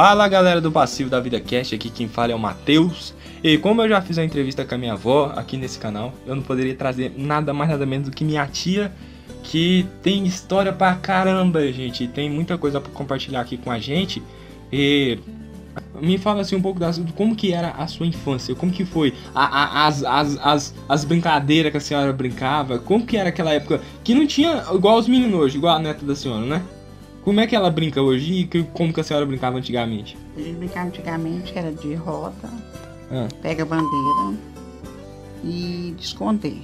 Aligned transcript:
Fala 0.00 0.28
galera 0.28 0.60
do 0.60 0.70
Passivo 0.70 1.10
da 1.10 1.18
Vida 1.18 1.40
Cast, 1.40 1.74
aqui 1.74 1.90
quem 1.90 2.06
fala 2.06 2.30
é 2.30 2.34
o 2.36 2.38
Matheus. 2.38 3.12
E 3.42 3.58
como 3.58 3.82
eu 3.82 3.88
já 3.88 4.00
fiz 4.00 4.16
uma 4.16 4.24
entrevista 4.24 4.64
com 4.64 4.76
a 4.76 4.78
minha 4.78 4.92
avó 4.92 5.32
aqui 5.34 5.56
nesse 5.56 5.76
canal, 5.76 6.12
eu 6.24 6.36
não 6.36 6.42
poderia 6.44 6.72
trazer 6.72 7.12
nada 7.16 7.52
mais 7.52 7.68
nada 7.68 7.84
menos 7.84 8.08
do 8.08 8.14
que 8.14 8.22
minha 8.22 8.46
tia, 8.46 8.92
que 9.42 9.84
tem 10.00 10.24
história 10.24 10.72
pra 10.72 10.94
caramba, 10.94 11.66
gente. 11.72 12.06
Tem 12.06 12.30
muita 12.30 12.56
coisa 12.56 12.80
pra 12.80 12.92
compartilhar 12.92 13.40
aqui 13.40 13.56
com 13.56 13.72
a 13.72 13.80
gente. 13.80 14.22
E 14.72 15.18
me 16.00 16.16
fala 16.16 16.42
assim 16.42 16.54
um 16.54 16.62
pouco 16.62 16.78
das, 16.78 17.02
como 17.16 17.34
que 17.34 17.52
era 17.52 17.70
a 17.70 17.88
sua 17.88 18.06
infância, 18.06 18.54
como 18.54 18.70
que 18.70 18.84
foi 18.84 19.12
a, 19.34 19.46
a, 19.46 19.86
as, 19.88 20.04
as, 20.04 20.38
as, 20.40 20.74
as 20.88 21.04
brincadeiras 21.04 21.72
que 21.72 21.78
a 21.78 21.80
senhora 21.80 22.12
brincava, 22.12 22.78
como 22.78 23.04
que 23.04 23.16
era 23.16 23.30
aquela 23.30 23.52
época 23.52 23.80
que 24.04 24.14
não 24.14 24.28
tinha 24.28 24.62
igual 24.72 24.96
os 24.96 25.08
meninos 25.08 25.40
hoje, 25.40 25.56
igual 25.56 25.74
a 25.74 25.80
neta 25.80 26.06
da 26.06 26.14
senhora, 26.14 26.46
né? 26.46 26.62
Como 27.28 27.40
é 27.40 27.46
que 27.46 27.54
ela 27.54 27.70
brinca 27.70 28.00
hoje 28.00 28.48
e 28.50 28.62
como 28.72 28.90
que 28.90 29.00
a 29.00 29.04
senhora 29.04 29.26
brincava 29.26 29.58
antigamente? 29.58 30.16
A 30.34 30.40
gente 30.40 30.56
brincava 30.56 30.86
antigamente 30.88 31.52
que 31.52 31.58
era 31.58 31.70
de 31.70 31.92
roda, 31.94 32.32
Ah, 33.12 33.28
pega 33.42 33.66
bandeira 33.66 34.34
e 35.44 35.92
de 35.94 36.02
esconder. 36.02 36.62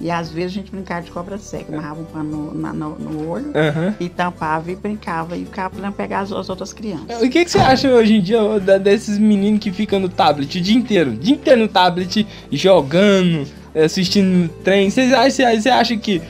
E 0.00 0.08
às 0.08 0.30
vezes 0.30 0.52
a 0.52 0.54
gente 0.60 0.70
brincava 0.70 1.02
de 1.02 1.10
cobra 1.10 1.36
seca, 1.36 1.72
amarrava 1.76 2.00
um 2.00 2.04
pano 2.04 2.54
na- 2.54 2.72
no, 2.72 2.96
no 2.96 3.28
olho 3.28 3.50
Aham. 3.56 3.92
e 3.98 4.08
tampava 4.08 4.70
e 4.70 4.76
brincava 4.76 5.36
e 5.36 5.44
ficava 5.46 5.70
podendo 5.74 5.92
pegar 5.94 6.20
as, 6.20 6.30
as 6.30 6.48
outras 6.48 6.72
crianças. 6.72 7.20
O 7.20 7.28
que, 7.28 7.44
que 7.44 7.50
você 7.50 7.58
acha 7.58 7.88
hoje 7.92 8.14
em 8.14 8.20
dia 8.22 8.38
desses 8.78 9.18
meninos 9.18 9.58
que 9.58 9.72
ficam 9.72 9.98
no 9.98 10.08
tablet 10.08 10.58
o 10.58 10.60
dia 10.62 10.76
inteiro? 10.76 11.10
O 11.10 11.16
dia 11.16 11.34
inteiro 11.34 11.60
no 11.60 11.66
tablet, 11.68 12.24
jogando, 12.52 13.48
assistindo 13.74 14.48
trem. 14.64 14.90
Você 14.90 15.00
acha, 15.14 15.60
você 15.60 15.68
que 15.96 16.20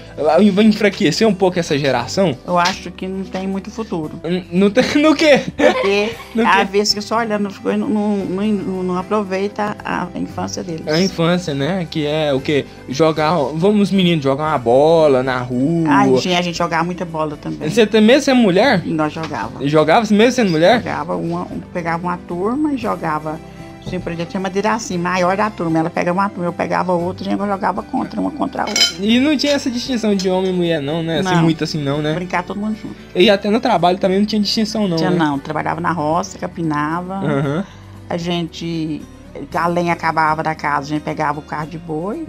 vai 0.53 0.65
enfraquecer 0.65 1.27
um 1.27 1.35
pouco 1.35 1.59
essa 1.59 1.77
geração? 1.79 2.37
Eu 2.47 2.59
acho 2.59 2.91
que 2.91 3.07
não 3.09 3.25
tem 3.25 3.47
muito 3.47 3.71
futuro. 3.71 4.21
N- 4.25 4.45
Não 4.53 4.71
tem, 4.71 4.85
no 5.03 5.15
quê? 5.15 5.41
Porque 5.57 6.11
No 6.35 6.45
quê? 6.45 6.65
vezes 6.65 6.95
que 6.95 7.01
só 7.01 7.19
olhando 7.19 7.49
as 7.49 7.59
coisas 7.59 7.81
não, 7.81 7.89
não, 7.89 8.17
não- 8.47 8.83
não 8.83 8.97
aproveita 8.99 9.77
a 9.85 10.09
infância 10.17 10.63
deles. 10.63 10.87
A 10.87 11.01
infância, 11.01 11.55
né? 11.55 11.87
Que 11.91 12.07
é 12.07 12.33
o 12.33 12.41
quê? 12.41 12.65
Jogar. 12.89 13.33
Vamos, 13.55 13.83
os 13.83 13.91
meninos, 13.91 14.23
jogar 14.23 14.45
uma 14.45 14.59
bola 14.59 15.23
na 15.23 15.39
rua. 15.39 15.89
Ai, 15.89 16.15
tinha, 16.17 16.39
a 16.39 16.43
gente 16.43 16.57
jogava 16.59 16.85
muita 16.85 17.05
bola 17.05 17.37
também. 17.37 17.69
Você 17.69 17.87
também 17.87 18.21
sendo 18.21 18.41
mulher? 18.41 18.83
E 18.85 18.91
nós 18.93 19.13
jogávamos. 19.13 19.71
Jogava 19.71 20.07
mesmo 20.15 20.33
sendo 20.33 20.51
mulher? 20.51 20.79
Jogava 20.79 21.17
uma, 21.17 21.43
um- 21.43 21.61
pegava 21.73 22.03
uma 22.07 22.17
turma 22.17 22.73
e 22.73 22.77
jogava. 22.77 23.39
Assim, 23.87 23.99
por 24.01 24.13
exemplo, 24.13 24.31
tinha 24.31 24.41
uma 24.41 24.75
assim, 24.75 24.97
maior 24.97 25.37
da 25.37 25.51
turma. 25.51 25.79
Ela 25.79 25.91
pegava 25.91 26.19
uma 26.19 26.29
turma, 26.29 26.45
eu 26.47 26.53
pegava 26.53 26.93
outra, 26.93 27.29
e 27.31 27.35
a 27.35 27.37
jogava 27.47 27.83
contra, 27.83 28.21
uma 28.21 28.31
contra 28.31 28.63
a 28.63 28.67
outra. 28.67 28.83
E 29.01 29.19
não 29.19 29.37
tinha 29.37 29.53
essa 29.53 29.71
distinção 29.71 30.15
de 30.15 30.29
homem 30.31 30.51
e 30.51 30.55
mulher, 30.55 30.81
não, 30.81 31.03
né? 31.03 31.19
Assim, 31.19 31.35
Não. 31.35 31.43
muito 31.43 31.65
assim, 31.65 31.83
não, 31.83 32.01
né? 32.01 32.15
Brincar 32.15 32.43
todo 32.43 32.59
mundo 32.59 32.77
junto. 32.81 32.95
E 33.15 33.29
até 33.29 33.51
no 33.51 33.61
trabalho 33.61 33.99
também 33.99 34.19
não 34.19 34.27
tinha 34.27 34.41
distinção, 34.41 34.87
não. 34.87 34.97
tinha 34.97 35.11
né? 35.11 35.17
não, 35.19 35.39
trabalhava 35.39 35.81
na 35.81 35.93
roça, 35.93 36.39
capinava. 36.39 37.15
Aham, 37.15 37.65
A 38.09 38.17
gente. 38.17 39.03
A 39.55 39.67
lenha 39.67 39.95
acabava 39.95 40.43
da 40.43 40.55
casa, 40.55 40.81
a 40.81 40.89
gente 40.91 41.03
pegava 41.03 41.39
o 41.39 41.43
carro 41.43 41.67
de 41.67 41.79
boi, 41.79 42.27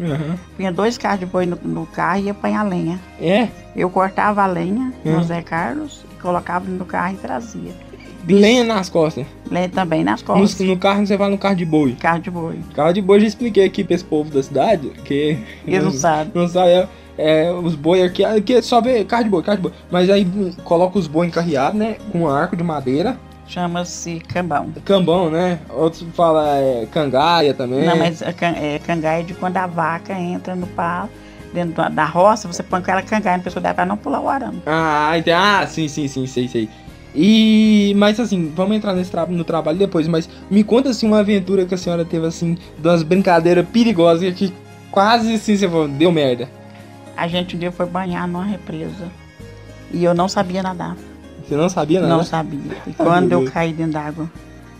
punha 0.55 0.71
dois 0.71 0.97
carros 0.97 1.19
de 1.19 1.25
boi 1.25 1.45
no, 1.45 1.57
no 1.61 1.85
carro 1.85 2.19
e 2.19 2.23
ia 2.23 2.31
apanhar 2.31 2.63
lenha. 2.63 2.97
É? 3.19 3.49
Eu 3.75 3.89
cortava 3.89 4.41
a 4.41 4.47
lenha 4.47 4.93
Hum. 5.05 5.17
no 5.17 5.23
Zé 5.23 5.41
Carlos, 5.41 6.05
e 6.13 6.21
colocava 6.21 6.65
no 6.65 6.85
carro 6.85 7.13
e 7.15 7.17
trazia. 7.17 7.73
Lenha 8.27 8.63
nas 8.63 8.89
costas. 8.89 9.25
Lenha 9.51 9.69
também 9.69 10.03
nas 10.03 10.21
No, 10.21 10.27
costas. 10.27 10.65
no 10.65 10.77
carro 10.77 11.05
você 11.05 11.17
vai 11.17 11.29
no 11.29 11.37
carro 11.37 11.55
de 11.55 11.65
boi. 11.65 11.95
Carro 11.99 12.19
de 12.19 12.31
boi. 12.31 12.59
Carro 12.75 12.93
de 12.93 13.01
boi 13.01 13.19
já 13.19 13.27
expliquei 13.27 13.65
aqui 13.65 13.83
pra 13.83 13.95
esse 13.95 14.03
povo 14.05 14.29
da 14.29 14.41
cidade, 14.41 14.89
que 15.05 15.37
Eles 15.67 15.83
não 15.83 15.91
sabem. 15.91 16.31
não 16.33 16.47
sabe, 16.47 16.69
é, 16.71 16.87
é, 17.17 17.51
os 17.51 17.75
boi 17.75 18.01
aqui, 18.01 18.23
aqui 18.23 18.61
só 18.61 18.79
vê 18.81 19.03
carro 19.03 19.23
de 19.25 19.29
boi, 19.29 19.43
carro 19.43 19.57
de 19.57 19.63
boi. 19.63 19.73
Mas 19.91 20.09
aí 20.09 20.25
hum, 20.25 20.51
coloca 20.63 20.97
os 20.97 21.07
boi 21.07 21.27
encarreados, 21.27 21.77
né? 21.77 21.97
Com 22.11 22.21
um 22.21 22.27
arco 22.29 22.55
de 22.55 22.63
madeira. 22.63 23.17
Chama-se 23.45 24.19
cambão. 24.21 24.69
Cambão, 24.85 25.29
né? 25.29 25.59
Outros 25.69 26.05
falam 26.15 26.45
é, 26.47 26.87
cangaia 26.91 27.53
também. 27.53 27.85
Não, 27.85 27.97
mas 27.97 28.21
can- 28.37 28.55
é, 28.57 28.79
cangaia 28.79 29.19
é 29.19 29.23
de 29.23 29.33
quando 29.33 29.57
a 29.57 29.67
vaca 29.67 30.13
entra 30.17 30.55
no 30.55 30.65
pau, 30.65 31.09
dentro 31.53 31.73
da, 31.75 31.89
da 31.89 32.05
roça, 32.05 32.47
você 32.47 32.63
põe 32.63 32.79
aquela 32.79 33.01
cangaia 33.01 33.37
na 33.37 33.43
pessoa 33.43 33.61
dela 33.61 33.75
pra 33.75 33.85
não 33.85 33.97
pular 33.97 34.21
o 34.21 34.29
arame. 34.29 34.61
Ah, 34.65 35.11
entendi. 35.17 35.31
Ah, 35.31 35.67
sim, 35.67 35.87
sim, 35.89 36.07
sim, 36.07 36.25
sei, 36.25 36.47
sei. 36.47 36.69
E, 37.15 37.93
mas 37.95 38.19
assim, 38.19 38.51
vamos 38.55 38.75
entrar 38.75 38.93
nesse 38.93 39.11
tra 39.11 39.25
no 39.25 39.43
trabalho 39.43 39.77
depois, 39.77 40.07
mas 40.07 40.27
me 40.49 40.63
conta 40.63 40.89
assim 40.89 41.07
uma 41.07 41.19
aventura 41.19 41.65
que 41.65 41.73
a 41.75 41.77
senhora 41.77 42.03
teve 42.03 42.25
assim, 42.25 42.57
de 42.79 42.87
umas 42.87 43.03
brincadeiras 43.03 43.67
perigosas 43.67 44.33
que 44.33 44.51
quase 44.89 45.35
assim 45.35 45.55
você 45.55 45.67
falou, 45.67 45.87
deu 45.87 46.11
merda. 46.11 46.49
A 47.15 47.27
gente 47.27 47.55
um 47.55 47.59
dia 47.59 47.71
foi 47.71 47.85
banhar 47.85 48.27
numa 48.27 48.43
represa. 48.45 49.11
E 49.91 50.03
eu 50.03 50.15
não 50.15 50.27
sabia 50.27 50.63
nadar. 50.63 50.97
Você 51.47 51.55
não 51.55 51.69
sabia 51.69 52.01
nada? 52.01 52.15
Não 52.15 52.23
sabia. 52.23 52.59
E 52.87 52.93
quando 52.93 53.31
eu 53.31 53.45
caí 53.51 53.71
dentro 53.73 53.93
d'água, 53.93 54.31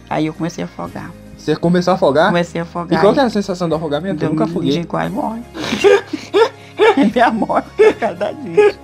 aí 0.09 0.25
eu 0.25 0.33
comecei 0.33 0.63
a 0.63 0.65
afogar. 0.65 1.11
Você 1.37 1.55
começou 1.55 1.91
a 1.91 1.95
afogar? 1.95 2.27
Comecei 2.27 2.61
a 2.61 2.63
E 2.63 2.67
afogar. 2.67 3.01
qual 3.01 3.13
que 3.13 3.19
é 3.19 3.23
a 3.23 3.29
sensação 3.29 3.67
do 3.67 3.75
afogamento? 3.75 4.23
Eu 4.23 4.29
nunca 4.29 4.45
afoguei. 4.45 4.71
Gente 4.71 4.87
quase 4.87 5.11
morre. 5.13 5.41
Minha 7.13 7.31
morte 7.31 7.67
por 7.75 7.93
causa 7.95 8.15
da 8.15 8.31
gente. 8.33 8.79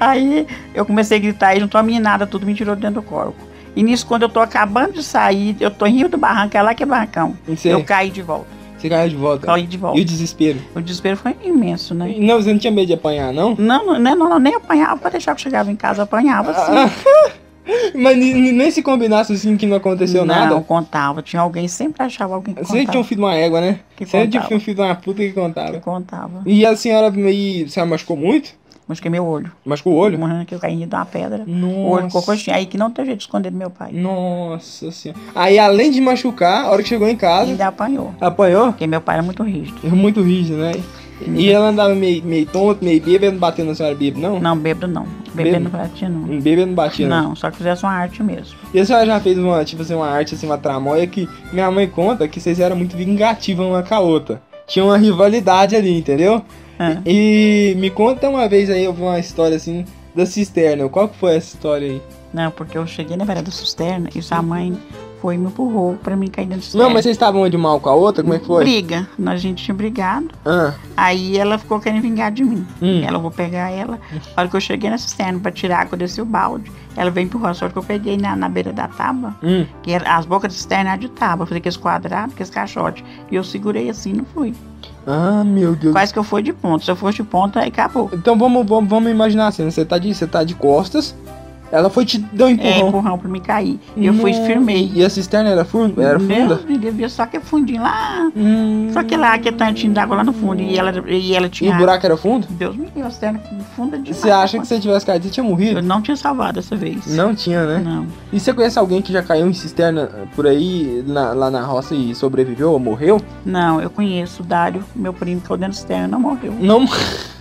Aí 0.00 0.46
eu 0.74 0.84
comecei 0.84 1.18
a 1.18 1.20
gritar 1.20 1.56
e 1.56 1.60
juntou 1.60 1.78
a 1.78 1.82
meninada, 1.82 2.26
tudo 2.26 2.46
me 2.46 2.54
tirou 2.54 2.74
de 2.74 2.82
dentro 2.82 3.00
do 3.00 3.06
corpo. 3.06 3.36
E 3.74 3.82
nisso, 3.82 4.06
quando 4.06 4.22
eu 4.22 4.28
tô 4.28 4.40
acabando 4.40 4.94
de 4.94 5.02
sair, 5.02 5.54
eu 5.60 5.70
tô 5.70 5.86
em 5.86 5.96
Rio 5.98 6.08
do 6.08 6.16
Barranco, 6.16 6.56
é 6.56 6.62
lá 6.62 6.74
que 6.74 6.82
é 6.82 6.86
barrancão. 6.86 7.36
Você, 7.46 7.68
Eu 7.72 7.84
caí 7.84 8.08
de 8.10 8.22
volta. 8.22 8.46
você 8.78 8.88
caiu 8.88 9.08
de 9.10 9.16
volta. 9.16 9.46
Caí 9.46 9.66
de 9.66 9.76
volta. 9.76 9.98
E 9.98 10.02
o 10.02 10.04
desespero? 10.04 10.58
O 10.74 10.80
desespero 10.80 11.16
foi 11.18 11.36
imenso, 11.44 11.94
né? 11.94 12.14
Não, 12.18 12.40
você 12.42 12.52
não 12.52 12.58
tinha 12.58 12.70
medo 12.72 12.86
de 12.86 12.94
apanhar, 12.94 13.32
não? 13.34 13.54
Não, 13.58 13.98
não, 13.98 14.16
não, 14.16 14.28
não, 14.30 14.38
nem 14.38 14.54
apanhava 14.54 14.96
pra 14.96 15.10
deixar 15.10 15.34
que 15.34 15.40
eu 15.40 15.42
chegava 15.42 15.70
em 15.70 15.76
casa, 15.76 16.04
apanhava 16.04 16.52
Ah, 16.52 16.84
assim. 16.84 16.92
Mas 17.94 18.16
nem 18.16 18.70
se 18.70 18.82
combinasse 18.82 19.32
assim 19.32 19.56
que 19.56 19.66
não 19.66 19.76
aconteceu 19.76 20.24
não, 20.24 20.34
nada. 20.34 20.60
contava. 20.60 21.22
Tinha 21.22 21.42
alguém, 21.42 21.66
sempre 21.68 22.02
achava 22.02 22.34
alguém 22.34 22.54
que 22.54 22.60
contava. 22.62 22.84
tinha 22.86 23.00
um 23.00 23.04
filho 23.04 23.20
de 23.20 23.24
uma 23.24 23.34
égua, 23.34 23.60
né? 23.60 23.80
Que 23.96 24.04
tinha 24.04 24.24
contava. 24.24 24.54
um 24.54 24.60
filho 24.60 24.74
de 24.76 24.80
uma 24.82 24.94
puta 24.94 25.22
que 25.22 25.28
que 25.28 25.34
contava. 25.34 25.80
contava. 25.80 26.42
E 26.46 26.64
a 26.64 26.76
senhora 26.76 27.10
meio. 27.10 27.68
Senhora 27.68 27.90
machucou 27.90 28.16
muito? 28.16 28.54
Machuquei 28.88 29.10
meu 29.10 29.26
olho. 29.26 29.50
Machucou 29.64 29.94
o 29.94 29.96
olho? 29.96 30.16
Morrendo 30.16 30.44
que 30.46 30.54
eu 30.54 30.60
caí 30.60 30.76
de 30.76 30.84
uma 30.84 31.04
pedra. 31.04 31.42
Nossa. 31.44 31.74
O 31.74 31.90
olho 31.90 32.06
ficou 32.06 32.22
coxinha. 32.22 32.54
Aí 32.54 32.66
que 32.66 32.78
não 32.78 32.88
tem 32.88 33.04
jeito 33.04 33.18
de 33.18 33.24
esconder 33.24 33.50
do 33.50 33.56
meu 33.56 33.68
pai. 33.68 33.90
Nossa 33.92 34.92
senhora. 34.92 35.20
Aí 35.34 35.58
além 35.58 35.90
de 35.90 36.00
machucar, 36.00 36.66
a 36.66 36.70
hora 36.70 36.82
que 36.84 36.88
chegou 36.88 37.08
em 37.08 37.16
casa, 37.16 37.50
ainda 37.50 37.66
apanhou. 37.66 38.14
apanhou? 38.20 38.68
Porque 38.68 38.86
meu 38.86 39.00
pai 39.00 39.16
era 39.16 39.24
muito 39.24 39.42
rígido. 39.42 39.88
Muito 39.90 40.22
rígido, 40.22 40.58
né? 40.58 40.72
E 41.20 41.50
ela 41.50 41.68
andava 41.68 41.94
meio, 41.94 42.22
meio 42.24 42.46
tonto, 42.46 42.84
meio 42.84 43.00
bêbado, 43.02 43.32
não 43.32 43.38
batendo 43.38 43.68
na 43.68 43.74
senhora 43.74 43.94
bêbado, 43.94 44.20
não? 44.20 44.38
Não, 44.38 44.56
bêbado 44.56 44.86
não. 44.86 45.06
Bebê 45.34 45.58
não 45.58 45.70
batia, 45.70 46.08
não. 46.08 46.40
Bêbado 46.40 46.66
não 46.66 46.74
batia, 46.74 47.08
não. 47.08 47.22
Não, 47.22 47.36
só 47.36 47.50
que 47.50 47.58
fizesse 47.58 47.84
uma 47.84 47.92
arte 47.92 48.22
mesmo. 48.22 48.56
E 48.72 48.80
a 48.80 48.84
senhora 48.84 49.06
já 49.06 49.20
fez 49.20 49.38
uma, 49.38 49.64
tipo 49.64 49.82
assim, 49.82 49.94
uma 49.94 50.08
arte, 50.08 50.34
assim, 50.34 50.46
uma 50.46 50.58
tramóia 50.58 51.06
que 51.06 51.28
minha 51.52 51.70
mãe 51.70 51.86
conta 51.86 52.28
que 52.28 52.40
vocês 52.40 52.60
eram 52.60 52.76
muito 52.76 52.96
vingativas 52.96 53.66
uma 53.66 53.82
com 53.82 53.94
a 53.94 54.00
outra. 54.00 54.42
Tinha 54.66 54.84
uma 54.84 54.96
rivalidade 54.96 55.76
ali, 55.76 55.96
entendeu? 55.98 56.42
É. 56.78 56.98
E 57.06 57.74
me 57.78 57.90
conta 57.90 58.28
uma 58.28 58.48
vez 58.48 58.68
aí, 58.68 58.86
uma 58.86 59.18
história 59.18 59.56
assim 59.56 59.84
da 60.14 60.26
cisterna. 60.26 60.88
Qual 60.88 61.08
que 61.08 61.16
foi 61.16 61.36
essa 61.36 61.54
história 61.54 61.88
aí? 61.88 62.02
Não, 62.32 62.50
porque 62.50 62.76
eu 62.76 62.86
cheguei 62.86 63.16
na 63.16 63.24
beira 63.24 63.42
da 63.42 63.50
cisterna 63.50 64.10
e 64.14 64.20
sua 64.20 64.42
mãe 64.42 64.76
foi 65.20 65.34
e 65.34 65.38
me 65.38 65.46
empurrou 65.46 65.96
pra 66.02 66.16
mim 66.16 66.28
cair 66.28 66.46
dentro 66.46 66.62
cisterna. 66.64 66.86
Não, 66.86 66.94
mas 66.94 67.04
vocês 67.04 67.14
estavam 67.14 67.48
de 67.48 67.56
mal 67.56 67.80
com 67.80 67.88
a 67.88 67.94
outra? 67.94 68.22
Como 68.22 68.34
é 68.34 68.38
que 68.38 68.46
foi? 68.46 68.64
Briga. 68.64 69.08
A 69.24 69.36
gente 69.36 69.64
tinha 69.64 69.74
brigado. 69.74 70.28
Ah, 70.44 70.74
Aí 70.96 71.36
ela 71.36 71.58
ficou 71.58 71.78
querendo 71.80 72.02
vingar 72.02 72.30
de 72.32 72.42
mim. 72.42 72.66
Hum. 72.80 73.02
Ela, 73.02 73.16
eu 73.16 73.20
vou 73.20 73.30
pegar 73.30 73.70
ela. 73.70 73.98
A 74.36 74.40
hora 74.40 74.48
que 74.48 74.56
eu 74.56 74.60
cheguei 74.60 74.88
na 74.88 74.98
cisterna 74.98 75.38
pra 75.38 75.50
tirar 75.50 75.80
água, 75.80 75.96
desci 75.96 76.20
o 76.20 76.24
balde. 76.24 76.70
Ela 76.96 77.10
veio 77.10 77.26
empurrar. 77.26 77.54
Só 77.54 77.68
que 77.68 77.76
eu 77.76 77.82
peguei 77.82 78.16
na, 78.16 78.34
na 78.34 78.48
beira 78.48 78.72
da 78.72 78.88
tábua, 78.88 79.34
hum. 79.42 79.66
que 79.82 79.92
era, 79.92 80.16
as 80.16 80.24
bocas 80.24 80.52
da 80.52 80.56
cisterna 80.56 80.90
eram 80.90 81.00
de 81.00 81.08
tábua. 81.08 81.42
Eu 81.42 81.46
fazia 81.46 81.58
aqueles 81.58 81.76
quadrados, 81.76 82.34
aqueles 82.34 82.50
caixotes. 82.50 83.04
E 83.30 83.34
eu 83.34 83.44
segurei 83.44 83.90
assim 83.90 84.10
e 84.10 84.14
não 84.14 84.24
fui. 84.24 84.54
Ah, 85.06 85.44
meu 85.44 85.76
Deus. 85.76 85.92
Quase 85.92 86.12
que 86.12 86.18
eu 86.18 86.24
fui 86.24 86.42
de 86.42 86.52
ponta. 86.52 86.84
Se 86.84 86.90
eu 86.90 86.96
fosse 86.96 87.18
de 87.18 87.22
ponta, 87.22 87.60
aí 87.60 87.68
acabou. 87.68 88.10
Então 88.12 88.36
vamos, 88.36 88.66
vamos, 88.66 88.90
vamos 88.90 89.10
imaginar 89.10 89.46
assim, 89.48 89.70
você 89.70 89.84
tá, 89.84 89.98
de, 89.98 90.12
você 90.12 90.26
tá 90.26 90.42
de 90.42 90.54
costas, 90.54 91.14
ela 91.72 91.90
foi 91.90 92.04
te 92.04 92.18
dar 92.18 92.46
um 92.46 92.48
É, 92.48 92.52
empurrão. 92.52 92.88
empurrão 92.88 93.18
pra 93.18 93.28
me 93.28 93.40
cair. 93.40 93.78
E 93.96 94.06
eu 94.06 94.14
fui 94.14 94.30
e 94.30 94.46
firmei. 94.46 94.90
E 94.94 95.04
a 95.04 95.10
cisterna 95.10 95.50
era, 95.50 95.64
funda? 95.64 96.02
era 96.02 96.18
funda? 96.20 96.60
Me 96.68 96.76
livre, 96.76 97.08
só 97.08 97.26
que 97.26 97.40
fundinho 97.40 97.82
lá. 97.82 98.30
Hum. 98.36 98.88
Só 98.92 99.02
que 99.02 99.16
lá, 99.16 99.34
aquele 99.34 99.56
tantinho 99.56 99.92
d'água 99.92 100.16
lá 100.16 100.24
no 100.24 100.32
fundo. 100.32 100.60
E 100.62 100.78
ela, 100.78 100.92
e 101.08 101.34
ela 101.34 101.46
E 101.46 101.50
tinha. 101.50 101.74
o 101.74 101.78
buraco 101.78 102.04
era 102.06 102.16
fundo? 102.16 102.46
Deus 102.50 102.76
me 102.76 102.84
livre, 102.86 103.02
a 103.02 103.10
cisterna 103.10 103.40
funda 103.74 103.98
demais. 103.98 104.16
Você 104.16 104.30
acha 104.30 104.58
que 104.58 104.66
se 104.66 104.74
você 104.74 104.80
tivesse 104.80 105.06
caído, 105.06 105.24
você 105.24 105.30
tinha 105.30 105.44
morrido? 105.44 105.78
Eu 105.78 105.82
não 105.82 106.00
tinha 106.00 106.16
salvado 106.16 106.54
dessa 106.54 106.76
vez. 106.76 107.06
Não 107.14 107.34
tinha, 107.34 107.64
né? 107.66 107.82
Não. 107.84 108.06
E 108.32 108.38
você 108.40 108.52
conhece 108.54 108.78
alguém 108.78 109.02
que 109.02 109.12
já 109.12 109.22
caiu 109.22 109.46
em 109.48 109.52
cisterna 109.52 110.08
por 110.34 110.46
aí, 110.46 111.02
na- 111.06 111.32
lá 111.32 111.50
na 111.50 111.62
roça 111.62 111.94
e 111.94 112.14
sobreviveu 112.14 112.72
ou 112.72 112.78
morreu? 112.78 113.20
Não, 113.44 113.80
eu 113.80 113.90
conheço 113.90 114.42
o 114.42 114.46
Dário, 114.46 114.84
meu 114.94 115.12
primo, 115.12 115.40
que 115.40 115.48
caiu 115.48 115.58
dentro 115.58 115.72
da 115.72 115.78
cisterna, 115.78 116.08
não 116.08 116.20
morreu. 116.20 116.54
Não. 116.60 116.84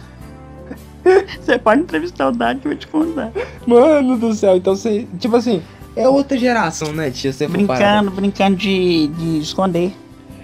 Você 1.40 1.57
pode 1.60 1.81
entrevistar 1.81 2.30
o 2.30 2.31
Dário 2.31 2.60
que 2.60 2.68
eu 2.68 2.72
vou 2.72 2.80
te 2.80 2.88
contar. 2.88 3.31
Mano 3.66 4.18
do 4.18 4.34
céu, 4.34 4.57
então 4.57 4.75
você. 4.75 5.07
Tipo 5.19 5.36
assim, 5.36 5.62
é 5.96 6.07
outra 6.07 6.38
geração, 6.38 6.92
né, 6.92 7.12
tia? 7.12 7.31
Você. 7.31 7.48
Brincando, 7.48 8.12
brincando 8.12 8.57
de, 8.57 9.07
de 9.07 9.40
esconder. 9.40 9.94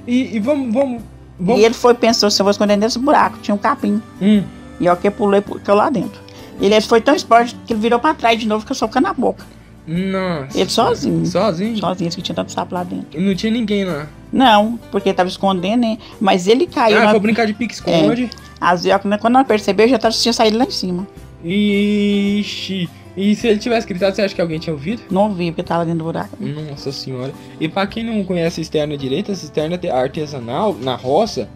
E, 0.08 0.36
e 0.36 0.40
vamos. 0.40 0.74
vamos, 0.74 1.02
vamos... 1.40 1.62
E 1.62 1.66
ele 1.66 1.74
foi, 1.74 1.94
pensou, 1.94 2.30
se 2.30 2.42
eu 2.42 2.44
vou 2.44 2.52
esconder 2.52 2.78
nesse 2.78 3.00
buraco, 3.00 3.40
tinha 3.42 3.56
um 3.56 3.58
capim. 3.58 4.02
Hum. 4.22 4.44
E 4.80 4.96
que 4.96 5.08
eu 5.08 5.12
pulei, 5.12 5.42
caiu 5.64 5.78
lá 5.78 5.90
dentro. 5.90 6.20
Ele 6.60 6.80
foi 6.82 7.02
tão 7.02 7.16
esporte 7.16 7.56
que 7.66 7.74
ele 7.74 7.80
virou 7.80 8.00
pra 8.00 8.14
trás 8.14 8.40
de 8.40 8.48
novo, 8.48 8.66
que 8.66 8.72
eu 8.72 8.76
socando 8.76 9.08
na 9.08 9.14
boca. 9.14 9.46
Nossa. 9.88 10.58
Ele 10.58 10.70
sozinho. 10.70 11.26
Sozinho? 11.26 11.78
Sozinho, 11.78 12.08
esse 12.08 12.18
que 12.18 12.24
tinha 12.24 12.36
tanto 12.36 12.52
sapo 12.52 12.74
lá 12.74 12.84
dentro. 12.84 13.20
E 13.20 13.24
não 13.24 13.36
tinha 13.36 13.52
ninguém 13.52 13.84
lá. 13.84 14.08
Não, 14.32 14.80
porque 14.92 15.10
ele 15.10 15.16
tava 15.16 15.28
escondendo, 15.28 15.82
né? 15.82 15.98
Mas 16.20 16.48
ele 16.48 16.68
caiu. 16.68 17.00
Ah, 17.00 17.06
na... 17.06 17.12
foi 17.12 17.20
brincar 17.20 17.46
de 17.46 17.54
pique-esconde. 17.54 18.30
Às 18.62 18.84
vezes, 18.84 19.00
quando 19.20 19.34
nós 19.34 19.48
percebeu, 19.48 19.88
já 19.90 19.98
tava, 19.98 20.14
tinha 20.14 20.32
saído 20.32 20.58
lá 20.58 20.66
em 20.66 20.72
cima. 20.72 21.08
Ixi. 21.44 22.88
E 23.18 23.36
se 23.36 23.48
ele 23.48 23.60
tivesse 23.60 23.86
gritado, 23.88 24.16
você 24.16 24.22
acha 24.22 24.34
que 24.34 24.40
alguém 24.40 24.60
tinha 24.60 24.74
ouvido? 24.74 25.02
Não 25.12 25.24
ouvi, 25.24 25.52
porque 25.52 25.64
tava 25.64 25.84
dentro 25.84 26.00
do 26.00 26.06
buraco. 26.06 26.38
Nossa 26.40 26.92
senhora. 26.92 27.34
E 27.60 27.68
pra 27.68 27.86
quem 27.86 28.04
não 28.06 28.24
conhece 28.24 28.62
a 28.62 28.64
cisterna 28.64 28.96
direita, 28.98 29.32
a 29.34 29.36
cisterna 29.36 29.78
artesanal 29.92 30.74
na 30.80 30.96
roça, 30.96 31.50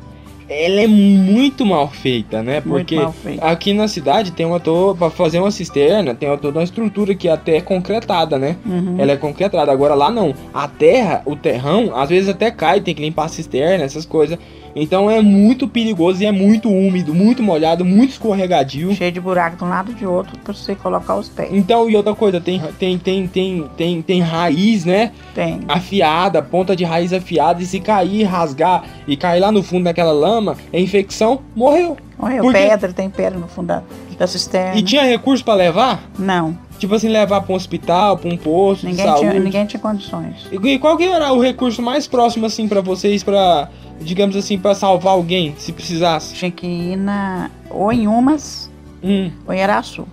ela 0.50 0.82
é 0.82 0.88
muito 0.88 1.66
mal 1.66 1.90
feita, 1.90 2.44
né? 2.44 2.60
Porque 2.62 2.96
Muito 2.96 3.06
mal 3.06 3.14
feito. 3.14 3.44
aqui 3.44 3.74
na 3.74 3.88
cidade 3.88 4.32
tem 4.32 4.46
uma 4.46 4.60
toda 4.60 4.98
para 5.00 5.10
fazer 5.10 5.40
uma 5.40 5.50
cisterna, 5.50 6.14
tem 6.14 6.30
uma, 6.30 6.38
toda 6.38 6.60
uma 6.60 6.64
estrutura 6.64 7.16
que 7.16 7.30
até 7.30 7.58
é 7.58 7.62
concretada, 7.62 8.38
né? 8.38 8.58
Uhum. 8.66 8.96
Ela 9.00 9.14
é 9.14 9.18
concretada. 9.18 9.72
Agora 9.72 9.96
lá 9.96 10.12
não. 10.12 10.36
A 10.54 10.68
terra, 10.68 11.22
o 11.26 11.36
terrão, 11.38 11.96
às 11.96 12.10
vezes 12.10 12.30
até 12.30 12.52
cai, 12.52 12.82
tem 12.82 12.94
que 12.94 13.02
limpar 13.02 13.26
a 13.26 13.30
cisterna, 13.30 13.86
essas 13.86 14.06
coisas. 14.06 14.38
Então 14.76 15.10
é 15.10 15.22
muito 15.22 15.68
perigoso 15.68 16.22
e 16.22 16.26
é 16.26 16.32
muito 16.32 16.70
úmido, 16.70 17.14
muito 17.14 17.42
molhado, 17.42 17.86
muito 17.86 18.12
escorregadio. 18.12 18.94
Cheio 18.94 19.12
de 19.12 19.22
buraco 19.22 19.56
de 19.58 19.64
um 19.64 19.70
lado 19.70 19.92
e 19.92 19.96
de 19.96 20.06
outro 20.06 20.38
pra 20.40 20.54
você 20.54 20.76
colocar 20.76 21.16
os 21.16 21.30
pés. 21.30 21.50
Então, 21.54 21.90
e 21.90 21.96
outra 21.96 22.14
coisa, 22.14 22.42
tem, 22.42 22.62
tem, 22.78 22.98
tem, 22.98 23.26
tem, 23.28 23.70
tem, 23.78 24.02
tem 24.02 24.22
raiz, 24.22 24.84
né? 24.84 25.14
Tem. 25.34 25.62
Afiada, 25.68 26.42
ponta 26.42 26.76
de 26.76 26.84
raiz 26.84 27.14
afiada, 27.14 27.64
e 27.64 27.66
se 27.66 27.80
cair, 27.80 28.24
rasgar 28.24 28.84
e 29.08 29.16
cair 29.16 29.40
lá 29.40 29.52
no 29.52 29.64
fundo 29.64 29.86
daquela 29.86 30.12
lama, 30.12 30.58
é 30.74 30.80
infecção, 30.80 31.40
morreu. 31.56 31.96
Morreu. 32.18 32.44
Porque- 32.44 32.58
Pedra, 32.60 32.92
tem 32.94 33.10
pedra 33.10 33.40
no 33.40 33.48
fundo 33.48 33.68
da, 33.68 33.84
da 34.18 34.28
cisterna. 34.28 34.78
E 34.78 34.82
tinha 34.84 35.04
recurso 35.04 35.44
pra 35.44 35.54
levar? 35.54 36.02
Não, 36.18 36.58
Tipo 36.78 36.96
assim, 36.96 37.08
levar 37.10 37.42
pra 37.42 37.54
um 37.54 37.56
hospital, 37.56 38.18
pra 38.18 38.30
um 38.30 38.38
posto 38.38 38.82
de 38.82 38.88
ninguém 38.88 39.06
saúde. 39.06 39.30
tinha, 39.30 39.40
ninguém 39.40 39.66
tinha 39.66 39.80
condições. 39.80 40.36
E 40.52 40.56
e 40.56 40.80
qual 40.80 40.98
que 40.98 41.04
era 41.06 41.32
o 41.32 41.40
recurso 41.42 41.82
mais 41.82 42.06
próximo, 42.08 42.46
assim, 42.46 42.68
pra 42.68 42.82
vocês, 42.82 43.24
pra, 43.24 43.70
digamos 44.02 44.36
assim, 44.36 44.58
pra 44.58 44.76
salvar 44.76 45.14
alguém, 45.14 45.54
se 45.58 45.72
precisasse? 45.72 46.34
Tinha 46.36 46.52
que 46.52 46.68
ir 46.68 46.98
na, 46.98 47.50
ou 47.70 47.92
em 47.92 48.08
Umas 48.08 48.70
Hum, 49.04 49.32
ou 49.48 49.54
em 49.54 49.62
Araçu. 49.62 50.06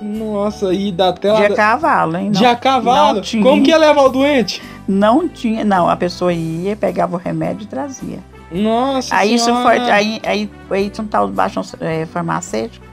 nossa, 0.00 0.72
e 0.72 0.92
da 0.92 1.12
tela... 1.12 1.38
De 1.40 1.52
a 1.52 1.54
cavalo, 1.56 2.16
hein? 2.16 2.26
Não, 2.26 2.32
de 2.32 2.44
a 2.46 2.54
cavalo? 2.54 3.20
tinha. 3.20 3.42
Como 3.42 3.62
que 3.62 3.70
ia 3.70 3.78
levar 3.78 4.02
o 4.02 4.08
doente? 4.08 4.62
Não 4.86 5.28
tinha, 5.28 5.64
não. 5.64 5.88
A 5.88 5.96
pessoa 5.96 6.32
ia, 6.32 6.76
pegava 6.76 7.16
o 7.16 7.18
remédio 7.18 7.64
e 7.64 7.66
trazia. 7.66 8.18
Nossa 8.52 9.14
Aí 9.16 9.34
isso 9.34 9.46
senhora. 9.46 9.64
foi. 9.64 9.90
Aí, 9.90 10.20
aí, 10.24 10.50
aí 10.70 10.90
tinha 10.90 11.04
um 11.04 11.08
tal 11.08 11.26
de 11.26 11.32
baixo 11.32 11.60
é, 11.80 12.06
farmacêutico. 12.06 12.86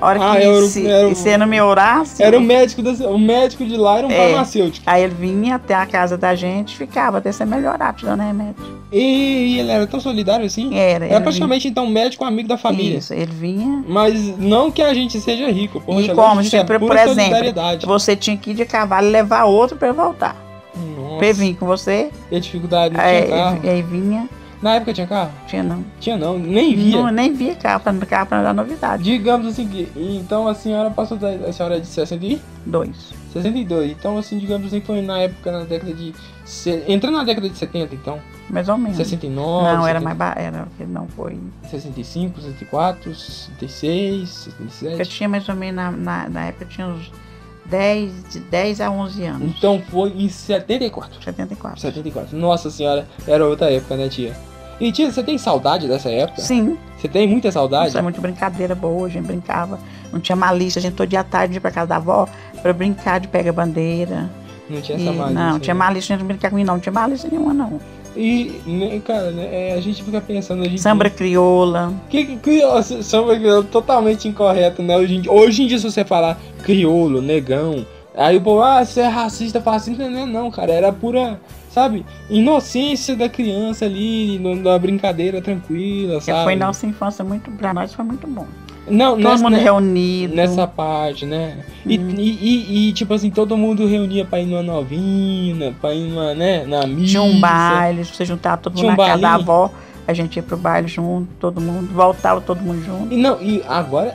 A 0.00 0.06
hora 0.06 0.18
Ah, 0.22 0.36
que 0.36 0.42
era 0.42 0.62
se, 0.66 0.86
era 0.86 1.14
se 1.14 1.36
não 1.38 1.46
me 1.46 1.60
orasse, 1.60 2.22
Era 2.22 2.36
o 2.36 2.40
médico, 2.40 2.82
da, 2.82 2.90
o 3.08 3.18
médico 3.18 3.64
de 3.64 3.76
lá 3.76 3.98
era 3.98 4.06
um 4.06 4.10
É. 4.10 4.28
farmacêutico. 4.30 4.84
aí 4.88 5.02
ele 5.04 5.14
vinha 5.14 5.54
até 5.54 5.74
a 5.74 5.86
casa 5.86 6.18
da 6.18 6.34
gente 6.34 6.76
ficava 6.76 7.18
até 7.18 7.30
você 7.32 7.44
melhorar, 7.44 7.94
te 7.94 8.04
dando 8.04 8.22
remédio. 8.22 8.56
E 8.92 9.58
ele 9.58 9.70
era 9.70 9.86
tão 9.86 10.00
solidário 10.00 10.44
assim? 10.46 10.76
Era. 10.76 11.06
Era 11.06 11.20
praticamente 11.20 11.68
então 11.68 11.86
médico 11.86 12.24
amigo 12.24 12.48
da 12.48 12.56
vinha, 12.56 12.62
família. 12.62 12.98
Isso, 12.98 13.14
ele 13.14 13.32
vinha. 13.32 13.84
Mas 13.88 14.36
não 14.38 14.70
que 14.70 14.82
a 14.82 14.92
gente 14.92 15.20
seja 15.20 15.50
rico, 15.50 15.80
poxa, 15.80 16.12
e 16.12 16.14
como? 16.14 16.42
gente 16.42 16.56
é 16.56 16.64
Por, 16.64 16.74
exemplo, 16.96 17.14
solidariedade. 17.14 17.86
você 17.86 18.14
tinha 18.16 18.36
que 18.36 18.50
ir 18.50 18.54
de 18.54 18.64
cavalo 18.64 19.06
e 19.06 19.10
levar 19.10 19.44
outro 19.44 19.76
pra 19.76 19.88
ele 19.88 19.96
voltar. 19.96 20.36
Nossa, 20.96 21.16
Pra 21.18 21.26
ele 21.28 21.34
vir 21.38 21.54
com 21.56 21.66
você, 21.66 22.10
e 22.30 22.36
a 22.36 22.40
dificuldade, 22.40 22.94
não 22.94 23.00
aí, 23.00 23.22
tinha 23.24 23.36
carro. 23.36 23.60
aí 23.62 23.82
vinha, 23.82 24.28
Na 24.64 24.76
época 24.76 24.94
tinha 24.94 25.06
carro? 25.06 25.30
tinha 25.46 25.62
não. 25.62 25.84
Tinha 26.00 26.16
não, 26.16 26.38
nem 26.38 26.74
via. 26.74 26.96
Não, 26.96 27.10
nem 27.10 27.34
via 27.34 27.54
carro, 27.54 27.80
pra, 27.80 27.92
carro 28.06 28.26
pra 28.28 28.42
dar 28.42 28.54
novidade. 28.54 29.02
Digamos 29.02 29.46
assim, 29.46 29.68
que, 29.68 29.86
então 29.94 30.48
a 30.48 30.54
senhora 30.54 30.90
passou, 30.90 31.18
da, 31.18 31.28
a 31.28 31.52
senhora 31.52 31.76
é 31.76 31.80
de 31.80 31.86
60 31.86 32.24
e- 32.24 32.40
Dois. 32.64 33.12
62, 33.34 33.90
então 33.90 34.16
assim, 34.16 34.38
digamos 34.38 34.68
assim, 34.68 34.80
foi 34.80 35.02
na 35.02 35.18
época, 35.18 35.52
na 35.52 35.64
década 35.64 35.92
de... 35.92 36.14
se- 36.46 36.82
Entrando 36.88 37.18
na 37.18 37.24
década 37.24 37.46
de 37.50 37.58
70 37.58 37.94
então, 37.94 38.18
Mais 38.48 38.66
ou 38.70 38.78
menos. 38.78 38.96
69, 38.96 39.64
Não, 39.66 39.86
era 39.86 40.00
70, 40.00 40.00
mais 40.00 40.16
ba... 40.16 40.34
era 40.34 40.66
Não 40.88 41.08
foi. 41.08 41.36
65, 41.68 42.40
64, 42.40 43.14
66, 43.14 44.46
Eu 44.46 44.68
67... 44.70 45.10
tinha 45.10 45.28
mais 45.28 45.46
ou 45.46 45.54
menos, 45.54 45.76
na, 45.76 45.90
na, 45.90 46.28
na 46.30 46.44
época, 46.46 46.64
eu 46.64 46.68
tinha 46.68 46.86
uns 46.86 47.12
10, 47.66 48.12
de 48.32 48.40
10 48.40 48.80
a 48.80 48.90
11 48.90 49.24
anos. 49.26 49.54
Então 49.58 49.82
foi 49.90 50.08
em 50.16 50.28
74. 50.30 51.22
74. 51.22 51.80
74. 51.80 52.34
Nossa 52.34 52.70
senhora, 52.70 53.06
era 53.26 53.44
outra 53.46 53.70
época, 53.70 53.94
né, 53.96 54.08
tia? 54.08 54.34
E 54.80 54.90
tia, 54.92 55.10
você 55.10 55.22
tem 55.22 55.38
saudade 55.38 55.86
dessa 55.88 56.10
época? 56.10 56.40
Sim, 56.42 56.76
Você 56.98 57.08
tem 57.08 57.28
muita 57.28 57.50
saudade? 57.52 57.88
isso 57.88 57.98
é 57.98 58.02
muito 58.02 58.20
brincadeira 58.20 58.74
boa, 58.74 59.06
a 59.06 59.10
gente 59.10 59.24
brincava. 59.26 59.78
Não 60.12 60.20
tinha 60.20 60.34
malícia, 60.36 60.78
a 60.78 60.82
gente 60.82 60.94
todo 60.94 61.08
dia 61.08 61.20
à 61.20 61.24
tarde 61.24 61.54
ia 61.54 61.60
pra 61.60 61.70
casa 61.70 61.86
da 61.86 61.96
avó 61.96 62.28
pra 62.62 62.72
brincar 62.72 63.20
de 63.20 63.28
pega-bandeira. 63.28 64.30
Não 64.68 64.80
tinha 64.80 64.98
E- 64.98 65.02
essa 65.02 65.12
malícia. 65.12 65.34
Não, 65.44 65.58
tinha 65.60 65.74
né? 65.74 65.78
malícia, 65.78 66.14
a 66.14 66.16
gente 66.16 66.20
não 66.22 66.26
brincava 66.28 66.50
comigo, 66.50 66.66
não, 66.66 66.74
não 66.74 66.80
tinha 66.80 66.92
malícia 66.92 67.28
nenhuma, 67.30 67.52
não. 67.54 67.80
E, 68.16 68.60
né, 68.64 69.00
cara, 69.04 69.30
né, 69.32 69.48
é, 69.50 69.74
a 69.74 69.80
gente 69.80 70.02
fica 70.02 70.20
pensando 70.20 70.62
hoje 70.62 70.74
em 70.74 70.78
Samba 70.78 71.10
crioula. 71.10 71.92
Que, 72.08 72.36
que, 72.36 72.64
ó, 72.64 72.80
samba 72.80 73.34
crioulo 73.36 73.64
totalmente 73.64 74.28
incorreto, 74.28 74.82
né? 74.82 74.96
Hoje 74.96 75.16
em, 75.16 75.20
dia, 75.20 75.32
hoje 75.32 75.62
em 75.62 75.66
dia, 75.66 75.78
se 75.78 75.84
você 75.84 76.04
falar 76.04 76.38
crioulo, 76.62 77.20
negão, 77.20 77.84
aí 78.16 78.36
o 78.36 78.40
povo, 78.40 78.62
ah, 78.62 78.84
você 78.84 79.00
é 79.00 79.08
racista, 79.08 79.60
fascista, 79.60 80.08
não 80.08 80.20
é 80.20 80.26
não, 80.26 80.48
cara. 80.50 80.72
Era 80.72 80.92
pura, 80.92 81.40
sabe, 81.74 82.06
inocência 82.30 83.16
da 83.16 83.28
criança 83.28 83.84
ali, 83.84 84.38
na 84.62 84.78
brincadeira 84.78 85.42
tranquila, 85.42 86.18
Que 86.20 86.26
sabe? 86.26 86.44
foi 86.44 86.54
nossa 86.56 86.86
infância 86.86 87.24
muito, 87.24 87.50
pra 87.50 87.74
nós 87.74 87.92
foi 87.92 88.04
muito 88.04 88.26
bom. 88.28 88.46
Não, 88.86 89.12
Todo 89.16 89.24
nessa, 89.24 89.42
mundo 89.42 89.56
né, 89.56 89.62
reunido. 89.62 90.34
nessa 90.36 90.66
parte, 90.66 91.24
né? 91.26 91.56
E, 91.86 91.96
Uhum. 91.98 92.10
e, 92.18 92.30
e- 92.30 92.88
e, 92.88 92.92
tipo 92.92 93.14
assim, 93.14 93.30
todo 93.30 93.56
mundo 93.56 93.86
reunia 93.86 94.24
pra 94.26 94.40
ir 94.40 94.46
numa 94.46 94.62
novina, 94.62 95.74
pra 95.80 95.92
ir 95.94 96.10
numa, 96.10 96.34
né, 96.34 96.64
na 96.66 96.86
missa. 96.86 97.06
Tinha 97.12 97.22
um 97.22 97.40
baile, 97.40 98.04
você 98.04 98.24
juntava 98.24 98.58
todo 98.58 98.74
mundo 98.76 98.84
um 98.84 98.90
na 98.90 98.96
casa 98.96 99.22
da 99.22 99.34
avó, 99.34 99.70
a 100.06 100.12
gente 100.12 100.36
ia 100.36 100.42
pro 100.42 100.56
baile 100.58 100.86
junto, 100.86 101.28
todo 101.40 101.60
mundo, 101.62 101.88
voltava 101.94 102.40
todo 102.42 102.60
mundo 102.60 102.84
junto. 102.84 103.12
E 103.12 103.16
não, 103.16 103.40
e 103.42 103.62
agora 103.66 104.14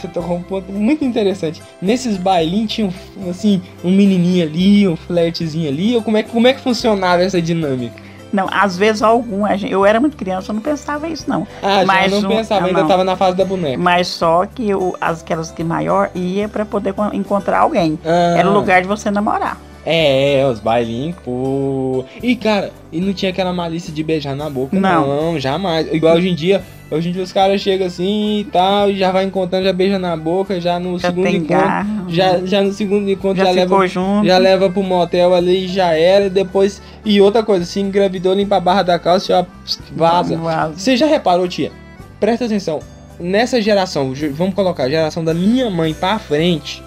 você 0.00 0.08
tocou 0.08 0.36
um 0.36 0.42
ponto 0.42 0.70
muito 0.72 1.04
interessante. 1.04 1.62
Nesses 1.80 2.16
bailinhos 2.16 2.72
tinha, 2.72 2.88
um, 3.16 3.30
assim, 3.30 3.60
um 3.84 3.90
menininho 3.90 4.44
ali, 4.46 4.86
um 4.88 4.96
flertezinho 4.96 5.68
ali, 5.68 5.94
ou 5.96 6.02
como 6.02 6.16
é, 6.16 6.22
que- 6.22 6.30
como 6.30 6.46
é 6.46 6.52
que 6.52 6.60
funcionava 6.60 7.22
essa 7.22 7.40
dinâmica? 7.40 8.04
Não, 8.32 8.48
às 8.50 8.76
vezes 8.76 9.02
algum, 9.02 9.46
eu 9.68 9.86
era 9.86 10.00
muito 10.00 10.16
criança, 10.16 10.50
eu 10.50 10.54
não 10.54 10.60
pensava 10.60 11.08
isso 11.08 11.24
não. 11.30 11.46
Ah, 11.62 11.80
já 11.80 11.86
Mas 11.86 12.12
não 12.12 12.18
um- 12.18 12.28
pensava, 12.36 12.66
ainda 12.66 12.80
não. 12.80 12.88
tava 12.88 13.04
na 13.04 13.16
fase 13.16 13.36
da 13.36 13.44
boneca. 13.44 13.78
Mas 13.78 14.08
só 14.08 14.44
que 14.44 14.74
o, 14.74 14.94
as, 15.00 15.22
aquelas 15.22 15.50
que 15.52 15.62
maior 15.64 16.10
ia 16.14 16.48
pra 16.48 16.64
poder 16.66 16.92
con- 16.92 17.10
encontrar 17.12 17.60
alguém. 17.60 17.98
Ah, 18.04 18.34
Era 18.38 18.50
o 18.50 18.52
lugar 18.52 18.82
de 18.82 18.88
você 18.88 19.10
namorar. 19.10 19.56
É, 19.86 20.40
é, 20.40 20.46
os 20.46 20.58
bailinhos, 20.58 21.14
pô. 21.24 22.04
E 22.20 22.34
cara, 22.34 22.72
e 22.90 23.00
não 23.00 23.12
tinha 23.12 23.30
aquela 23.30 23.52
malícia 23.52 23.94
de 23.94 24.02
beijar 24.02 24.34
na 24.34 24.50
boca, 24.50 24.78
não, 24.78 25.06
Não. 25.32 25.38
jamais. 25.38 25.86
Igual 25.92 26.16
hoje 26.16 26.28
em 26.28 26.34
dia, 26.34 26.60
hoje 26.90 27.08
em 27.08 27.12
dia 27.12 27.22
os 27.22 27.32
caras 27.32 27.60
chegam 27.60 27.86
assim 27.86 28.40
e 28.40 28.44
tal, 28.44 28.90
e 28.90 28.98
já 28.98 29.12
vai 29.12 29.24
encontrando, 29.24 29.64
já 29.64 29.72
beija 29.72 29.96
na 29.96 30.16
boca, 30.16 30.60
já 30.60 30.80
no 30.80 30.98
Já 30.98 31.08
segundo 31.08 31.28
encontro. 31.28 32.08
Já, 32.08 32.38
já 32.44 32.62
no 32.62 32.72
segundo 32.72 33.08
encontro 33.08 33.38
já, 33.38 33.44
já, 33.44 33.50
leva 33.52 33.86
junto. 33.86 34.26
Já 34.26 34.38
leva 34.38 34.68
pro 34.68 34.82
motel 34.82 35.32
ali 35.32 35.66
e 35.66 35.68
já 35.68 35.92
era. 35.92 36.26
E 36.26 36.30
depois. 36.30 36.82
E 37.04 37.20
outra 37.20 37.44
coisa, 37.44 37.64
se 37.64 37.78
engravidou, 37.78 38.34
limpa 38.34 38.56
a 38.56 38.60
barra 38.60 38.82
da 38.82 38.98
calça 38.98 39.26
e 39.26 39.28
já 39.28 39.46
vaza. 39.92 40.36
Vaza. 40.36 40.74
Você 40.76 40.96
já 40.96 41.06
reparou, 41.06 41.46
tia? 41.46 41.70
Presta 42.18 42.46
atenção. 42.46 42.80
Nessa 43.20 43.62
geração, 43.62 44.12
vamos 44.32 44.54
colocar 44.54 44.84
a 44.84 44.90
geração 44.90 45.24
da 45.24 45.32
minha 45.32 45.70
mãe 45.70 45.94
pra 45.94 46.18
frente. 46.18 46.82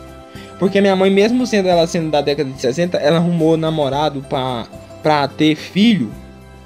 Porque 0.59 0.81
minha 0.81 0.95
mãe, 0.95 1.09
mesmo 1.09 1.47
sendo 1.47 1.69
ela 1.69 1.87
sendo 1.87 2.11
da 2.11 2.21
década 2.21 2.49
de 2.49 2.59
60, 2.59 2.97
ela 2.97 3.17
arrumou 3.17 3.55
namorado 3.55 4.21
pra, 4.29 4.67
pra 5.01 5.27
ter 5.27 5.55
filho. 5.55 6.11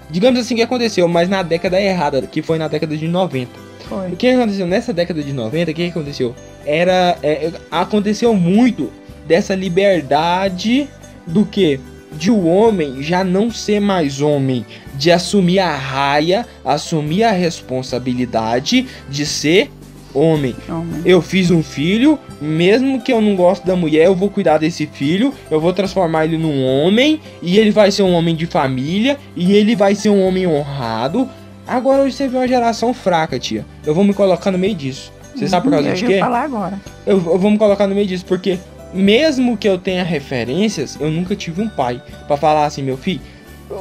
Digamos 0.10 0.40
assim 0.40 0.56
que 0.56 0.64
aconteceu, 0.64 1.08
mas 1.08 1.30
na 1.30 1.44
década 1.44 1.80
errada, 1.80 2.22
que 2.24 2.42
foi 2.42 2.58
na 2.58 2.68
década 2.68 2.98
de 2.98 3.08
90. 3.08 3.52
Foi. 3.88 4.12
O 4.12 4.16
que 4.16 4.28
aconteceu 4.28 4.66
nessa 4.66 4.92
década 4.92 5.22
de 5.22 5.32
90? 5.32 5.72
O 5.72 5.74
que 5.74 5.88
aconteceu? 5.88 6.36
Era. 6.66 7.18
é, 7.22 7.52
aconteceu 7.70 8.34
muito 8.34 8.92
dessa 9.28 9.54
liberdade 9.54 10.90
do 11.28 11.46
que? 11.46 11.80
De 12.12 12.30
o 12.30 12.46
homem 12.46 13.02
já 13.02 13.24
não 13.24 13.50
ser 13.50 13.80
mais 13.80 14.22
homem, 14.22 14.66
de 14.96 15.12
assumir 15.12 15.60
a 15.60 15.76
raia, 15.76 16.46
assumir 16.64 17.24
a 17.24 17.32
responsabilidade 17.32 18.88
de 19.10 19.26
ser 19.26 19.72
homem. 20.14 20.56
Homem. 20.70 21.02
Eu 21.06 21.22
fiz 21.22 21.52
um 21.52 21.64
filho, 21.64 22.18
mesmo 22.42 23.02
que 23.02 23.12
eu 23.12 23.22
não 23.22 23.36
gosto 23.36 23.66
da 23.66 23.76
mulher, 23.76 24.06
eu 24.06 24.16
vou 24.16 24.30
cuidar 24.30 24.58
desse 24.58 24.86
filho, 24.86 25.34
eu 25.50 25.60
vou 25.60 25.74
transformar 25.74 26.26
ele 26.26 26.38
num 26.38 26.64
homem, 26.64 27.20
e 27.42 27.58
ele 27.58 27.72
vai 27.72 27.92
ser 27.92 28.04
um 28.04 28.14
homem 28.14 28.36
de 28.36 28.46
família, 28.46 29.18
e 29.36 29.54
ele 29.54 29.76
vai 29.76 29.96
ser 29.96 30.10
um 30.10 30.26
homem 30.26 30.48
honrado. 30.48 31.30
Agora 31.68 32.04
hoje 32.04 32.16
você 32.16 32.28
vê 32.28 32.38
uma 32.38 32.48
geração 32.48 32.94
fraca, 32.94 33.40
tia. 33.40 33.66
Eu 33.86 33.96
vou 33.96 34.04
me 34.04 34.14
colocar 34.14 34.52
no 34.52 34.58
meio 34.58 34.76
disso. 34.76 35.12
Você 35.36 35.48
sabe 35.48 35.64
por 35.64 35.72
causa 35.72 35.90
eu 35.90 35.96
de 35.96 36.06
quê? 36.06 36.20
falar 36.20 36.44
agora. 36.44 36.80
Eu, 37.06 37.16
eu 37.16 37.40
vou 37.40 37.50
me 37.50 37.58
colocar 37.58 37.88
no 37.88 37.96
meio 37.96 38.06
disso, 38.06 38.26
porque 38.26 38.60
mesmo 38.94 39.58
que 39.58 39.68
eu 39.68 39.78
tenha 39.78 40.04
referências, 40.04 40.98
eu 41.00 41.10
nunca 41.10 41.36
tive 41.36 41.62
um 41.62 41.68
pai 41.68 42.02
pra 42.28 42.38
falar 42.38 42.66
assim, 42.66 42.84
meu 42.84 42.98
filho. 42.98 43.22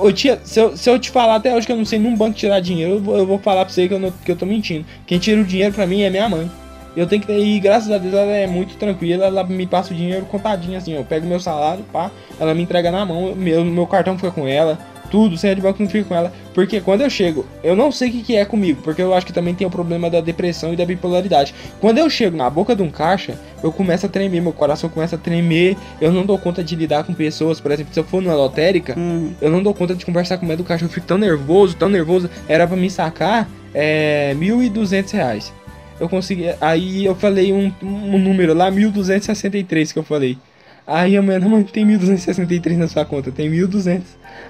Ô 0.01 0.13
tia, 0.13 0.41
se 0.45 0.61
eu, 0.61 0.77
se 0.77 0.89
eu 0.89 0.99
te 0.99 1.11
falar 1.11 1.37
até 1.37 1.55
hoje 1.55 1.67
que 1.67 1.73
eu 1.73 1.77
não 1.77 1.85
sei 1.85 1.99
num 1.99 2.17
banco 2.17 2.37
tirar 2.37 2.61
dinheiro, 2.61 2.95
eu 2.95 3.01
vou, 3.01 3.17
eu 3.17 3.27
vou 3.27 3.39
falar 3.39 3.65
pra 3.65 3.73
você 3.73 3.89
que 3.89 3.95
eu, 3.95 3.99
não, 3.99 4.11
que 4.11 4.31
eu 4.31 4.37
tô 4.37 4.47
mentindo. 4.47 4.85
Quem 5.07 5.19
tira 5.19 5.41
o 5.41 5.45
dinheiro 5.45 5.75
pra 5.75 5.87
mim 5.87 6.03
é 6.03 6.11
minha 6.11 6.29
mãe. 6.29 6.51
Eu 6.95 7.07
tenho 7.07 7.23
que 7.23 7.33
ir, 7.33 7.59
graças 7.61 7.91
a 7.91 7.97
Deus, 7.97 8.13
ela 8.13 8.33
é 8.33 8.47
muito 8.47 8.77
tranquila, 8.77 9.25
ela 9.25 9.43
me 9.45 9.67
passa 9.67 9.95
o 9.95 9.97
dinheiro 9.97 10.27
contadinho 10.27 10.77
assim, 10.77 10.93
eu 10.93 11.05
pego 11.05 11.27
meu 11.27 11.41
salário, 11.41 11.83
pá, 11.91 12.11
ela 12.39 12.53
me 12.55 12.63
entrega 12.63 12.91
na 12.91 13.07
mão, 13.07 13.35
meu, 13.35 13.65
meu 13.65 13.87
cartão 13.87 14.17
fica 14.17 14.31
com 14.31 14.47
ela, 14.47 14.79
tudo, 15.13 15.37
sem 15.37 15.55
de 15.55 15.61
não 15.61 15.75
fica 15.75 16.05
com 16.05 16.15
ela. 16.15 16.33
Porque 16.55 16.81
quando 16.81 17.03
eu 17.03 17.11
chego, 17.11 17.45
eu 17.63 17.77
não 17.77 17.93
sei 17.93 18.09
o 18.09 18.13
que, 18.13 18.23
que 18.23 18.35
é 18.35 18.47
comigo, 18.47 18.81
porque 18.83 19.03
eu 19.03 19.13
acho 19.13 19.27
que 19.27 19.33
também 19.33 19.55
tem 19.55 19.67
o 19.67 19.71
problema 19.71 20.09
da 20.09 20.23
depressão 20.23 20.73
e 20.73 20.77
da 20.77 20.87
bipolaridade. 20.87 21.55
Quando 21.79 21.99
eu 21.99 22.09
chego 22.09 22.35
na 22.35 22.49
boca 22.49 22.75
de 22.75 22.83
um 22.83 22.91
caixa, 22.91 23.39
eu 23.63 23.71
começo 23.71 24.07
a 24.07 24.09
tremer, 24.09 24.41
meu 24.41 24.55
coração 24.55 24.89
começa 24.89 25.17
a 25.17 25.19
tremer, 25.19 25.77
eu 26.01 26.11
não 26.11 26.25
dou 26.25 26.39
conta 26.39 26.65
de 26.65 26.75
lidar 26.75 27.05
com 27.05 27.13
pessoas. 27.13 27.61
Por 27.61 27.71
exemplo, 27.71 27.93
se 27.93 28.01
eu 28.01 28.05
for 28.05 28.23
numa 28.23 28.35
lotérica, 28.35 28.95
Hum. 28.99 29.33
eu 29.41 29.51
não 29.51 29.63
dou 29.63 29.75
conta 29.75 29.95
de 29.95 30.05
conversar 30.07 30.39
com 30.39 30.47
o 30.47 30.57
do 30.57 30.65
caixa, 30.65 30.87
eu 30.87 30.89
fico 30.89 31.07
tão 31.07 31.19
nervoso, 31.19 31.77
tão 31.77 31.91
nervoso. 31.91 32.31
Era 32.49 32.67
pra 32.67 32.77
me 32.77 32.89
sacar 32.89 33.47
é, 33.75 34.35
1.200 34.35 35.13
reais. 35.13 35.53
Eu 36.01 36.09
consegui, 36.09 36.47
aí 36.59 37.05
eu 37.05 37.15
falei 37.15 37.53
um, 37.53 37.71
um 37.83 38.19
número 38.19 38.55
lá, 38.55 38.73
1.263 38.73 39.93
que 39.93 39.99
eu 39.99 40.03
falei. 40.03 40.39
Aí 40.87 41.17
a 41.17 41.23
mulher, 41.23 41.41
não, 41.41 41.49
mas 41.49 41.71
tem 41.71 41.87
1.263 41.87 42.77
na 42.77 42.89
sua 42.89 43.05
conta, 43.05 43.31
tem 43.31 43.51
1.200. 43.51 44.01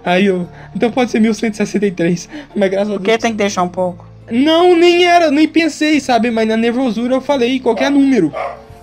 Aí 0.04 0.26
eu, 0.26 0.48
então 0.74 0.90
pode 0.90 1.10
ser 1.10 1.20
1.163. 1.20 2.28
Mas 2.56 2.70
graças 2.70 2.90
a 2.90 2.96
Porque 2.96 3.10
Deus. 3.10 3.22
tem 3.22 3.32
que 3.32 3.38
deixar 3.38 3.62
um 3.62 3.68
pouco. 3.68 4.06
Não, 4.30 4.74
nem 4.76 5.04
era, 5.04 5.30
nem 5.30 5.46
pensei, 5.46 6.00
sabe? 6.00 6.30
Mas 6.30 6.48
na 6.48 6.56
nervosura 6.56 7.14
eu 7.14 7.20
falei 7.20 7.60
qualquer 7.60 7.90
número. 7.90 8.32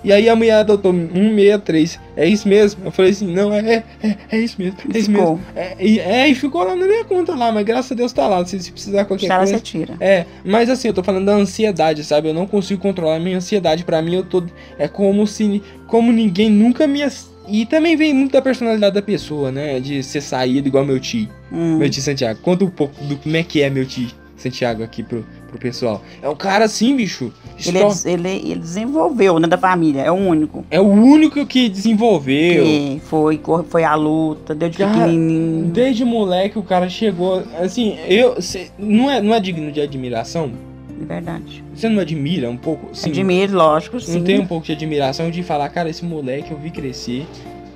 E 0.02 0.12
aí 0.12 0.28
a 0.28 0.36
mulher 0.36 0.60
adotou 0.60 0.92
163. 0.92 2.00
É 2.16 2.26
isso 2.26 2.48
mesmo? 2.48 2.86
Eu 2.86 2.90
falei 2.90 3.10
assim, 3.10 3.26
não, 3.32 3.52
é, 3.52 3.84
é, 4.02 4.16
é 4.30 4.38
isso 4.38 4.56
mesmo. 4.58 4.78
É 4.92 4.98
isso 4.98 5.10
Ficou. 5.10 5.36
mesmo. 5.36 5.46
É, 5.54 5.76
e, 5.78 5.98
é, 5.98 6.28
e 6.28 6.34
ficou 6.34 6.62
lá 6.64 6.74
na 6.74 6.86
minha 6.86 7.04
conta 7.04 7.34
lá, 7.34 7.52
mas 7.52 7.64
graças 7.64 7.92
a 7.92 7.94
Deus 7.94 8.12
tá 8.12 8.26
lá. 8.26 8.44
Se, 8.46 8.58
se 8.60 8.72
precisar 8.72 9.04
qualquer 9.04 9.28
coisa. 9.36 9.54
você 9.54 9.60
tira. 9.60 9.94
É, 10.00 10.24
mas 10.44 10.70
assim, 10.70 10.88
eu 10.88 10.94
tô 10.94 11.02
falando 11.02 11.26
da 11.26 11.32
ansiedade, 11.34 12.02
sabe? 12.04 12.28
Eu 12.28 12.34
não 12.34 12.46
consigo 12.46 12.80
controlar 12.80 13.16
a 13.16 13.20
minha 13.20 13.36
ansiedade. 13.36 13.84
Pra 13.84 14.00
mim, 14.00 14.14
eu 14.14 14.24
tô. 14.24 14.42
É 14.78 14.88
como 14.88 15.26
se. 15.26 15.62
Como 15.86 16.10
ninguém 16.12 16.48
nunca 16.48 16.86
me. 16.86 17.02
E 17.48 17.66
também 17.66 17.96
vem 17.96 18.14
muito 18.14 18.32
da 18.32 18.42
personalidade 18.42 18.94
da 18.94 19.02
pessoa, 19.02 19.50
né? 19.50 19.80
De 19.80 20.02
ser 20.02 20.20
saído 20.20 20.68
igual 20.68 20.84
meu 20.84 21.00
tio. 21.00 21.28
Hum. 21.52 21.78
Meu 21.78 21.90
tio 21.90 22.02
Santiago. 22.02 22.38
Conta 22.42 22.64
um 22.64 22.70
pouco 22.70 23.02
do 23.04 23.16
como 23.16 23.36
é 23.36 23.42
que 23.42 23.60
é 23.60 23.68
meu 23.70 23.84
tio 23.84 24.08
Santiago 24.36 24.82
aqui 24.82 25.02
pro, 25.02 25.26
pro 25.48 25.58
pessoal. 25.58 26.02
É 26.22 26.28
um 26.28 26.34
cara 26.36 26.64
assim, 26.64 26.96
bicho. 26.96 27.32
Ele, 27.66 27.78
é 27.78 27.88
ele, 28.06 28.28
ele 28.52 28.60
desenvolveu, 28.60 29.38
né, 29.38 29.46
da 29.46 29.58
família. 29.58 30.00
É 30.02 30.10
o 30.10 30.14
único. 30.14 30.64
É 30.70 30.80
o 30.80 30.86
único 30.88 31.44
que 31.44 31.68
desenvolveu. 31.68 32.64
Que 32.64 33.02
foi, 33.04 33.40
foi 33.68 33.84
a 33.84 33.94
luta, 33.94 34.54
deu 34.54 34.68
de 34.70 34.78
Cara, 34.78 34.92
pequenininho. 34.92 35.66
Desde 35.66 36.04
moleque 36.04 36.58
o 36.58 36.62
cara 36.62 36.88
chegou. 36.88 37.42
Assim, 37.58 37.98
eu. 38.08 38.40
cê- 38.40 38.70
não, 38.78 39.10
é, 39.10 39.20
não 39.20 39.34
é 39.34 39.40
digno 39.40 39.70
de 39.70 39.80
admiração? 39.80 40.52
É 41.00 41.04
verdade. 41.04 41.64
Você 41.74 41.88
não 41.88 42.00
admira 42.00 42.50
um 42.50 42.56
pouco? 42.56 42.94
Sim. 42.94 43.10
Admiro, 43.10 43.54
lógico, 43.54 43.98
sim. 44.00 44.18
Não 44.18 44.24
tem 44.24 44.38
um 44.38 44.46
pouco 44.46 44.66
de 44.66 44.72
admiração 44.72 45.30
de 45.30 45.42
falar, 45.42 45.68
cara, 45.70 45.88
esse 45.88 46.04
moleque 46.04 46.50
eu 46.50 46.58
vi 46.58 46.70
crescer. 46.70 47.26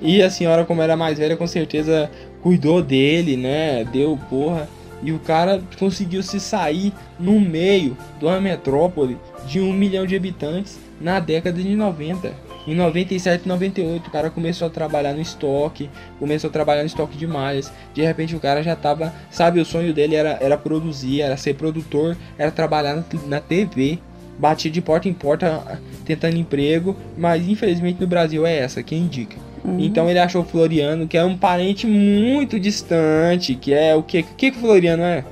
E 0.01 0.21
a 0.21 0.29
senhora, 0.29 0.65
como 0.65 0.81
era 0.81 0.95
mais 0.95 1.17
velha, 1.17 1.35
com 1.35 1.47
certeza 1.47 2.09
cuidou 2.41 2.81
dele, 2.81 3.35
né? 3.35 3.83
Deu 3.85 4.17
porra. 4.29 4.69
E 5.01 5.11
o 5.11 5.19
cara 5.19 5.61
conseguiu 5.77 6.23
se 6.23 6.39
sair 6.39 6.93
no 7.19 7.39
meio 7.39 7.97
de 8.19 8.25
uma 8.25 8.39
metrópole 8.39 9.17
de 9.47 9.59
um 9.59 9.73
milhão 9.73 10.05
de 10.05 10.15
habitantes 10.15 10.79
na 10.99 11.19
década 11.19 11.61
de 11.61 11.75
90. 11.75 12.33
Em 12.67 12.73
97, 12.73 13.47
98, 13.47 14.07
o 14.07 14.11
cara 14.11 14.29
começou 14.29 14.67
a 14.67 14.71
trabalhar 14.71 15.13
no 15.13 15.21
estoque, 15.21 15.89
começou 16.19 16.49
a 16.49 16.53
trabalhar 16.53 16.81
no 16.81 16.87
estoque 16.87 17.15
de 17.17 17.27
malhas. 17.27 17.71
De 17.93 18.01
repente 18.01 18.35
o 18.35 18.39
cara 18.39 18.63
já 18.63 18.75
tava, 18.75 19.13
sabe, 19.29 19.59
o 19.59 19.65
sonho 19.65 19.93
dele 19.93 20.15
era, 20.15 20.37
era 20.41 20.57
produzir, 20.57 21.21
era 21.21 21.37
ser 21.37 21.53
produtor, 21.55 22.17
era 22.37 22.49
trabalhar 22.49 22.95
na, 22.95 23.03
na 23.27 23.39
TV. 23.39 23.99
Batia 24.37 24.69
de 24.69 24.81
porta 24.81 25.07
em 25.07 25.13
porta 25.13 25.79
tentando 26.03 26.35
emprego, 26.35 26.95
mas 27.17 27.47
infelizmente 27.47 28.01
no 28.01 28.07
Brasil 28.07 28.45
é 28.45 28.57
essa, 28.57 28.83
quem 28.83 28.99
indica. 28.99 29.37
Uhum. 29.63 29.79
Então 29.79 30.09
ele 30.09 30.19
achou 30.19 30.41
o 30.41 30.45
Floriano, 30.45 31.07
que 31.07 31.17
é 31.17 31.23
um 31.23 31.37
parente 31.37 31.87
muito 31.87 32.59
distante, 32.59 33.55
que 33.55 33.73
é 33.73 33.95
o 33.95 34.03
que? 34.03 34.19
O 34.19 34.23
que, 34.35 34.51
que 34.51 34.57
o 34.57 34.61
Floriano 34.61 35.03
é? 35.03 35.23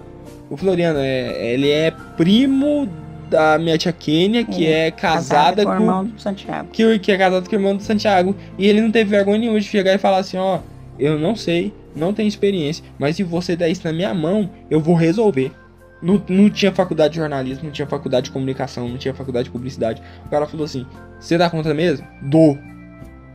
O 0.50 0.56
Floriano 0.56 1.00
é, 1.00 1.54
ele 1.54 1.70
é 1.70 1.92
primo 2.16 2.88
da 3.34 3.58
minha 3.58 3.76
tia 3.80 3.92
Kênia, 3.92 4.46
que 4.46 4.68
é, 4.68 4.92
casada 4.92 5.64
com 5.64 5.72
o 5.72 5.74
com, 5.74 5.82
irmão 5.82 6.06
do 6.06 6.22
Santiago. 6.22 6.70
que, 6.72 7.00
que 7.00 7.12
é 7.12 7.18
casado 7.18 7.50
com 7.50 7.56
o 7.56 7.60
irmão 7.60 7.76
do 7.76 7.82
Santiago. 7.82 8.36
E 8.60 8.68
ele 8.68 8.80
não 8.80 8.92
teve 8.92 9.10
vergonha 9.10 9.40
nenhuma 9.40 9.60
de 9.60 9.66
chegar 9.66 9.96
e 9.96 9.98
falar 9.98 10.20
assim, 10.20 10.38
ó, 10.38 10.60
eu 11.00 11.18
não 11.18 11.36
sei, 11.36 11.74
não 11.96 12.14
tenho 12.14 12.28
experiência, 12.28 12.86
mas 13.00 13.16
se 13.16 13.24
você 13.24 13.56
der 13.56 13.70
isso 13.70 13.82
na 13.86 13.92
minha 13.92 14.14
mão, 14.14 14.48
eu 14.70 14.80
vou 14.80 14.94
resolver. 14.94 15.52
Não, 16.00 16.22
não 16.30 16.48
tinha 16.48 16.72
faculdade 16.72 17.14
de 17.14 17.20
jornalismo, 17.20 17.64
não 17.64 17.72
tinha 17.72 17.88
faculdade 17.88 18.26
de 18.26 18.32
comunicação, 18.32 18.88
não 18.88 18.98
tinha 18.98 19.16
faculdade 19.16 19.46
de 19.46 19.52
publicidade. 19.52 20.02
O 20.28 20.30
cara 20.30 20.46
falou 20.46 20.66
assim, 20.66 20.86
você 21.20 21.36
dá 21.36 21.50
conta 21.50 21.74
mesmo? 21.74 22.06
Dou. 22.22 22.56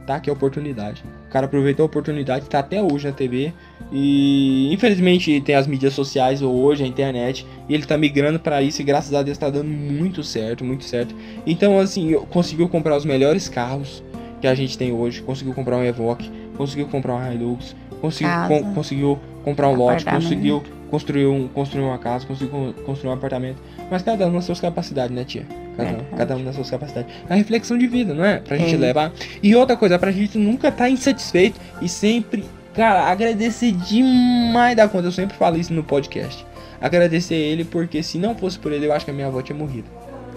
Tá 0.09 0.15
aqui 0.17 0.31
a 0.31 0.33
oportunidade. 0.33 1.05
O 1.27 1.31
cara 1.31 1.45
aproveitou 1.45 1.83
a 1.83 1.87
oportunidade, 1.87 2.49
tá 2.49 2.61
até 2.61 2.83
hoje 2.83 3.07
na 3.07 3.13
TV. 3.13 3.53
E 3.93 4.73
infelizmente 4.73 5.39
tem 5.43 5.55
as 5.55 5.67
mídias 5.67 5.93
sociais 5.93 6.41
hoje, 6.41 6.83
a 6.83 6.87
internet. 6.87 7.47
E 7.69 7.75
ele 7.75 7.85
tá 7.85 7.99
migrando 7.99 8.41
pra 8.41 8.63
isso 8.63 8.81
e 8.81 8.85
graças 8.87 9.13
a 9.13 9.23
Deus 9.23 9.37
tá 9.37 9.51
dando 9.51 9.69
muito 9.69 10.23
certo, 10.25 10.65
muito 10.65 10.83
certo. 10.85 11.15
Então, 11.47 11.79
assim, 11.79 12.15
conseguiu 12.31 12.71
comprar 12.71 12.97
os 12.97 13.05
melhores 13.05 13.51
carros 13.51 14.03
que 14.41 14.47
a 14.47 14.55
gente 14.55 14.79
tem 14.79 14.91
hoje. 14.93 15.21
Conseguiu 15.21 15.53
comprar 15.53 15.77
um 15.77 15.85
Evoque, 15.85 16.31
conseguiu 16.57 16.87
comprar 16.87 17.15
um 17.15 17.31
Hilux, 17.33 17.77
conseguiu, 18.01 18.33
con- 18.49 18.75
conseguiu 18.75 19.19
comprar 19.45 19.69
um 19.69 19.75
lote, 19.75 20.05
conseguiu 20.23 20.63
construir, 20.91 21.27
um, 21.27 21.49
construir 21.49 21.83
uma 21.85 21.99
casa, 21.99 22.27
conseguiu 22.27 22.49
con- 22.51 22.73
construir 22.87 23.11
um 23.11 23.13
apartamento. 23.13 23.59
Mas 23.91 24.03
cada 24.03 24.27
um 24.27 24.31
nas 24.33 24.45
suas 24.45 24.61
capacidades, 24.61 25.15
né, 25.17 25.25
tia? 25.25 25.47
Cada 25.77 25.89
um, 25.91 25.93
Verdade. 25.95 26.17
cada 26.17 26.37
um 26.37 26.43
nas 26.43 26.55
suas 26.55 26.71
capacidades. 26.71 27.13
A 27.29 27.35
reflexão 27.35 27.79
de 27.79 27.87
vida, 27.87 28.13
não 28.13 28.25
é? 28.25 28.39
Pra 28.39 28.57
gente 28.57 28.75
É. 28.75 28.79
levar. 28.79 29.13
E 29.43 29.55
outra 29.57 29.77
coisa, 29.77 29.99
pra 29.99 30.11
gente 30.11 30.37
nunca 30.37 30.69
estar 30.69 30.91
insatisfeito 30.91 31.59
e 31.81 31.89
sempre, 31.89 32.45
cara, 32.75 33.05
agradecer 33.11 33.73
demais 33.73 34.77
da 34.77 34.89
conta. 34.89 35.07
Eu 35.07 35.13
sempre 35.13 35.37
falo 35.37 35.57
isso 35.57 35.73
no 35.73 35.83
podcast. 35.83 36.45
Agradecer 36.81 37.35
ele, 37.35 37.65
porque 37.65 38.03
se 38.03 38.19
não 38.19 38.35
fosse 38.35 38.59
por 38.59 38.73
ele, 38.73 38.87
eu 38.87 38.93
acho 38.93 39.05
que 39.05 39.11
a 39.11 39.15
minha 39.15 39.27
avó 39.27 39.41
tinha 39.43 39.57
morrido. 39.57 39.89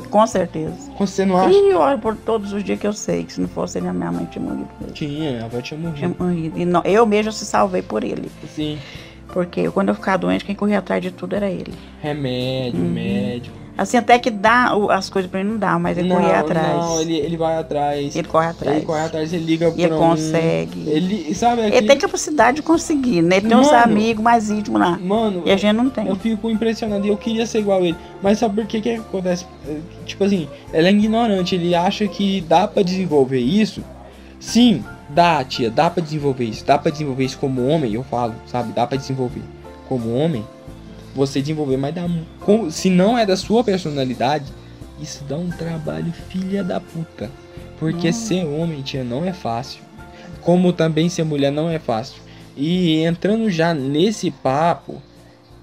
Com 0.09 0.25
certeza. 0.25 0.73
Você 0.97 1.25
não 1.25 1.37
acha? 1.37 1.51
E 1.53 1.69
eu 1.71 1.79
olho 1.79 1.99
por 1.99 2.15
todos 2.15 2.51
os 2.53 2.63
dias 2.63 2.79
que 2.79 2.87
eu 2.87 2.93
sei 2.93 3.23
que 3.23 3.33
se 3.33 3.39
não 3.41 3.47
fosse 3.47 3.77
ele, 3.77 3.87
a 3.87 3.93
minha 3.93 4.11
mãe 4.11 4.25
tinha 4.25 4.43
morrido. 4.43 4.67
mesmo. 4.79 4.93
Tinha, 4.93 5.41
a 5.43 5.45
avó 5.45 5.61
tinha 5.61 5.79
Tinha 5.93 6.07
morrido. 6.09 6.15
morrido. 6.23 6.59
E 6.59 6.65
não- 6.65 6.81
eu 6.83 7.05
mesmo 7.05 7.31
se 7.31 7.45
salvei 7.45 7.81
por 7.81 8.03
ele. 8.03 8.29
Sim. 8.55 8.77
Porque 9.33 9.69
quando 9.71 9.89
eu 9.89 9.95
ficava 9.95 10.17
doente, 10.17 10.43
quem 10.45 10.55
corria 10.55 10.79
atrás 10.79 11.01
de 11.01 11.11
tudo 11.11 11.35
era 11.35 11.49
ele. 11.49 11.73
Remédio, 12.01 12.79
Uhum. 12.81 12.89
médico. 12.91 13.61
Assim, 13.77 13.97
até 13.97 14.19
que 14.19 14.29
dá 14.29 14.73
as 14.91 15.09
coisas 15.09 15.31
pra 15.31 15.39
ele 15.39 15.49
não 15.49 15.57
dá, 15.57 15.79
mas 15.79 15.97
ele 15.97 16.09
corria 16.09 16.39
atrás. 16.39 16.67
Não, 16.77 17.01
ele, 17.01 17.15
ele 17.15 17.37
vai 17.37 17.57
atrás. 17.57 18.15
Ele 18.15 18.27
corre 18.27 18.47
atrás. 18.47 18.77
Ele 18.77 18.85
corre 18.85 18.99
atrás, 19.05 19.33
ele 19.33 19.45
liga 19.45 19.73
E 19.75 19.81
ele 19.81 19.87
pra 19.87 19.95
um- 19.97 20.09
consegue. 20.09 20.87
Ele, 20.89 21.33
sabe 21.33 21.61
Ele 21.61 21.67
aquele... 21.69 21.87
tem 21.87 21.97
capacidade 21.97 22.57
de 22.57 22.63
conseguir, 22.63 23.21
né? 23.23 23.37
Ele 23.37 23.47
tem 23.47 23.57
uns 23.57 23.67
Mano. 23.71 23.83
amigos 23.83 24.21
mais 24.23 24.49
íntimos 24.51 24.79
lá. 24.79 24.99
Mano, 25.01 25.43
E 25.45 25.51
a 25.51 25.57
gente 25.57 25.73
não 25.73 25.89
tem. 25.89 26.05
Eu 26.05 26.15
fico 26.17 26.49
impressionado 26.49 27.05
e 27.05 27.09
eu 27.09 27.17
queria 27.17 27.45
ser 27.45 27.59
igual 27.59 27.79
a 27.79 27.83
ele. 27.83 27.97
Mas 28.21 28.37
sabe 28.39 28.55
por 28.55 28.65
que 28.67 28.81
que 28.81 28.89
acontece? 28.95 29.45
Eh, 29.67 29.77
Tipo 30.05 30.25
assim, 30.25 30.47
ele 30.73 30.87
é 30.87 30.91
ignorante, 30.91 31.55
ele 31.55 31.73
acha 31.73 32.05
que 32.07 32.41
dá 32.41 32.67
pra 32.67 32.83
desenvolver 32.83 33.39
isso. 33.39 33.81
Sim, 34.39 34.83
dá, 35.13 35.43
tia, 35.43 35.69
dá 35.69 35.89
pra 35.89 36.01
desenvolver 36.03 36.45
isso. 36.45 36.65
Dá 36.65 36.77
pra 36.77 36.91
desenvolver 36.91 37.23
isso 37.25 37.37
como 37.37 37.65
homem, 37.67 37.93
eu 37.93 38.03
falo, 38.03 38.33
sabe? 38.47 38.73
Dá 38.73 38.85
pra 38.87 38.97
desenvolver. 38.97 39.41
Como 39.87 40.13
homem, 40.15 40.45
você 41.15 41.41
desenvolver, 41.41 41.77
mas 41.77 41.93
dá. 41.93 42.07
mu- 42.07 42.25
com- 42.41 42.69
Se 42.71 42.89
não 42.89 43.17
é 43.17 43.25
da 43.25 43.35
sua 43.35 43.63
personalidade, 43.63 44.45
isso 45.01 45.23
dá 45.25 45.35
um 45.37 45.49
trabalho 45.49 46.11
filha 46.29 46.63
da 46.63 46.79
puta. 46.79 47.29
Porque 47.79 48.09
Hum. 48.09 48.13
ser 48.13 48.45
homem, 48.45 48.81
tia, 48.81 49.03
não 49.03 49.25
é 49.25 49.33
fácil. 49.33 49.81
Como 50.41 50.71
também 50.73 51.09
ser 51.09 51.23
mulher 51.23 51.51
não 51.51 51.69
é 51.69 51.79
fácil. 51.79 52.21
E 52.55 53.03
entrando 53.03 53.49
já 53.49 53.73
nesse 53.73 54.29
papo, 54.31 55.01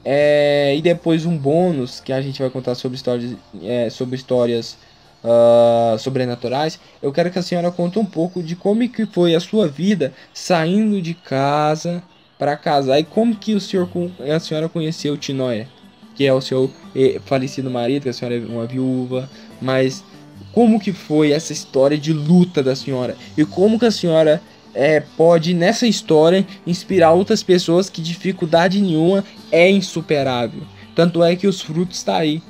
é, 0.04 0.74
e 0.76 0.80
depois 0.82 1.26
um 1.26 1.36
bônus 1.36 2.00
que 2.00 2.12
a 2.12 2.20
gente 2.20 2.40
vai 2.40 2.50
contar 2.50 2.74
sobre 2.74 2.96
histórias, 2.96 3.32
é, 3.62 3.90
sobre 3.90 4.16
histórias 4.16 4.76
ah, 5.24 5.96
sobrenaturais. 5.98 6.78
Eu 7.02 7.12
quero 7.12 7.30
que 7.30 7.38
a 7.38 7.42
senhora 7.42 7.70
conte 7.70 7.98
um 7.98 8.04
pouco 8.04 8.42
de 8.42 8.54
como 8.54 8.88
que 8.88 9.06
foi 9.06 9.34
a 9.34 9.40
sua 9.40 9.66
vida 9.66 10.12
saindo 10.32 11.00
de 11.02 11.14
casa 11.14 12.02
para 12.38 12.56
casar 12.56 13.00
e 13.00 13.04
como 13.04 13.34
que 13.34 13.54
o 13.54 13.60
senhor, 13.60 13.88
a 14.34 14.38
senhora 14.38 14.68
conheceu 14.68 15.14
o 15.14 15.16
Tinoé, 15.16 15.66
que 16.14 16.24
é 16.24 16.32
o 16.32 16.40
seu 16.40 16.70
eh, 16.94 17.20
falecido 17.24 17.70
marido, 17.70 18.04
que 18.04 18.08
a 18.08 18.12
senhora 18.12 18.36
é 18.36 18.40
uma 18.40 18.64
viúva, 18.64 19.28
mas 19.60 20.04
como 20.52 20.78
que 20.78 20.92
foi 20.92 21.32
essa 21.32 21.52
história 21.52 21.98
de 21.98 22.12
luta 22.12 22.62
da 22.62 22.76
senhora 22.76 23.16
e 23.36 23.44
como 23.44 23.78
que 23.78 23.86
a 23.86 23.90
senhora 23.90 24.40
é, 24.74 25.00
pode 25.16 25.54
nessa 25.54 25.86
história 25.86 26.46
inspirar 26.66 27.12
outras 27.12 27.42
pessoas 27.42 27.90
que 27.90 28.00
dificuldade 28.00 28.80
nenhuma 28.80 29.24
é 29.50 29.68
insuperável. 29.68 30.62
Tanto 30.94 31.22
é 31.24 31.34
que 31.34 31.46
os 31.46 31.60
frutos 31.60 32.02
tá 32.02 32.18
aí. 32.18 32.42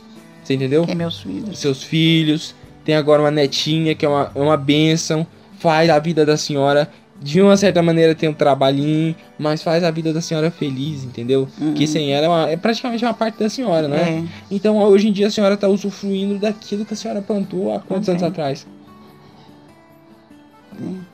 Você 0.43 0.55
entendeu? 0.55 0.85
É 0.89 0.95
meus 0.95 1.21
filhos. 1.21 1.59
Seus 1.59 1.83
filhos, 1.83 2.55
tem 2.89 2.97
agora 2.97 3.21
uma 3.21 3.31
netinha 3.31 3.95
que 3.95 4.07
é 4.07 4.09
uma, 4.09 4.33
é 4.35 4.41
uma 4.41 4.57
bênção, 4.57 5.27
faz 5.59 5.91
a 5.91 5.99
vida 5.99 6.25
da 6.25 6.39
senhora 6.39 6.89
de 7.21 7.39
uma 7.43 7.55
certa 7.55 7.83
maneira 7.83 8.15
tem 8.15 8.31
um 8.31 8.33
trabalhinho, 8.33 9.15
mas 9.39 9.63
faz 9.63 9.85
a 9.85 9.91
vida 9.91 10.11
da 10.11 10.23
senhora 10.23 10.51
feliz, 10.51 11.05
entendeu? 11.05 11.47
Uhum. 11.61 11.75
Que 11.75 11.87
sem 11.87 12.11
ela 12.15 12.25
é, 12.25 12.29
uma- 12.31 12.49
é 12.49 12.57
praticamente 12.57 13.05
uma 13.05 13.13
parte 13.13 13.39
da 13.39 13.51
senhora, 13.51 13.87
né? 13.89 14.25
É. 14.25 14.25
Então 14.51 14.79
hoje 14.79 15.07
em 15.09 15.13
dia 15.13 15.27
a 15.27 15.31
senhora 15.31 15.55
tá 15.55 15.69
usufruindo 15.69 16.39
daquilo 16.39 16.87
que 16.87 16.95
a 16.95 16.97
senhora 16.97 17.21
plantou 17.21 17.75
há 17.75 17.81
quantos 17.81 18.09
anos 18.09 18.23
Ok. 18.23 18.33
atrás? 18.33 18.67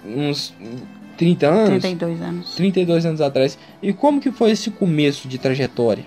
Uns 0.06 0.54
30 1.16 1.48
anos? 1.48 1.80
32 1.82 2.22
anos. 2.22 2.54
32 2.54 3.06
anos 3.06 3.20
atrás. 3.20 3.58
E 3.82 3.92
como 3.92 4.20
que 4.20 4.30
foi 4.30 4.52
esse 4.52 4.70
começo 4.70 5.26
de 5.26 5.38
trajetória? 5.38 6.04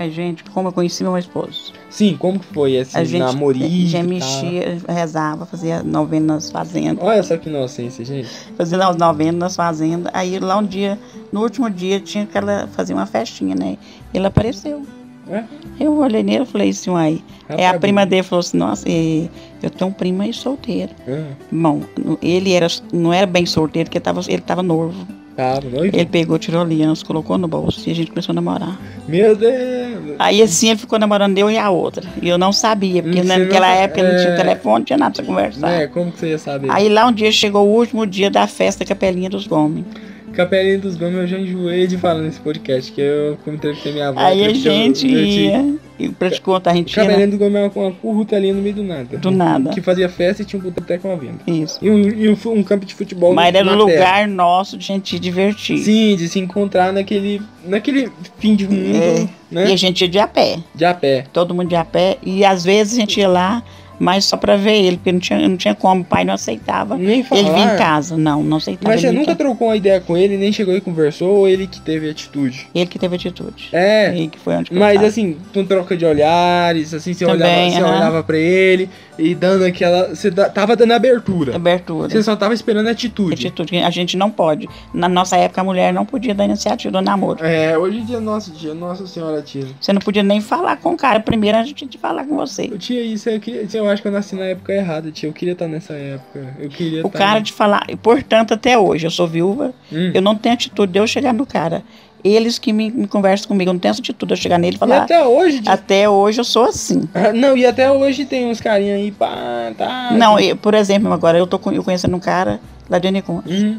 Mas, 0.00 0.14
gente, 0.14 0.42
como 0.44 0.68
eu 0.68 0.72
conheci 0.72 1.02
meu 1.02 1.18
esposo. 1.18 1.74
Sim, 1.90 2.16
como 2.18 2.38
que 2.38 2.46
foi 2.46 2.72
esse 2.72 2.96
a 2.96 3.04
gente 3.04 3.20
namorinho? 3.20 3.86
já 3.86 4.02
mexia, 4.02 4.78
rezava, 4.88 5.44
fazia 5.44 5.82
novenas 5.82 6.44
nas 6.44 6.50
fazendas. 6.50 7.04
Olha 7.04 7.22
só 7.22 7.36
que 7.36 7.50
inocência, 7.50 8.02
gente. 8.02 8.26
Fazia 8.56 8.78
as 8.82 8.96
novenas 8.96 9.38
nas 9.38 9.56
fazendas. 9.56 10.10
Aí 10.14 10.38
lá 10.38 10.56
um 10.56 10.64
dia, 10.64 10.98
no 11.30 11.42
último 11.42 11.68
dia, 11.68 12.00
tinha 12.00 12.24
que 12.24 12.38
ela 12.38 12.66
fazer 12.72 12.94
uma 12.94 13.04
festinha, 13.04 13.54
né? 13.54 13.76
Ele 14.14 14.24
apareceu. 14.24 14.86
É? 15.28 15.44
Eu 15.78 15.94
olhei 15.98 16.22
nele 16.22 16.44
e 16.44 16.46
falei 16.46 16.70
assim, 16.70 16.88
uai. 16.88 17.22
É 17.46 17.68
a 17.68 17.78
prima 17.78 18.06
dele 18.06 18.22
falou 18.22 18.40
assim, 18.40 18.56
nossa, 18.56 18.88
eu 18.88 19.68
tenho 19.68 19.90
um 19.90 19.92
primo 19.92 20.22
aí 20.22 20.32
solteiro. 20.32 20.92
Ah, 21.06 21.34
Bom, 21.52 21.82
ele 22.22 22.54
era, 22.54 22.68
não 22.90 23.12
era 23.12 23.26
bem 23.26 23.44
solteiro, 23.44 23.90
porque 23.90 24.00
tava, 24.00 24.22
ele 24.28 24.40
tava 24.40 24.62
noivo. 24.62 25.06
Tava 25.36 25.68
noivo? 25.68 25.96
Ele 25.96 26.06
pegou, 26.06 26.38
tirou 26.38 26.60
aliança, 26.60 27.04
colocou 27.04 27.38
no 27.38 27.48
bolso 27.48 27.88
e 27.88 27.92
a 27.92 27.94
gente 27.94 28.10
começou 28.10 28.32
a 28.32 28.34
namorar. 28.34 28.78
Meu 29.08 29.34
Deus! 29.34 29.89
Aí 30.18 30.42
assim 30.42 30.68
ele 30.70 30.78
ficou 30.78 30.98
namorando 30.98 31.36
eu 31.38 31.50
e 31.50 31.56
a 31.58 31.70
outra. 31.70 32.02
E 32.20 32.28
eu 32.28 32.36
não 32.38 32.52
sabia, 32.52 33.02
porque 33.02 33.22
Você 33.22 33.38
naquela 33.38 33.68
não- 33.68 33.74
época 33.82 34.02
não 34.02 34.16
tinha 34.16 34.28
é. 34.34 34.36
telefone, 34.36 34.78
não 34.78 34.84
tinha 34.84 34.98
nada 34.98 35.14
pra 35.14 35.24
conversar. 35.24 35.70
É, 35.70 35.86
como 35.86 36.10
que 36.12 36.18
você 36.18 36.28
ia 36.30 36.38
saber? 36.38 36.70
Aí 36.70 36.88
lá 36.88 37.06
um 37.06 37.12
dia 37.12 37.30
chegou 37.32 37.66
o 37.66 37.70
último 37.76 38.06
dia 38.06 38.30
da 38.30 38.46
festa 38.46 38.84
Capelinha 38.84 39.30
dos 39.30 39.46
Gomes. 39.46 39.84
Capelinha 40.32 40.78
dos 40.78 40.96
Gomes 40.96 41.16
eu 41.18 41.26
já 41.26 41.38
enjoei 41.38 41.86
de 41.86 41.96
falar 41.98 42.20
nesse 42.20 42.40
podcast, 42.40 42.90
que 42.92 43.00
eu 43.00 43.36
como 43.44 43.56
entrevistei 43.56 43.92
minha 43.92 44.08
avó. 44.08 44.20
Aí 44.20 44.42
a 44.44 44.48
eu- 44.48 44.54
gente 44.54 45.06
eu 45.06 45.24
te- 45.24 45.30
ia, 45.40 45.74
e 45.98 46.08
pra 46.08 46.30
te 46.30 46.40
contar, 46.40 46.70
a 46.70 46.74
gente 46.74 46.94
ia 46.96 47.02
Capelinha 47.02 47.28
dos 47.28 47.38
Gomes 47.38 47.54
é 47.56 47.60
uma, 47.62 47.86
uma 47.88 47.92
curruta 47.92 48.36
ali 48.36 48.52
no 48.52 48.62
meio 48.62 48.74
do 48.76 48.82
nada. 48.84 49.18
do 49.18 49.30
nada. 49.30 49.70
Que 49.70 49.80
fazia 49.80 50.08
festa 50.08 50.42
e 50.42 50.44
tinha 50.44 50.60
um 50.60 50.70
boteco 50.70 51.08
à 51.08 51.16
venda. 51.16 51.38
Isso. 51.46 51.78
E 51.82 51.90
um, 51.90 51.98
e 52.00 52.28
um, 52.28 52.36
um 52.52 52.62
campo 52.62 52.86
de 52.86 52.94
futebol 52.94 53.34
Mas 53.34 53.54
era 53.54 53.64
um 53.64 53.68
terra. 53.68 53.78
lugar 53.78 54.28
nosso 54.28 54.76
de 54.78 54.84
gente 54.86 55.10
se 55.10 55.18
divertir. 55.18 55.78
Sim, 55.78 56.16
de 56.16 56.28
se 56.28 56.38
encontrar 56.38 56.92
naquele, 56.92 57.42
naquele 57.66 58.10
fim 58.38 58.54
de 58.54 58.66
mundo, 58.68 58.96
É. 58.96 59.28
né? 59.50 59.68
E 59.70 59.72
a 59.72 59.76
gente 59.76 60.02
ia 60.02 60.08
de 60.08 60.18
a 60.18 60.26
pé. 60.28 60.58
De 60.74 60.84
a 60.84 60.94
pé. 60.94 61.24
Todo 61.32 61.54
mundo 61.54 61.68
de 61.68 61.76
a 61.76 61.84
pé. 61.84 62.18
E 62.22 62.44
às 62.44 62.64
vezes 62.64 62.96
a 62.96 63.00
gente 63.00 63.18
ia 63.20 63.28
lá, 63.28 63.62
mas 64.00 64.24
só 64.24 64.36
pra 64.36 64.56
ver 64.56 64.82
ele, 64.82 64.96
porque 64.96 65.12
não 65.12 65.20
tinha, 65.20 65.48
não 65.48 65.56
tinha 65.56 65.74
como, 65.74 66.00
o 66.00 66.04
pai 66.04 66.24
não 66.24 66.34
aceitava. 66.34 66.96
Nem 66.96 67.22
falar. 67.22 67.40
Ele 67.40 67.50
vinha 67.50 67.74
em 67.74 67.76
casa. 67.76 68.16
Não, 68.16 68.42
não 68.42 68.56
aceitava. 68.56 68.88
Mas 68.90 69.00
você 69.02 69.12
nunca 69.12 69.36
trocou 69.36 69.68
uma 69.68 69.76
ideia 69.76 70.00
com 70.00 70.16
ele, 70.16 70.36
nem 70.36 70.52
chegou 70.52 70.74
e 70.74 70.80
conversou, 70.80 71.36
ou 71.36 71.48
ele 71.48 71.66
que 71.66 71.80
teve 71.80 72.08
atitude? 72.08 72.66
ele 72.74 72.86
que 72.86 72.98
teve 72.98 73.14
atitude. 73.14 73.68
É, 73.72 74.08
Ele 74.08 74.28
que 74.28 74.38
foi 74.38 74.56
onde 74.56 74.72
mas 74.72 74.94
tava. 74.94 75.06
assim, 75.06 75.36
com 75.52 75.64
troca 75.64 75.96
de 75.96 76.04
olhares, 76.04 76.94
assim, 76.94 77.12
você, 77.12 77.26
Também, 77.26 77.68
olhava, 77.70 77.86
você 77.86 77.96
olhava 77.96 78.22
pra 78.22 78.38
ele 78.38 78.88
e 79.18 79.34
dando 79.34 79.64
aquela. 79.64 80.08
Você 80.14 80.30
tava 80.30 80.74
dando 80.74 80.92
abertura. 80.92 81.54
Abertura. 81.54 82.08
Você 82.08 82.22
só 82.22 82.34
tava 82.34 82.54
esperando 82.54 82.88
atitude. 82.88 83.34
Atitude. 83.46 83.78
A 83.78 83.90
gente 83.90 84.16
não 84.16 84.30
pode. 84.30 84.68
Na 84.94 85.08
nossa 85.08 85.36
época, 85.36 85.60
a 85.60 85.64
mulher 85.64 85.92
não 85.92 86.06
podia 86.06 86.34
dar 86.34 86.44
iniciativa 86.44 86.90
do 86.90 87.00
namoro. 87.02 87.44
É, 87.44 87.76
hoje 87.76 87.98
em 87.98 88.04
dia, 88.04 88.20
nosso 88.20 88.50
dia, 88.52 88.74
nossa 88.74 89.06
senhora, 89.06 89.42
tia. 89.42 89.66
Você 89.80 89.92
não 89.92 90.00
podia 90.00 90.22
nem 90.22 90.40
falar 90.40 90.76
com 90.76 90.92
o 90.92 90.96
cara. 90.96 91.20
Primeiro 91.20 91.58
a 91.58 91.62
gente 91.62 91.74
tinha 91.74 91.88
que 91.88 91.98
falar 91.98 92.24
com 92.24 92.36
você. 92.36 92.68
Eu 92.70 92.78
tinha 92.78 93.02
isso, 93.02 93.28
eu, 93.28 93.38
queria, 93.40 93.66
acho 93.90 94.00
que 94.02 94.08
eu 94.08 94.12
nasci 94.12 94.34
na 94.34 94.44
época 94.44 94.72
errada, 94.72 95.10
tia. 95.10 95.28
Eu 95.28 95.32
queria 95.32 95.52
estar 95.52 95.68
nessa 95.68 95.92
época. 95.94 96.54
Eu 96.58 96.68
queria 96.68 97.06
O 97.06 97.10
tá- 97.10 97.18
cara 97.18 97.40
de 97.40 97.52
falar. 97.52 97.84
E, 97.88 97.96
portanto, 97.96 98.54
até 98.54 98.78
hoje, 98.78 99.06
eu 99.06 99.10
sou 99.10 99.26
viúva, 99.26 99.72
Hum. 99.92 100.10
eu 100.14 100.22
não 100.22 100.34
tenho 100.34 100.54
atitude 100.54 100.92
de 100.92 100.98
eu 100.98 101.06
chegar 101.06 101.32
no 101.34 101.44
cara. 101.46 101.82
Eles 102.22 102.58
que 102.58 102.70
me, 102.72 102.90
me 102.90 103.06
conversam 103.06 103.48
comigo, 103.48 103.70
eu 103.70 103.72
não 103.72 103.80
tenho 103.80 103.92
atitude 103.94 104.26
de 104.28 104.32
eu 104.34 104.36
chegar 104.36 104.58
nele 104.58 104.74
e 104.74 104.76
E 104.76 104.78
falar. 104.78 105.02
até 105.04 105.26
hoje, 105.26 105.62
tia. 105.62 105.72
Até 105.72 106.08
hoje 106.08 106.38
eu 106.40 106.44
sou 106.44 106.64
assim. 106.64 107.08
Ah, 107.14 107.32
Não, 107.32 107.56
e 107.56 107.64
até 107.64 107.90
hoje 107.90 108.26
tem 108.26 108.46
uns 108.46 108.60
carinha 108.60 108.94
aí, 108.96 109.10
pá, 109.10 109.72
tá. 109.76 110.10
Não, 110.12 110.38
eu, 110.38 110.54
por 110.56 110.74
exemplo, 110.74 111.10
agora 111.12 111.38
eu 111.38 111.46
tô 111.46 111.58
eu 111.72 111.82
conhecendo 111.82 112.14
um 112.16 112.20
cara 112.20 112.60
lá 112.90 112.98
de 112.98 113.08
Unicum. 113.08 113.40
Hum. 113.46 113.78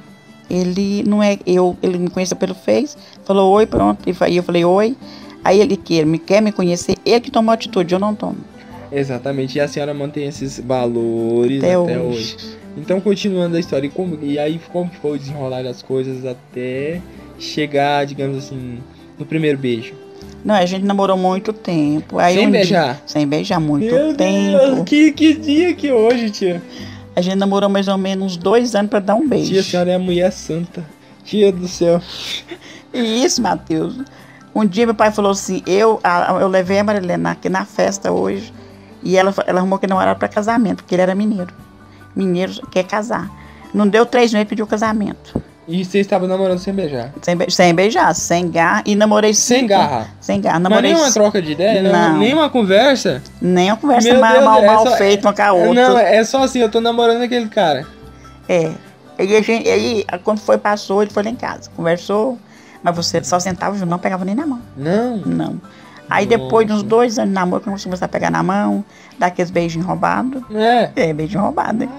Ele 0.50 1.04
não 1.08 1.22
é 1.24 1.38
eu, 1.46 1.78
ele 1.82 1.98
me 1.98 2.10
conheceu 2.10 2.36
pelo 2.36 2.54
Face, 2.56 2.98
falou 3.24 3.54
oi, 3.54 3.66
pronto. 3.66 4.00
E 4.10 4.16
e 4.32 4.38
eu 4.38 4.44
falei 4.44 4.66
oi. 4.66 4.98
Aí 5.44 5.60
ele 5.60 5.78
quer, 5.78 6.06
me 6.06 6.20
quer 6.20 6.42
me 6.42 6.52
conhecer, 6.52 6.96
ele 7.06 7.20
que 7.22 7.32
tomou 7.32 7.54
atitude, 7.54 7.94
eu 7.94 8.00
não 8.00 8.14
tomo. 8.14 8.38
Exatamente, 8.92 9.58
e 9.58 9.62
a 9.62 9.68
senhora 9.68 9.94
mantém 9.94 10.26
esses 10.28 10.60
valores 10.60 11.60
até, 11.64 11.74
Até 11.76 12.00
hoje. 12.00 12.36
hoje. 12.36 12.38
Então, 12.78 13.00
continuando 13.02 13.56
a 13.56 13.60
história, 13.60 13.88
e, 13.88 13.90
como, 13.90 14.18
e 14.22 14.38
aí 14.40 14.60
como 14.72 14.90
que 14.90 14.98
foi 14.98 15.18
desenrolar 15.20 15.64
das 15.64 15.82
coisas 15.82 16.26
até 16.26 17.02
chegar, 17.40 18.06
digamos 18.06 18.38
assim, 18.38 18.80
no 19.18 19.26
primeiro 19.26 19.58
beijo? 19.58 19.94
Não, 20.44 20.56
a 20.56 20.66
gente 20.66 20.84
namorou 20.86 21.16
muito 21.18 21.54
tempo. 21.54 22.18
Aí 22.18 22.36
Sem 22.36 22.48
um 22.48 22.52
dia- 22.52 22.60
beijar? 22.60 23.02
sem 23.06 23.28
beijar 23.28 23.60
muito 23.60 23.86
Meu 23.94 24.16
tempo. 24.16 24.58
Deus, 24.58 24.80
que, 24.86 25.12
que 25.12 25.34
dia 25.36 25.74
que 25.74 25.92
hoje, 25.92 26.30
tia? 26.32 26.62
A 27.16 27.22
gente 27.22 27.36
namorou 27.36 27.70
mais 27.70 27.88
ou 27.88 27.98
menos 27.98 28.38
dois 28.38 28.74
anos 28.74 28.90
pra 28.90 29.00
dar 29.00 29.16
um 29.16 29.28
beijo. 29.28 29.52
Tia, 29.52 29.60
a 29.60 29.64
senhora 29.64 29.92
é 29.92 29.96
a 29.96 30.00
mulher 30.00 30.32
santa. 30.32 30.84
Tia 31.24 31.52
do 31.52 31.68
céu. 31.68 32.02
E 32.94 33.00
isso, 33.24 33.42
Matheus. 33.42 33.96
Um 34.56 34.66
dia 34.66 34.86
meu 34.86 34.96
pai 34.96 35.12
falou 35.12 35.32
assim, 35.32 35.62
eu, 35.68 36.00
a- 36.04 36.38
eu 36.42 36.48
levei 36.48 36.80
a 36.80 36.84
Marilena 36.84 37.32
aqui 37.32 37.48
na 37.50 37.64
festa 37.66 38.12
hoje 38.12 38.52
e 39.04 39.18
ela, 39.18 39.34
ela 39.46 39.60
arrumou 39.60 39.80
que 39.80 39.88
não 39.88 40.02
era 40.02 40.14
para 40.16 40.28
casamento, 40.28 40.78
porque 40.84 40.96
ele 40.96 41.02
era 41.02 41.16
mineiro. 41.16 41.54
Mineiro 42.16 42.54
quer 42.70 42.84
casar. 42.84 43.30
Não 43.74 43.88
deu 43.88 44.06
três 44.06 44.34
meses, 44.34 44.48
pediu 44.48 44.68
casamento. 44.68 45.42
E 45.68 45.86
você 45.86 46.00
estava 46.00 46.28
namorando 46.28 46.58
sem 46.60 46.74
beijar? 46.74 47.14
Sem, 47.22 47.38
be- 47.38 47.50
sem 47.50 47.74
beijar, 47.74 48.14
sem 48.14 48.50
garra. 48.52 48.84
E 48.86 48.96
namorei 48.96 49.34
Sem 49.34 49.60
cinco- 49.60 49.70
garra? 49.70 50.08
Sem 50.20 50.42
garra. 50.42 50.60
Mas 50.60 50.70
Namorei 50.70 50.94
nem 50.94 51.02
uma 51.02 51.12
troca 51.14 51.42
de 51.42 51.52
ideia? 51.54 51.84
Não. 51.84 52.18
Nem 52.18 52.34
uma 52.34 52.50
conversa? 52.50 53.22
nem 53.42 53.70
uma 53.72 53.78
conversa 53.78 54.12
Meu 54.12 54.20
mal, 54.20 54.34
Deus, 54.34 54.44
mal, 54.46 54.62
é 54.62 54.66
mal 54.66 54.88
só- 54.88 54.98
feita 54.98 55.28
uma 55.28 55.34
com 55.34 55.42
a 55.42 55.54
outra. 55.54 55.74
Não, 55.90 55.98
é 56.00 56.24
só 56.26 56.44
assim, 56.44 56.60
eu 56.60 56.70
tô 56.70 56.82
namorando 56.82 57.22
aquele 57.22 57.48
cara. 57.48 57.86
É. 58.50 58.72
E 59.20 59.36
a 59.38 59.42
gente, 59.42 59.70
aí, 59.70 60.04
quando 60.24 60.40
foi, 60.40 60.58
passou, 60.58 61.02
ele 61.04 61.12
foi 61.12 61.24
lá 61.24 61.30
em 61.30 61.36
casa. 61.36 61.70
Conversou, 61.78 62.38
mas 62.84 62.94
você 62.96 63.24
só 63.24 63.40
sentava 63.40 63.78
junto, 63.78 63.88
não 63.90 64.00
pegava 64.00 64.26
nem 64.26 64.34
na 64.36 64.48
mão. 64.48 64.60
Não. 64.76 65.18
Não. 65.18 65.62
Aí 66.12 66.26
depois 66.26 66.68
de 66.68 66.74
uns 66.74 66.84
dois 66.84 67.18
anos 67.18 67.30
de 67.30 67.36
namoro, 67.36 67.64
quando 67.64 67.82
começou 67.82 68.06
a 68.06 68.08
pegar 68.08 68.30
na 68.30 68.44
mão, 68.44 68.84
dar 69.18 69.28
aqueles 69.28 69.50
beijinhos 69.50 69.88
roubados. 69.88 70.42
É. 70.54 70.92
É, 70.96 71.14
beijinho 71.14 71.42
roubado, 71.42 71.80
né? 71.80 71.90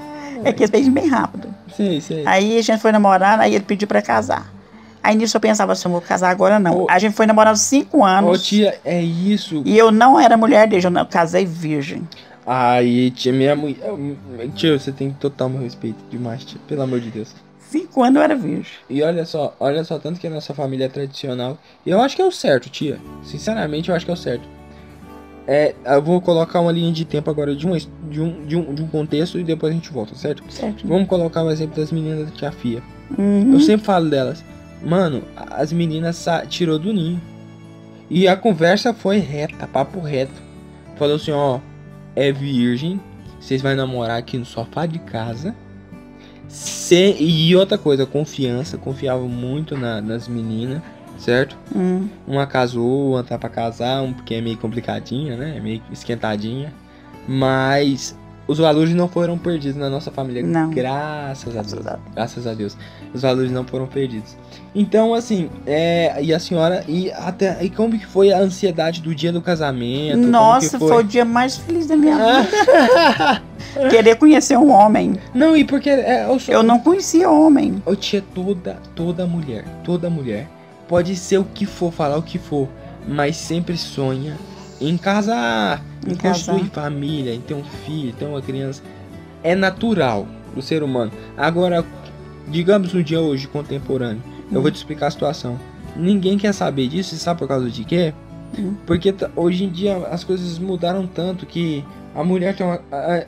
É 0.44 0.51
aqueles 0.51 0.70
beijinhos 0.70 0.94
bem 0.94 1.09
rápido. 1.09 1.48
Sei, 1.77 2.01
sei. 2.01 2.22
Aí 2.27 2.59
a 2.59 2.62
gente 2.62 2.81
foi 2.81 2.92
namorar, 2.92 3.40
aí 3.40 3.55
ele 3.55 3.64
pediu 3.64 3.88
pra 3.88 4.03
casar. 4.03 4.53
Aí 5.03 5.16
nisso 5.16 5.37
eu 5.37 5.40
pensava 5.40 5.72
assim, 5.72 5.88
eu 5.88 5.92
vou 5.92 6.01
casar 6.01 6.31
agora 6.31 6.59
não. 6.61 6.83
Ô. 6.83 6.87
a 6.88 6.98
gente 6.98 7.14
foi 7.16 7.27
namorando 7.27 7.57
cinco 7.57 7.98
Ô 7.98 8.05
anos. 8.05 8.42
tia, 8.46 8.79
é 8.85 9.03
isso. 9.03 9.62
E 9.64 9.77
eu 9.77 9.90
não 9.90 10.20
era 10.20 10.37
mulher 10.37 10.68
dele, 10.68 10.87
eu 10.87 10.90
não- 10.90 11.05
casei 11.07 11.44
virgem. 11.44 12.07
Aí, 12.46 13.11
tia, 13.12 13.33
minha 13.33 13.55
mulher. 13.57 13.79
Tia, 14.55 14.79
você 14.79 14.92
tem 14.92 15.11
total 15.12 15.48
meu 15.48 15.62
respeito 15.62 15.98
demais, 16.11 16.44
tia. 16.44 16.61
Pelo 16.68 16.83
amor 16.83 17.01
de 17.01 17.11
Deus. 17.11 17.35
Cinco 17.73 18.03
anos 18.03 18.17
eu 18.17 18.23
era 18.23 18.37
virgem. 18.37 18.73
E 18.89 19.03
olha 19.03 19.25
só, 19.25 19.57
olha 19.59 19.83
só, 19.83 19.99
tanto 19.99 20.21
que 20.21 20.27
a 20.27 20.31
nossa 20.31 20.53
família 20.55 20.85
é 20.85 20.89
tradicional. 20.89 21.59
E 21.85 21.91
eu 21.91 22.01
acho 22.01 22.15
que 22.15 22.23
é 22.23 22.25
o 22.25 22.31
certo, 22.31 22.69
tia. 22.69 22.99
Sinceramente, 23.25 23.89
eu 23.89 23.95
acho 23.95 24.05
que 24.05 24.11
é 24.11 24.15
o 24.15 24.17
certo. 24.17 24.47
É, 25.47 25.75
eu 25.85 26.01
vou 26.03 26.21
colocar 26.21 26.61
uma 26.61 26.71
linha 26.71 26.93
de 26.93 27.05
tempo 27.05 27.29
agora 27.29 27.57
de, 27.57 27.67
his- 27.69 27.89
de, 28.09 28.21
um, 28.21 28.47
de, 28.47 28.57
um, 28.57 28.75
de 28.75 28.83
um 28.83 28.87
contexto 28.87 29.39
e 29.41 29.43
depois 29.45 29.73
a 29.73 29.75
gente 29.75 29.91
volta, 29.91 30.15
certo? 30.15 30.45
Certo? 30.49 30.87
Vamos 30.87 31.09
colocar 31.09 31.43
o 31.43 31.51
exemplo 31.51 31.75
das 31.77 31.91
meninas 31.91 32.27
da 32.27 32.37
tia 32.37 32.53
Fia. 32.53 32.81
Uhum. 33.19 33.55
Eu 33.55 33.61
sempre 33.61 33.85
falo 33.85 34.09
delas. 34.09 34.45
Mano, 34.83 35.23
as 35.37 35.73
meninas 35.73 36.25
tirou 36.49 36.79
do 36.79 36.93
ninho. 36.93 37.21
E 38.09 38.29
a 38.29 38.37
conversa 38.37 38.93
foi 38.95 39.19
reta, 39.19 39.67
papo 39.67 39.99
reto. 40.01 40.41
Falou 40.97 41.17
assim, 41.17 41.33
ó, 41.33 41.59
é 42.15 42.31
virgem, 42.31 43.01
vocês 43.41 43.61
vão 43.63 43.75
namorar 43.75 44.19
aqui 44.19 44.39
no 44.39 44.45
sofá 44.45 44.87
de 44.87 44.99
casa. 45.01 45.55
Se- 46.53 47.17
E 47.19 47.57
outra 47.57 47.79
coisa, 47.79 48.05
confiança, 48.05 48.77
confiava 48.77 49.23
muito 49.25 49.77
na- 49.77 50.01
nas 50.03 50.29
meninas, 50.29 50.83
certo? 51.19 51.57
Hum. 51.75 52.09
Uma 52.27 52.47
casou, 52.47 53.12
uma 53.12 53.25
tá 53.25 53.38
pra 53.38 53.49
casar, 53.49 54.03
um 54.03 54.12
porque 54.12 54.35
é 54.35 54.41
meio 54.41 54.59
complicadinha, 54.59 55.37
né? 55.37 55.59
Meio 55.61 55.83
esquentadinha. 55.91 56.73
Mas 57.27 58.17
os 58.46 58.59
valores 58.59 58.92
não 58.94 59.09
foram 59.09 59.38
perdidos 59.38 59.76
na 59.76 59.88
nossa 59.88 60.11
família. 60.11 60.42
Não. 60.42 60.70
Graças 60.70 61.57
a 61.57 61.62
Deus. 61.62 61.85
Graças 62.14 62.46
a 62.46 62.55
Deus. 62.55 62.76
Os 63.14 63.22
valores 63.22 63.50
não 63.50 63.64
foram 63.64 63.87
perdidos. 63.87 64.37
Então, 64.74 65.14
assim, 65.14 65.48
é, 65.66 66.22
e 66.22 66.33
a 66.33 66.38
senhora, 66.38 66.85
e 66.88 67.11
até, 67.12 67.62
e 67.62 67.70
como 67.70 67.98
que 67.98 68.07
foi 68.07 68.33
a 68.33 68.38
ansiedade 68.38 69.00
do 69.00 69.14
dia 69.14 69.33
do 69.33 69.40
casamento? 69.40 70.16
Nossa, 70.16 70.78
que 70.78 70.87
foi... 70.87 70.96
o 70.96 71.02
dia 71.02 71.24
mais 71.24 71.57
feliz 71.57 71.87
da 71.87 71.96
minha 71.96 72.42
vida. 72.42 73.42
Querer 73.90 74.16
conhecer 74.16 74.59
um 74.59 74.70
homem. 74.70 75.14
não, 75.35 75.57
e 75.57 75.64
porque 75.64 75.88
é, 75.88 76.26
eu, 76.28 76.38
sou, 76.38 76.55
Eu 76.55 76.62
não 76.62 76.78
conhecia 76.78 77.31
homem. 77.31 77.83
Eu 77.87 77.96
tinha 77.96 78.22
toda, 78.35 78.78
toda 78.94 79.26
mulher, 79.26 79.64
toda 79.85 80.11
mulher, 80.11 80.48
pode 80.88 81.16
ser 81.16 81.38
o 81.38 81.44
que 81.44 81.64
for, 81.64 81.92
falar 81.92 82.16
o 82.16 82.22
que 82.22 82.38
for, 82.38 82.68
mas 83.07 83.37
sempre 83.37 83.76
sonha 83.76 84.37
em 84.88 84.97
casar, 84.97 85.83
em, 86.07 86.12
Em 86.12 86.16
construir 86.16 86.68
casar. 86.68 86.83
família, 86.90 87.35
em 87.35 87.40
ter 87.40 87.55
um 87.55 87.64
filho, 87.64 88.12
ter 88.12 88.25
uma 88.25 88.42
criança. 88.42 88.83
É 89.42 89.55
natural 89.55 90.27
do 90.55 90.61
ser 90.62 90.83
humano. 90.83 91.11
Agora, 91.37 91.85
digamos 92.49 92.92
no 92.92 93.03
dia 93.03 93.21
hoje 93.21 93.47
contemporâneo, 93.49 94.23
eu 94.51 94.59
Hum. 94.59 94.62
vou 94.62 94.71
te 94.71 94.77
explicar 94.77 95.07
a 95.07 95.11
situação. 95.11 95.59
Ninguém 95.97 96.38
quer 96.38 96.53
saber 96.53 96.88
disso, 96.88 97.14
sabe 97.16 97.38
por 97.38 97.49
causa 97.49 97.71
de 97.71 97.85
quê? 97.85 98.12
Hum. 98.59 98.75
Porque 98.87 99.14
hoje 99.37 99.64
em 99.64 99.68
dia 99.71 99.97
as 100.11 100.25
coisas 100.25 100.59
mudaram 100.59 101.07
tanto 101.07 101.47
que 101.47 101.85
a 102.14 102.23
mulher 102.23 102.55
tem 102.55 102.66
uma, 102.66 102.81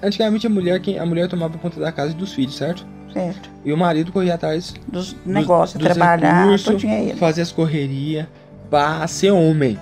antigamente 0.03 0.47
a 0.47 0.51
mulher 0.51 0.81
quem 0.81 0.99
a 0.99 1.07
mulher 1.07 1.29
tomava 1.29 1.57
conta 1.59 1.81
da 1.81 1.91
casa 1.91 2.11
e 2.13 2.15
dos 2.15 2.33
filhos, 2.33 2.57
certo? 2.57 2.85
Certo. 3.13 3.49
E 3.65 3.73
o 3.73 3.77
marido 3.77 4.11
corria 4.13 4.35
atrás, 4.35 4.75
Dos 4.89 5.15
negócios, 5.25 5.79
dos 5.83 5.93
trabalhar, 5.95 6.43
recursos, 6.51 6.83
fazer 7.19 7.43
as 7.43 7.53
correrias 7.53 8.27
para 8.69 9.07
ser 9.07 9.31
homem, 9.31 9.79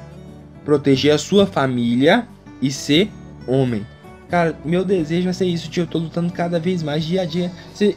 proteger 0.64 1.12
a 1.14 1.18
sua 1.18 1.46
família 1.46 2.26
e 2.60 2.70
ser 2.70 3.10
homem. 3.46 3.86
Cara, 4.28 4.56
meu 4.64 4.84
desejo 4.84 5.28
é 5.28 5.32
ser 5.32 5.44
isso, 5.46 5.68
tio. 5.68 5.82
Eu 5.82 5.86
tô 5.86 5.98
lutando 5.98 6.32
cada 6.32 6.58
vez 6.58 6.82
mais, 6.82 7.04
dia 7.04 7.20
a 7.22 7.24
dia. 7.26 7.50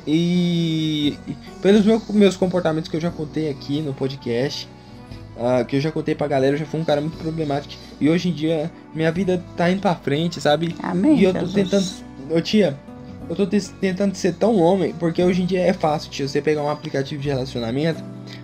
E, 0.06 1.18
e 1.28 1.36
pelos 1.62 1.86
meu- 1.86 2.02
meus 2.10 2.36
comportamentos 2.36 2.90
que 2.90 2.98
eu 2.98 3.02
já 3.02 3.10
contei 3.10 3.50
aqui 3.50 3.82
no 3.82 3.94
podcast, 3.94 4.68
ah, 5.40 5.64
que 5.64 5.78
eu 5.78 5.82
já 5.82 5.92
contei 5.92 6.14
pra 6.14 6.28
galera, 6.28 6.56
eu 6.56 6.60
já 6.60 6.66
fui 6.66 6.80
um 6.80 6.84
cara 6.84 7.00
muito 7.00 7.18
problemático. 7.18 7.74
E 8.02 8.10
hoje 8.10 8.30
em 8.30 8.34
dia, 8.34 8.70
minha 8.94 9.12
vida 9.12 9.42
tá 9.56 9.70
indo 9.72 9.80
pra 9.82 9.96
frente, 9.96 10.42
sabe? 10.42 10.76
Amém. 10.84 11.18
E 11.20 11.24
eu 11.24 11.34
tô 11.34 11.46
Jesus. 11.46 11.54
tentando. 11.54 12.36
Ô 12.38 12.42
tia, 12.42 12.78
eu 13.30 13.36
tô 13.36 13.46
te- 13.46 13.70
tentando 13.80 14.14
ser 14.16 14.34
tão 14.34 14.58
homem, 14.60 14.94
porque 15.00 15.24
hoje 15.24 15.42
em 15.42 15.46
dia 15.46 15.62
é 15.62 15.72
fácil, 15.74 16.12
tio. 16.12 16.28
Você 16.28 16.42
pegar 16.42 16.62
um 16.64 16.70
aplicativo 16.70 17.22
de 17.22 17.30
relacionamento, 17.30 18.04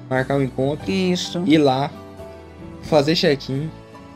marcar 0.10 0.38
um 0.38 0.42
encontro, 0.44 0.90
Isso. 0.90 1.44
ir 1.46 1.58
lá, 1.58 1.92
fazer 2.84 3.16
check-in. 3.16 3.70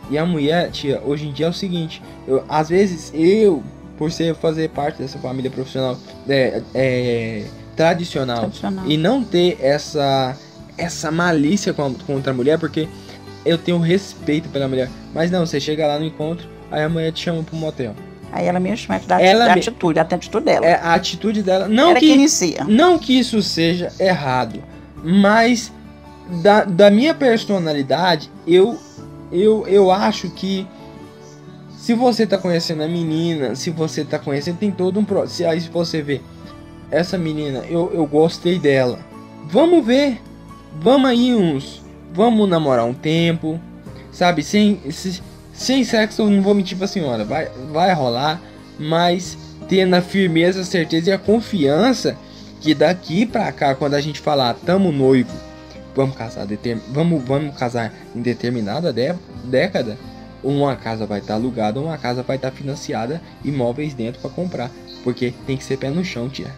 E 0.09 0.17
a 0.17 0.25
mulher, 0.25 0.69
tia, 0.71 1.01
hoje 1.05 1.27
em 1.27 1.31
dia 1.31 1.47
é 1.47 1.49
o 1.49 1.53
seguinte, 1.53 2.01
eu, 2.27 2.43
às 2.47 2.69
vezes 2.69 3.11
eu, 3.13 3.63
por 3.97 4.11
ser 4.11 4.35
fazer 4.35 4.69
parte 4.69 5.01
dessa 5.01 5.17
família 5.19 5.49
profissional 5.49 5.97
é, 6.29 6.61
é, 6.73 7.43
tradicional 7.75 8.39
Tradicional. 8.41 8.85
e 8.87 8.97
não 8.97 9.23
ter 9.23 9.57
essa 9.61 10.35
essa 10.77 11.09
malícia 11.09 11.73
com 11.73 11.85
a- 11.85 11.91
contra 12.05 12.31
a 12.31 12.35
mulher, 12.35 12.59
porque 12.59 12.87
eu 13.45 13.57
tenho 13.57 13.79
respeito 13.79 14.49
pela 14.49 14.67
mulher. 14.67 14.89
Mas 15.13 15.31
não, 15.31 15.45
você 15.45 15.57
chega 15.59 15.87
lá 15.87 15.97
no 15.97 16.03
encontro, 16.03 16.47
aí 16.69 16.83
a 16.83 16.89
mulher 16.89 17.13
te 17.13 17.23
chama 17.23 17.41
pro 17.43 17.55
motel. 17.55 17.95
Aí 18.31 18.45
ela 18.45 18.59
mexe 18.59 18.85
mais 18.89 19.05
da, 19.05 19.21
Ela 19.21 19.45
da 19.45 19.53
me- 19.53 19.61
atitude, 19.61 19.93
da 19.95 20.01
atitude 20.01 20.43
dela. 20.43 20.65
É 20.65 20.73
a 20.75 20.93
atitude 20.93 21.41
dela, 21.41 21.69
não 21.69 21.91
ela 21.91 21.99
que 21.99 22.07
que 22.07 22.11
inicia. 22.11 22.65
Não 22.67 22.99
que 22.99 23.17
isso 23.17 23.41
seja 23.41 23.89
errado, 23.97 24.61
mas 25.01 25.71
da, 26.43 26.65
da 26.65 26.91
minha 26.91 27.13
personalidade, 27.13 28.29
eu, 28.45 28.77
eu, 29.31 29.65
eu 29.67 29.91
acho 29.91 30.29
que 30.29 30.67
se 31.77 31.93
você 31.93 32.25
tá 32.25 32.37
conhecendo 32.37 32.83
a 32.83 32.87
menina, 32.87 33.55
se 33.55 33.69
você 33.69 34.03
tá 34.03 34.17
conhecendo, 34.17 34.57
tem 34.57 34.71
todo 34.71 34.99
um 34.99 35.05
processo. 35.05 35.49
Aí 35.49 35.61
se 35.61 35.69
você 35.69 36.01
vê, 36.01 36.21
essa 36.89 37.17
menina, 37.17 37.59
eu, 37.69 37.91
eu 37.93 38.05
gostei 38.05 38.57
dela. 38.57 38.99
Vamos 39.47 39.85
ver, 39.85 40.19
vamos 40.81 41.09
aí 41.09 41.33
uns, 41.35 41.81
vamos 42.13 42.49
namorar 42.49 42.85
um 42.85 42.93
tempo, 42.93 43.59
sabe? 44.11 44.41
Sem, 44.41 44.79
se- 44.91 45.21
sem 45.53 45.83
sexo, 45.83 46.23
eu 46.23 46.29
não 46.29 46.41
vou 46.41 46.55
mentir 46.55 46.77
pra 46.77 46.87
senhora, 46.87 47.23
vai, 47.23 47.49
vai 47.71 47.93
rolar, 47.93 48.41
mas 48.79 49.37
tendo 49.69 49.93
a 49.95 50.01
firmeza, 50.01 50.61
a 50.61 50.65
certeza 50.65 51.09
e 51.09 51.13
a 51.13 51.17
confiança 51.19 52.17
que 52.61 52.73
daqui 52.73 53.25
pra 53.25 53.51
cá, 53.51 53.75
quando 53.75 53.93
a 53.93 54.01
gente 54.01 54.19
falar 54.19 54.55
tamo 54.65 54.91
noivo, 54.91 55.31
vamos 55.95 56.15
casar, 56.15 56.45
determin... 56.45 56.81
vamos, 56.91 57.23
vamos 57.23 57.57
casar 57.57 57.93
em 58.15 58.21
determinada 58.21 58.91
dé- 58.91 59.15
década, 59.45 59.97
uma 60.43 60.75
casa 60.75 61.05
vai 61.05 61.19
estar 61.19 61.35
alugada, 61.35 61.79
uma 61.79 61.97
casa 61.97 62.21
vai 62.21 62.35
estar 62.35 62.51
financiada, 62.51 63.21
imóveis 63.43 63.93
dentro 63.93 64.21
pra 64.21 64.29
comprar, 64.29 64.69
porque 65.03 65.33
tem 65.47 65.57
que 65.57 65.63
ser 65.63 65.77
pé 65.77 65.89
no 65.89 66.03
chão, 66.03 66.29
tia. 66.29 66.51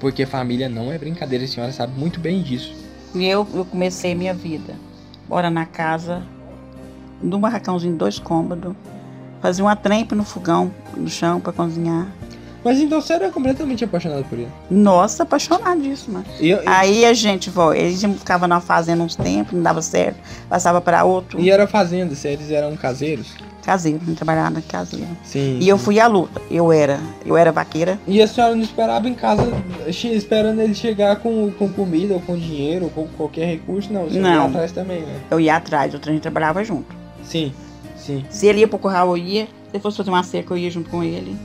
Porque 0.00 0.26
família 0.26 0.68
não 0.68 0.92
é 0.92 0.98
brincadeira, 0.98 1.44
a 1.44 1.48
senhora 1.48 1.72
sabe 1.72 1.98
muito 1.98 2.20
bem 2.20 2.42
disso. 2.42 2.74
E 3.14 3.24
eu, 3.24 3.46
eu 3.54 3.64
comecei 3.64 4.14
minha 4.14 4.34
vida. 4.34 4.74
Bora 5.28 5.50
na 5.50 5.64
casa, 5.66 6.22
num 7.22 7.40
barracãozinho, 7.40 7.96
dois 7.96 8.18
cômodos. 8.18 8.74
Fazia 9.40 9.64
uma 9.64 9.74
trempe 9.76 10.14
no 10.14 10.24
fogão, 10.24 10.70
no 10.96 11.08
chão, 11.08 11.40
pra 11.40 11.52
cozinhar. 11.52 12.08
Mas 12.68 12.80
então 12.80 13.00
você 13.00 13.14
era 13.14 13.30
completamente 13.30 13.82
apaixonado 13.82 14.24
por 14.24 14.38
ele. 14.38 14.48
Nossa, 14.70 15.22
apaixonadíssima. 15.22 16.22
E, 16.38 16.50
eu- 16.50 16.60
Aí 16.66 17.06
a 17.06 17.14
gente, 17.14 17.48
vó, 17.48 17.72
eles 17.72 18.02
ficava 18.02 18.46
na 18.46 18.60
fazenda 18.60 19.02
uns 19.02 19.16
tempos, 19.16 19.54
não 19.54 19.62
dava 19.62 19.80
certo, 19.80 20.18
passava 20.50 20.78
pra 20.82 21.02
outro. 21.04 21.40
e 21.40 21.50
era 21.50 21.66
fazenda, 21.66 22.14
se 22.14 22.28
eles 22.28 22.50
eram 22.50 22.76
caseiros. 22.76 23.28
Caseiro, 23.62 24.00
a 24.02 24.04
gente 24.06 24.16
trabalhava 24.16 24.50
na 24.50 24.60
caseiro. 24.62 25.08
Sim. 25.24 25.58
E 25.60 25.68
eu 25.68 25.78
fui 25.78 25.98
à 25.98 26.06
luta. 26.06 26.40
Eu 26.50 26.70
era, 26.70 27.00
eu 27.24 27.36
era 27.38 27.50
vaqueira. 27.52 27.98
E 28.06 28.20
a 28.20 28.26
senhora 28.26 28.54
não 28.54 28.62
esperava 28.62 29.08
em 29.08 29.14
casa, 29.14 29.42
esperando 29.86 30.60
ele 30.60 30.74
chegar 30.74 31.16
com, 31.16 31.50
com 31.52 31.68
comida, 31.70 32.14
ou 32.14 32.20
com 32.20 32.36
dinheiro, 32.36 32.84
ou 32.84 32.90
com 32.90 33.06
qualquer 33.16 33.46
recurso, 33.46 33.90
não. 33.92 34.04
Você 34.04 34.18
Não. 34.18 34.30
ia 34.30 34.42
atrás 34.44 34.72
também, 34.72 35.00
né? 35.00 35.20
Eu 35.30 35.40
ia 35.40 35.56
atrás, 35.56 35.94
outra 35.94 36.10
a 36.10 36.14
gente 36.14 36.22
trabalhava 36.22 36.62
junto. 36.64 36.94
Sim, 37.22 37.52
sim. 37.96 38.24
Se 38.30 38.46
ele 38.46 38.60
ia 38.60 38.68
pro 38.68 38.78
curral, 38.78 39.08
eu 39.08 39.16
ia. 39.22 39.48
Se 39.72 39.78
fosse 39.80 39.98
fazer 39.98 40.10
uma 40.10 40.22
cerca, 40.22 40.54
eu 40.54 40.58
ia 40.58 40.70
junto 40.70 40.88
com 40.88 41.02
ele. 41.02 41.36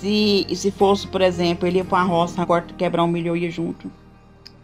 Se, 0.00 0.46
e 0.48 0.54
se 0.56 0.70
fosse, 0.70 1.06
por 1.06 1.20
exemplo, 1.20 1.66
ele 1.66 1.78
ia 1.78 1.84
pra 1.84 2.02
roça, 2.02 2.40
agora 2.40 2.64
quebrar 2.76 3.04
um 3.04 3.08
milho, 3.08 3.28
eu 3.28 3.36
ia 3.36 3.50
junto. 3.50 3.90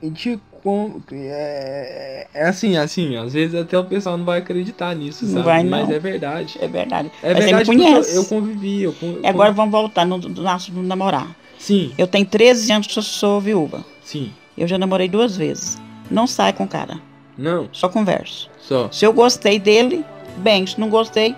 E 0.02 0.08
de 0.10 0.38
como. 0.62 1.02
É, 1.10 2.26
é 2.34 2.48
assim, 2.48 2.76
assim, 2.76 3.16
às 3.16 3.32
vezes 3.32 3.54
até 3.54 3.78
o 3.78 3.84
pessoal 3.84 4.16
não 4.16 4.24
vai 4.24 4.38
acreditar 4.38 4.94
nisso, 4.94 5.24
Não 5.24 5.32
sabe? 5.34 5.44
vai, 5.44 5.64
Mas 5.64 5.88
não. 5.88 5.94
é 5.94 5.98
verdade. 5.98 6.58
É 6.60 6.68
verdade. 6.68 7.10
É 7.22 7.32
Mas 7.34 7.44
verdade 7.44 7.66
conhece. 7.66 8.16
eu, 8.16 8.24
convivi. 8.24 8.82
Eu, 8.82 8.92
con- 8.92 9.18
E 9.22 9.26
agora 9.26 9.52
vamos 9.52 9.72
voltar 9.72 10.04
no, 10.06 10.18
no 10.18 10.28
nosso 10.42 10.72
namorar. 10.72 11.34
Sim, 11.58 11.92
Eu 11.96 12.06
tenho 12.06 12.26
13 12.26 12.70
anos 12.72 12.86
que 12.86 12.98
eu 12.98 13.02
sou 13.02 13.40
viúva. 13.40 13.84
sim. 14.02 14.30
Eu 14.56 14.68
já 14.68 14.78
namorei 14.78 15.08
duas 15.08 15.36
vezes. 15.36 15.76
Não 16.08 16.28
sai 16.28 16.52
com 16.52 16.62
o 16.62 16.68
cara, 16.68 17.00
Não, 17.36 17.68
só 17.72 17.88
converso. 17.88 18.48
só. 18.60 18.88
Se 18.92 19.04
eu 19.04 19.12
gostei 19.12 19.58
dele, 19.58 20.04
bem. 20.36 20.64
Se 20.64 20.78
não 20.78 20.88
gostei, 20.88 21.34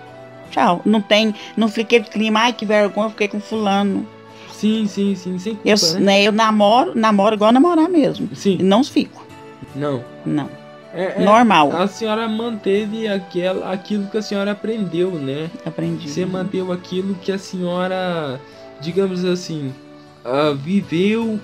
tchau. 0.49 0.81
Não 0.85 1.01
tem, 1.01 1.33
não 1.55 1.67
fiquei 1.67 1.99
de 1.99 2.09
clima, 2.09 2.39
ai 2.41 2.53
que 2.53 2.65
vergonha, 2.65 3.07
eu 3.07 3.11
fiquei 3.11 3.27
com 3.27 3.39
fulano. 3.39 4.05
Sim, 4.51 4.87
sim, 4.87 5.13
sim, 5.15 5.37
sem 5.37 5.53
culpa, 5.55 5.69
Eu, 5.69 5.77
né? 5.95 5.99
né, 5.99 6.23
eu 6.23 6.31
namoro, 6.31 6.93
namoro 6.95 7.35
igual 7.35 7.51
namorar 7.51 7.87
mesmo. 7.87 8.27
E 8.31 8.35
Sim, 8.35 8.57
não 8.61 8.83
fico. 8.83 9.23
não. 9.75 10.03
Não. 10.25 10.49
É, 10.93 11.21
é- 11.21 11.23
Normal. 11.25 11.71
A 11.75 11.87
senhora 11.87 12.27
manteve 12.27 13.07
aquela, 13.07 13.71
aquilo 13.71 14.07
que 14.07 14.17
a 14.17 14.21
senhora 14.21 14.51
aprendeu, 14.53 15.11
né? 15.11 15.51
Aprendi. 15.63 16.09
Você 16.09 16.25
manteve 16.25 16.71
aquilo 16.71 17.13
que 17.15 17.31
a 17.31 17.37
senhora, 17.37 18.41
digamos 18.81 19.23
assim, 19.23 19.71
ah, 20.25 20.55
viveu 20.57 21.39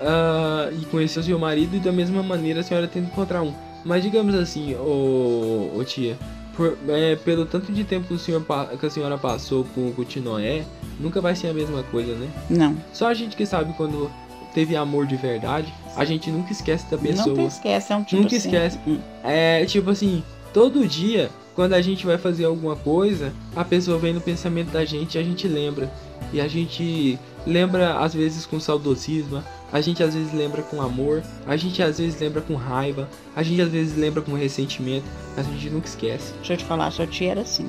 ah, 0.00 0.70
e 0.72 0.86
conheceu 0.86 1.22
seu 1.22 1.38
marido 1.38 1.76
e 1.76 1.80
da 1.80 1.92
mesma 1.92 2.22
maneira 2.22 2.60
a 2.60 2.62
senhora 2.62 2.86
tenta 2.88 3.08
encontrar 3.08 3.42
um. 3.42 3.52
Mas 3.84 4.02
digamos 4.02 4.34
assim, 4.34 4.74
ô, 4.76 5.70
ô 5.76 5.84
tia, 5.84 6.16
por- 6.56 6.76
é, 6.88 7.16
pelo 7.16 7.44
tanto 7.46 7.72
de 7.72 7.84
tempo 7.84 8.06
que, 8.08 8.76
que 8.78 8.86
a 8.86 8.90
senhora 8.90 9.18
passou 9.18 9.64
com, 9.74 9.92
com 9.92 10.02
o 10.02 10.04
Tinoé, 10.04 10.64
nunca 10.98 11.20
vai 11.20 11.34
ser 11.36 11.48
a 11.48 11.52
mesma 11.54 11.82
coisa, 11.84 12.14
né? 12.14 12.28
Não. 12.48 12.76
Só 12.92 13.08
a 13.08 13.14
gente 13.14 13.36
que 13.36 13.44
sabe 13.46 13.72
quando 13.76 14.10
teve 14.54 14.76
amor 14.76 15.06
de 15.06 15.16
verdade, 15.16 15.72
a 15.96 16.04
gente 16.04 16.30
nunca 16.30 16.52
esquece 16.52 16.88
da 16.90 16.96
pessoa. 16.96 17.34
Tem 17.34 17.46
esquece, 17.46 17.92
é 17.92 17.96
um 17.96 18.04
tipo 18.04 18.22
Nunca 18.22 18.36
assim. 18.36 18.48
esquece. 18.48 18.78
Hum. 18.86 18.98
É 19.22 19.64
tipo 19.66 19.90
assim, 19.90 20.22
todo 20.52 20.86
dia, 20.86 21.28
quando 21.54 21.72
a 21.74 21.82
gente 21.82 22.06
vai 22.06 22.16
fazer 22.18 22.44
alguma 22.44 22.76
coisa, 22.76 23.32
a 23.56 23.64
pessoa 23.64 23.98
vem 23.98 24.12
no 24.14 24.20
pensamento 24.20 24.70
da 24.70 24.84
gente 24.84 25.16
e 25.16 25.18
a 25.18 25.22
gente 25.24 25.46
lembra. 25.48 25.92
E 26.34 26.40
a 26.40 26.48
gente 26.48 27.16
lembra 27.46 27.98
às 28.00 28.12
vezes 28.12 28.44
com 28.44 28.58
saudosismo, 28.58 29.40
a 29.72 29.80
gente 29.80 30.02
às 30.02 30.14
vezes 30.14 30.32
lembra 30.32 30.62
com 30.62 30.82
amor, 30.82 31.22
a 31.46 31.56
gente 31.56 31.80
às 31.80 31.98
vezes 31.98 32.18
lembra 32.20 32.40
com 32.42 32.56
raiva, 32.56 33.08
a 33.36 33.42
gente 33.44 33.62
às 33.62 33.68
vezes 33.70 33.96
lembra 33.96 34.20
com 34.20 34.32
ressentimento, 34.34 35.04
mas 35.36 35.46
a 35.46 35.50
gente 35.52 35.70
nunca 35.70 35.86
esquece. 35.86 36.32
Deixa 36.38 36.54
eu 36.54 36.56
te 36.56 36.64
falar, 36.64 36.90
seu 36.90 37.06
tio 37.06 37.30
era 37.30 37.42
assim. 37.42 37.68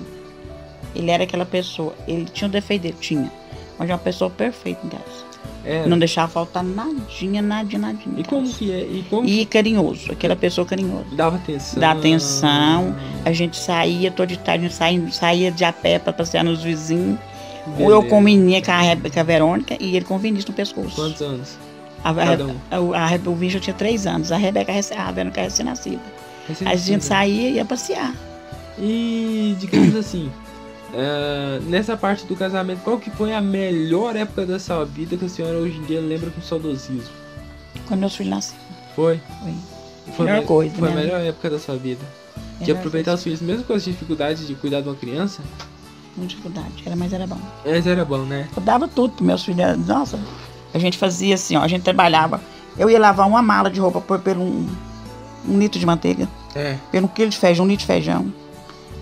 Ele 0.95 1.12
era 1.12 1.25
aquela 1.25 1.45
pessoa, 1.45 1.93
ele 2.08 2.25
tinha 2.25 2.47
um 2.47 2.51
defeito 2.51 2.82
dele, 2.82 2.95
tinha. 2.99 3.32
Mas 3.78 3.88
é 3.88 3.93
uma 3.93 3.99
pessoa 3.99 4.32
perfeita 4.32 4.84
em 4.84 4.89
casa. 4.89 5.25
É. 5.63 5.86
Não 5.86 5.99
deixava 5.99 6.32
faltar 6.32 6.63
nadinha, 6.63 7.43
nadinha, 7.43 7.80
nadinha. 7.80 8.19
E 8.19 8.23
como 8.23 8.51
que 8.51 8.71
é? 8.71 8.80
E 8.82 9.06
como 9.08 9.28
E 9.28 9.45
carinhoso, 9.45 10.12
aquela 10.12 10.36
pessoa 10.36 10.65
carinhosa. 10.65 11.06
dava 11.13 11.36
atenção? 11.36 11.80
Dá 11.80 11.91
atenção. 11.91 12.95
A 13.23 13.32
gente 13.32 13.58
saía 13.58 14.10
todo 14.10 14.30
de 14.30 14.38
tarde, 14.39 14.65
a 14.65 14.69
gente 14.69 14.75
saía, 14.75 15.12
saía 15.12 15.51
de 15.51 15.63
a 15.63 15.71
pé 15.71 15.99
pra 15.99 16.12
passear 16.12 16.43
nos 16.43 16.63
vizinhos. 16.63 17.19
Ou 17.67 17.73
eu 17.89 18.01
Beleza. 18.01 18.08
com 18.10 18.21
menina 18.21 18.63
com 18.65 18.71
a, 18.71 18.82
Rebe- 18.82 19.10
com 19.10 19.19
a 19.19 19.23
Verônica 19.23 19.78
e 19.80 19.95
ele 19.95 20.06
com 20.06 20.15
o 20.15 20.19
Vinícius 20.19 20.45
no 20.49 20.54
pescoço. 20.54 20.95
Quantos 20.95 21.21
anos? 21.21 21.58
A, 22.04 22.12
a, 22.12 22.13
Cada 22.13 22.45
um. 22.45 22.56
a, 22.69 22.75
a, 23.10 23.30
o 23.30 23.36
Vinícius 23.36 23.63
tinha 23.63 23.73
três 23.73 24.06
anos, 24.06 24.32
a 24.32 24.38
Rebeca, 24.38 24.71
recém- 24.71 24.97
a 24.97 25.12
Verônica 25.12 25.41
recém-nascida. 25.41 25.97
A 25.97 26.47
Recém-nascido. 26.49 26.86
gente 26.86 27.04
saía 27.06 27.49
e 27.49 27.54
ia 27.56 27.65
passear. 27.65 28.13
E 28.78 29.56
digamos 29.60 29.95
assim, 29.95 30.32
é, 30.93 31.60
nessa 31.63 31.97
parte 31.97 32.25
do 32.25 32.36
casamento, 32.36 32.82
qual 32.84 32.99
que 32.99 33.10
foi 33.10 33.34
a 33.34 33.41
melhor 33.41 34.15
época 34.15 34.45
da 34.45 34.60
sua 34.60 34.86
vida 34.86 35.17
que 35.17 35.25
a 35.25 35.30
senhora 35.30 35.58
hoje 35.58 35.78
em 35.78 35.84
dia 35.84 35.99
lembra 36.01 36.30
com 36.30 36.41
saudosismo? 36.41 37.10
Quando 37.88 38.01
meus 38.01 38.15
filhos 38.15 38.30
nasceram. 38.32 38.60
Foi? 38.95 39.19
Foi. 39.41 39.54
Foi, 40.15 40.25
Melhor 40.25 40.41
me- 40.41 40.47
coisa, 40.47 40.75
foi 40.75 40.88
a 40.88 40.91
né? 40.95 41.01
melhor 41.01 41.21
época 41.21 41.49
da 41.49 41.58
sua 41.60 41.75
vida. 41.75 42.01
De 42.62 42.71
aproveitar 42.71 43.15
os 43.15 43.23
filhos, 43.23 43.41
mesmo 43.41 43.63
com 43.65 43.73
as 43.73 43.84
dificuldades 43.84 44.47
de 44.47 44.54
cuidar 44.56 44.82
de 44.82 44.88
uma 44.88 44.95
criança. 44.95 45.41
Muita 46.17 46.30
dificuldade, 46.30 46.84
era, 46.86 46.95
mas 46.95 47.12
era 47.12 47.28
bom. 47.28 47.38
Mas 47.65 47.86
era 47.86 48.06
bom, 48.06 48.19
né? 48.19 48.47
Eu 48.56 48.62
dava 48.63 48.88
tudo 48.88 49.12
pros 49.15 49.25
meus 49.28 49.43
filhos. 49.43 49.86
Nossa, 49.86 50.17
a 50.73 50.80
gente 50.80 50.97
fazia 50.97 51.36
assim, 51.36 51.56
ó, 51.58 51.62
a 51.62 51.67
gente 51.67 51.82
trabalhava 51.84 52.39
Eu 52.78 52.89
ia 52.89 52.99
lavar 52.99 53.28
uma 53.28 53.41
mala 53.41 53.69
de 53.69 53.80
roupa 53.80 53.99
por, 54.01 54.19
pelo 54.19 54.41
um, 54.43 54.67
um 55.47 55.58
litro 55.60 55.80
de 55.80 55.86
manteiga, 55.86 56.28
É. 56.54 56.75
pelo 56.91 57.06
um 57.06 57.10
quilo 57.10 57.30
de 57.30 57.38
feijão, 57.38 57.65
um 57.65 57.67
litro 57.67 57.82
de 57.82 57.88
feijão. 57.88 58.32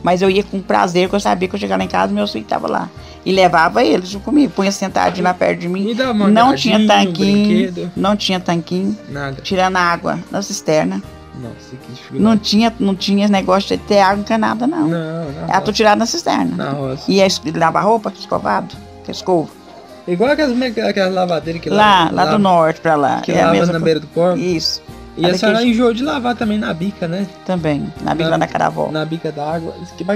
Mas 0.03 0.21
eu 0.21 0.29
ia 0.29 0.43
com 0.43 0.59
prazer, 0.61 1.03
porque 1.07 1.15
eu 1.15 1.19
sabia 1.19 1.47
que 1.47 1.55
eu 1.55 1.59
chegava 1.59 1.79
lá 1.79 1.85
em 1.85 1.87
casa 1.87 2.11
meu 2.13 2.27
filho 2.27 2.43
estava 2.43 2.67
lá. 2.67 2.89
E 3.25 3.31
levava 3.31 3.83
eles 3.83 4.13
comigo, 4.17 4.51
punha 4.53 4.71
sentadinho 4.71 5.23
lá 5.23 5.33
perto 5.33 5.61
de 5.61 5.69
mim. 5.69 5.89
E 5.89 5.93
dá 5.95 6.11
uma 6.11 6.27
Não 6.27 6.53
tinha 6.55 6.85
tanquinho, 6.85 7.71
brinquedo. 7.71 7.91
não 7.95 8.15
tinha 8.17 8.39
tanquinho, 8.39 8.97
Nada. 9.09 9.41
tirando 9.41 9.77
água 9.77 10.19
na 10.29 10.41
cisterna. 10.41 11.01
Nossa, 11.41 11.75
que 11.75 11.91
dificuldade. 11.91 12.23
Não 12.23 12.37
tinha, 12.37 12.73
não 12.79 12.95
tinha 12.95 13.27
negócio 13.27 13.75
de 13.75 13.83
ter 13.83 13.99
água 13.99 14.21
encanada, 14.21 14.67
não. 14.67 14.87
Não, 14.87 15.31
não. 15.31 15.43
Era 15.49 15.61
tudo 15.61 15.73
tirado 15.75 15.97
na 15.99 16.05
cisterna. 16.05 16.55
Na 16.55 16.69
roça. 16.71 17.03
E 17.11 17.15
ia 17.15 17.25
es- 17.25 17.41
lavar 17.55 17.83
roupa, 17.83 18.11
escovado, 18.17 18.75
que 19.03 19.09
é 19.09 19.13
escova. 19.13 19.49
Igual 20.07 20.31
aquelas, 20.31 20.61
aquelas 20.61 21.13
lavadeiras 21.13 21.61
que 21.61 21.69
Lá, 21.69 22.03
lava, 22.11 22.15
lá 22.15 22.25
do 22.25 22.39
norte 22.39 22.81
pra 22.81 22.95
lá. 22.95 23.21
Que 23.21 23.31
é 23.31 23.41
a 23.41 23.45
lava 23.47 23.57
mesma 23.57 23.73
na 23.73 23.79
beira 23.79 23.99
do 23.99 24.07
corpo. 24.07 24.37
Isso, 24.37 24.81
E 25.17 25.25
a 25.25 25.37
senhora 25.37 25.59
que- 25.59 25.65
enjoou 25.69 25.93
de 25.93 26.03
lavar 26.03 26.35
também 26.35 26.57
na 26.59 26.73
bica, 26.73 27.07
né? 27.07 27.25
também. 27.45 27.91
Na 28.03 28.11
Bíblia 28.11 28.31
Na- 28.31 28.37
da 28.37 28.47
Caravó. 28.47 28.91
Na 28.91 29.05
bica 29.05 29.31
d'água. 29.31 29.73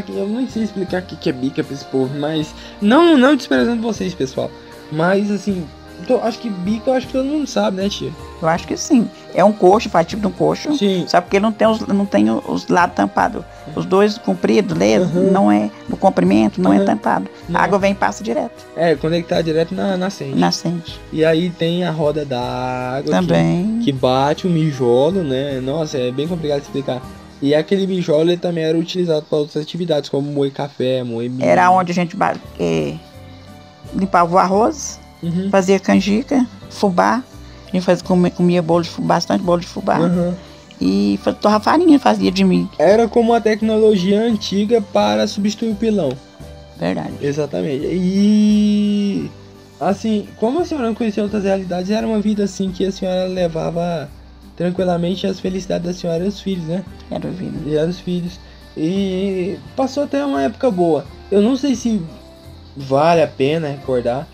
Eu 0.09 0.27
não 0.27 0.47
sei 0.47 0.63
explicar 0.63 1.01
o 1.01 1.05
que 1.05 1.15
que 1.15 1.29
é 1.29 1.33
bica 1.33 1.63
pra 1.63 1.73
esse 1.73 1.85
povo, 1.85 2.11
mas. 2.19 2.53
Não, 2.81 3.17
não 3.17 3.35
desprezando 3.35 3.81
vocês, 3.81 4.13
pessoal. 4.13 4.51
Mas 4.91 5.29
assim, 5.31 5.65
tô- 6.05 6.17
acho 6.21 6.39
que 6.39 6.49
bica, 6.49 6.89
eu 6.89 6.93
acho 6.95 7.07
que 7.07 7.13
todo 7.13 7.25
mundo 7.25 7.47
sabe, 7.47 7.77
né, 7.81 7.89
tia? 7.89 8.11
Eu 8.41 8.47
acho 8.47 8.67
que 8.67 8.77
sim. 8.77 9.09
É 9.33 9.43
um 9.43 9.51
coxo, 9.51 9.89
faz 9.89 10.05
tipo 10.05 10.21
de 10.21 10.27
um 10.27 10.31
coxo. 10.31 10.75
Sim. 10.77 11.05
Só 11.07 11.19
porque 11.21 11.39
não 11.39 11.51
tem 11.51 11.67
os, 11.67 11.79
não 11.87 12.05
tem 12.05 12.29
os 12.29 12.67
lados 12.67 12.95
tampados. 12.95 13.43
Os 13.75 13.85
dois 13.85 14.17
compridos, 14.17 14.77
lesos, 14.77 15.13
Uhum. 15.15 15.31
não 15.31 15.51
é 15.51 15.69
no 15.89 15.97
comprimento, 15.97 16.61
não 16.61 16.71
Uhum. 16.71 16.81
é 16.81 16.85
tampado. 16.85 17.27
Não. 17.49 17.59
A 17.59 17.63
água 17.63 17.79
vem 17.79 17.91
e 17.91 17.95
passa 17.95 18.23
direto, 18.23 18.65
É, 18.75 18.95
conectar 18.95 19.41
direto 19.41 19.73
na 19.73 19.97
nascente. 19.97 20.35
nascente. 20.35 20.99
E 21.11 21.23
aí 21.25 21.49
tem 21.49 21.83
a 21.83 21.91
roda 21.91 22.23
d'água. 22.25 23.03
que- 23.03 23.09
Também. 23.09 23.79
Que, 23.83 23.91
bate 23.91 24.45
o 24.47 24.49
mijolo, 24.49 25.23
né? 25.23 25.59
Nossa, 25.61 25.97
é 25.97 26.11
bem 26.11 26.27
complicado 26.27 26.59
de 26.59 26.65
explicar. 26.65 27.01
E 27.41 27.53
aquele 27.53 27.85
mijolo 27.85 28.21
ele 28.31 28.37
também 28.37 28.63
era 28.63 28.75
utilizado 28.77 29.23
para 29.29 29.37
outras 29.37 29.61
atividades, 29.63 30.09
como 30.09 30.31
moer 30.31 30.51
café, 30.51 31.03
moer 31.03 31.29
milho. 31.29 31.45
Era 31.47 31.69
onde 31.69 31.91
a 31.91 31.95
gente 31.95 32.17
eh, 32.59 32.95
limpava 33.93 34.33
o 34.35 34.37
arroz, 34.39 34.99
Uhum. 35.21 35.49
fazia 35.49 35.79
canjica, 35.79 36.45
fubá. 36.69 37.23
A 37.67 37.71
gente 37.71 37.83
fazia, 37.83 38.03
comia, 38.03 38.31
comia 38.31 38.61
bolo 38.61 38.83
de 38.83 38.89
fubá, 38.89 39.15
bastante 39.15 39.43
bolo 39.43 39.61
de 39.61 39.67
fubá. 39.67 39.99
Uhum. 39.99 40.33
E 40.79 41.19
torra 41.41 41.59
farinha, 41.59 41.99
fazia 41.99 42.31
de 42.31 42.43
mim. 42.43 42.69
Era 42.77 43.07
como 43.07 43.31
uma 43.31 43.41
tecnologia 43.41 44.21
antiga 44.21 44.79
para 44.81 45.25
substituir 45.27 45.71
o 45.71 45.75
pilão. 45.75 46.11
Verdade. 46.79 47.13
Exatamente. 47.21 47.87
E 47.87 49.31
assim, 49.79 50.27
como 50.37 50.59
a 50.59 50.65
senhora 50.65 50.87
não 50.87 50.95
conhecia 50.95 51.23
outras 51.23 51.43
realidades, 51.43 51.89
era 51.89 52.05
uma 52.05 52.19
vida 52.19 52.43
assim 52.43 52.71
que 52.71 52.85
a 52.85 52.91
senhora 52.91 53.25
levava 53.25 54.09
tranquilamente 54.55 55.25
as 55.27 55.39
felicidades 55.39 55.87
da 55.87 55.93
senhora 55.93 56.25
e 56.25 56.27
os 56.27 56.39
filhos, 56.39 56.65
né? 56.65 56.83
Era 57.09 57.27
o 57.27 57.31
vida. 57.31 57.57
E 57.65 57.77
os 57.77 57.99
filhos. 57.99 58.39
E 58.75 59.57
passou 59.75 60.03
até 60.03 60.23
uma 60.23 60.43
época 60.43 60.69
boa. 60.69 61.05
Eu 61.31 61.41
não 61.41 61.55
sei 61.55 61.75
se 61.75 62.01
vale 62.75 63.21
a 63.21 63.27
pena 63.27 63.69
recordar, 63.69 64.27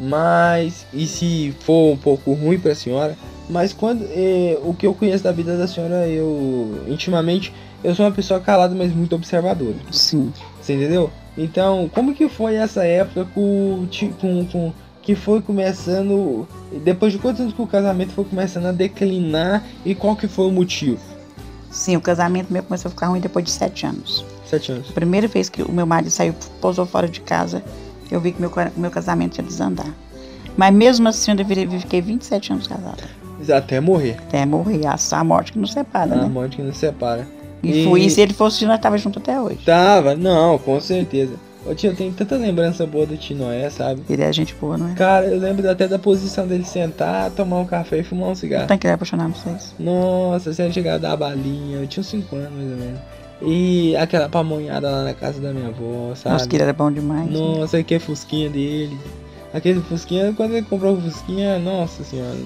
mas 0.00 0.86
e 0.92 1.06
se 1.06 1.54
for 1.60 1.92
um 1.92 1.96
pouco 1.96 2.32
ruim 2.32 2.58
para 2.58 2.72
a 2.72 2.74
senhora, 2.74 3.16
mas 3.48 3.72
quando 3.72 4.04
eh, 4.10 4.58
o 4.62 4.74
que 4.74 4.86
eu 4.86 4.94
conheço 4.94 5.24
da 5.24 5.32
vida 5.32 5.56
da 5.56 5.66
senhora, 5.66 6.06
eu 6.08 6.84
intimamente 6.88 7.52
eu 7.82 7.94
sou 7.94 8.04
uma 8.04 8.12
pessoa 8.12 8.40
calada, 8.40 8.74
mas 8.74 8.92
muito 8.92 9.14
observadora. 9.14 9.76
Sim. 9.90 10.32
Você 10.60 10.74
entendeu? 10.74 11.10
Então, 11.36 11.88
como 11.94 12.14
que 12.14 12.28
foi 12.28 12.56
essa 12.56 12.84
época 12.84 13.24
com, 13.32 13.86
com, 14.20 14.44
com 14.46 14.72
que 15.00 15.14
foi 15.14 15.40
começando 15.40 16.46
depois 16.84 17.12
de 17.12 17.18
quantos 17.18 17.40
anos 17.40 17.54
que 17.54 17.62
o 17.62 17.66
casamento 17.66 18.12
foi 18.12 18.24
começando 18.24 18.66
a 18.66 18.72
declinar 18.72 19.64
e 19.84 19.94
qual 19.94 20.16
que 20.16 20.26
foi 20.28 20.46
o 20.46 20.50
motivo? 20.50 21.00
Sim, 21.70 21.96
o 21.96 22.00
casamento 22.00 22.52
meu 22.52 22.62
começou 22.62 22.88
a 22.88 22.90
ficar 22.90 23.06
ruim 23.06 23.20
depois 23.20 23.44
de 23.44 23.50
sete 23.50 23.86
anos. 23.86 24.24
Sete 24.44 24.72
anos. 24.72 24.90
A 24.90 24.92
primeira 24.92 25.28
vez 25.28 25.48
que 25.48 25.62
o 25.62 25.70
meu 25.70 25.86
marido 25.86 26.10
saiu, 26.10 26.34
pousou 26.60 26.84
fora 26.84 27.08
de 27.08 27.20
casa, 27.20 27.62
eu 28.10 28.20
vi 28.20 28.32
que 28.32 28.40
meu, 28.40 28.50
meu 28.76 28.90
casamento 28.90 29.38
ia 29.38 29.44
desandar. 29.44 29.92
Mas 30.56 30.74
mesmo 30.74 31.08
assim, 31.08 31.30
eu 31.30 31.36
deveria, 31.36 31.68
fiquei 31.78 32.00
27 32.00 32.52
anos 32.52 32.66
casada. 32.66 33.04
Até 33.56 33.80
morrer. 33.80 34.16
Até 34.26 34.44
morrer, 34.44 34.80
a, 34.86 34.96
a 35.12 35.24
morte 35.24 35.52
que 35.52 35.58
nos 35.58 35.72
separa, 35.72 36.12
A 36.12 36.16
né? 36.22 36.28
morte 36.28 36.56
que 36.56 36.62
nos 36.62 36.76
separa. 36.76 37.26
E, 37.62 37.82
e- 37.82 37.84
foi, 37.84 38.02
e 38.02 38.10
se 38.10 38.20
ele 38.20 38.32
fosse, 38.34 38.66
nós 38.66 38.80
tava 38.80 38.98
junto 38.98 39.18
até 39.20 39.40
hoje. 39.40 39.60
Tava, 39.64 40.14
não, 40.16 40.58
com 40.58 40.80
certeza. 40.80 41.34
Ô 41.66 41.74
tio, 41.74 41.90
eu 41.90 41.96
tenho 41.96 42.12
tanta 42.12 42.36
lembrança 42.36 42.86
boa 42.86 43.04
do 43.04 43.16
Tio 43.16 43.36
Noé, 43.36 43.68
sabe? 43.68 44.02
Ele 44.08 44.22
é 44.22 44.32
gente 44.32 44.54
boa, 44.54 44.78
não 44.78 44.90
é? 44.90 44.94
Cara, 44.94 45.26
eu 45.26 45.38
lembro 45.38 45.68
até 45.68 45.86
da 45.86 45.98
posição 45.98 46.46
dele 46.46 46.64
sentar, 46.64 47.30
tomar 47.32 47.58
um 47.58 47.66
café 47.66 47.98
e 47.98 48.04
fumar 48.04 48.30
um 48.30 48.34
cigarro. 48.34 48.66
Tanto 48.68 48.80
que 48.80 48.96
por 48.96 49.06
vocês. 49.06 49.74
Nossa, 49.78 50.52
você 50.52 50.72
chegava 50.72 50.96
a 50.96 50.98
dar 50.98 51.12
a 51.12 51.16
balinha, 51.16 51.78
eu 51.78 51.86
tinha 51.86 52.00
uns 52.00 52.06
5 52.08 52.34
anos 52.36 52.52
mais 52.52 52.70
ou 52.70 52.76
menos. 52.76 53.00
E 53.40 53.96
aquela 53.96 54.28
pamonhada 54.28 54.90
lá 54.90 55.04
na 55.04 55.14
casa 55.14 55.40
da 55.40 55.52
minha 55.52 55.68
avó, 55.68 56.12
sabe? 56.14 56.32
Nossa, 56.34 56.48
que 56.48 56.56
ele 56.56 56.64
era 56.64 56.72
bom 56.72 56.90
demais. 56.90 57.30
né? 57.30 57.38
Nossa, 57.38 57.82
que 57.82 57.98
fusquinha 57.98 58.50
dele. 58.50 58.98
Aquele 59.54 59.80
fusquinha, 59.80 60.32
quando 60.36 60.52
ele 60.54 60.66
comprou 60.66 60.94
o 60.96 61.00
fusquinha, 61.00 61.58
nossa 61.58 62.02
senhora, 62.04 62.36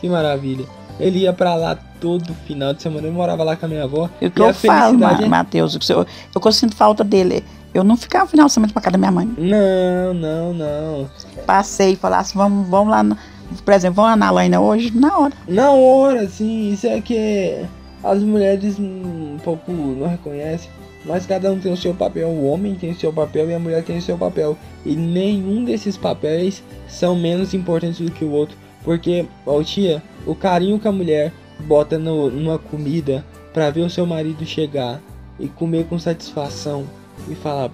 que 0.00 0.08
maravilha. 0.08 0.64
Ele 1.00 1.20
ia 1.20 1.32
pra 1.32 1.54
lá 1.54 1.76
todo 2.00 2.32
final 2.46 2.74
de 2.74 2.82
semana, 2.82 3.06
ele 3.06 3.16
morava 3.16 3.42
lá 3.42 3.56
com 3.56 3.66
a 3.66 3.68
minha 3.68 3.84
avó. 3.84 4.08
E 4.20 4.26
o 4.26 4.30
que 4.30 4.40
eu 4.40 4.52
falo, 4.54 4.98
Ma- 4.98 5.12
é- 5.12 5.26
Matheus, 5.26 5.78
eu, 5.88 6.06
eu 6.34 6.52
sinto 6.52 6.76
falta 6.76 7.02
dele. 7.02 7.42
Eu 7.72 7.82
não 7.82 7.96
ficava 7.96 8.26
final 8.26 8.46
de 8.46 8.52
semana 8.52 8.72
pra 8.72 8.82
casa 8.82 8.92
da 8.92 8.98
minha 8.98 9.10
mãe. 9.10 9.26
Não, 9.36 10.14
não, 10.14 10.54
não. 10.54 11.10
Passei 11.46 11.92
e 11.92 11.96
falasse, 11.96 12.34
vamos, 12.36 12.68
vamos 12.68 12.90
lá, 12.90 13.02
no, 13.02 13.16
por 13.64 13.74
exemplo, 13.74 13.96
vamos 13.96 14.10
lá 14.12 14.16
na 14.16 14.30
Laina 14.30 14.60
hoje, 14.60 14.92
na 14.96 15.18
hora. 15.18 15.32
Na 15.48 15.70
hora, 15.72 16.20
assim, 16.22 16.70
isso 16.72 16.86
é 16.86 17.00
que 17.00 17.64
as 18.04 18.22
mulheres 18.22 18.78
hum, 18.78 19.34
um 19.34 19.38
pouco 19.42 19.72
não 19.72 20.06
reconhecem, 20.06 20.70
mas 21.04 21.26
cada 21.26 21.50
um 21.50 21.58
tem 21.58 21.72
o 21.72 21.76
seu 21.76 21.94
papel. 21.94 22.28
O 22.28 22.46
homem 22.46 22.74
tem 22.74 22.90
o 22.90 22.94
seu 22.94 23.12
papel 23.12 23.50
e 23.50 23.54
a 23.54 23.58
mulher 23.58 23.82
tem 23.82 23.98
o 23.98 24.02
seu 24.02 24.16
papel. 24.16 24.56
E 24.84 24.94
nenhum 24.94 25.64
desses 25.64 25.96
papéis 25.96 26.62
são 26.86 27.16
menos 27.16 27.54
importantes 27.54 28.00
do 28.00 28.12
que 28.12 28.24
o 28.24 28.30
outro. 28.30 28.56
Porque, 28.84 29.26
ó, 29.46 29.62
tia, 29.62 30.02
o 30.26 30.34
carinho 30.34 30.78
que 30.78 30.86
a 30.86 30.92
mulher 30.92 31.32
bota 31.60 31.98
no, 31.98 32.30
numa 32.30 32.58
comida 32.58 33.24
pra 33.52 33.70
ver 33.70 33.80
o 33.80 33.90
seu 33.90 34.04
marido 34.04 34.44
chegar 34.44 35.00
e 35.40 35.48
comer 35.48 35.86
com 35.86 35.98
satisfação 35.98 36.84
e 37.28 37.34
falar, 37.34 37.70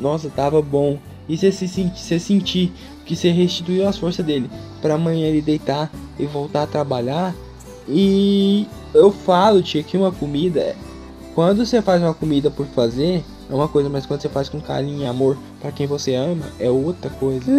nossa, 0.00 0.30
tava 0.30 0.62
bom. 0.62 0.98
E 1.28 1.36
você 1.36 1.50
se 1.50 1.66
senti- 1.66 1.98
você 2.00 2.18
sentir 2.18 2.72
que 3.04 3.16
você 3.16 3.30
restituiu 3.30 3.88
as 3.88 3.98
forças 3.98 4.24
dele 4.24 4.50
pra 4.80 4.94
amanhã 4.94 5.26
ele 5.26 5.40
deitar 5.42 5.90
e 6.18 6.26
voltar 6.26 6.62
a 6.62 6.66
trabalhar. 6.66 7.34
E 7.88 8.66
eu 8.94 9.10
falo, 9.10 9.62
tia, 9.62 9.82
que 9.82 9.96
uma 9.96 10.12
comida, 10.12 10.74
quando 11.34 11.64
você 11.64 11.80
faz 11.82 12.02
uma 12.02 12.14
comida 12.14 12.50
por 12.50 12.66
fazer, 12.66 13.24
é 13.50 13.54
uma 13.54 13.68
coisa, 13.68 13.88
mas 13.88 14.06
quando 14.06 14.20
você 14.22 14.28
faz 14.28 14.48
com 14.48 14.60
carinho 14.60 15.02
e 15.02 15.06
amor 15.06 15.36
pra 15.60 15.72
quem 15.72 15.86
você 15.86 16.14
ama, 16.14 16.44
é 16.58 16.70
outra 16.70 17.10
coisa, 17.10 17.50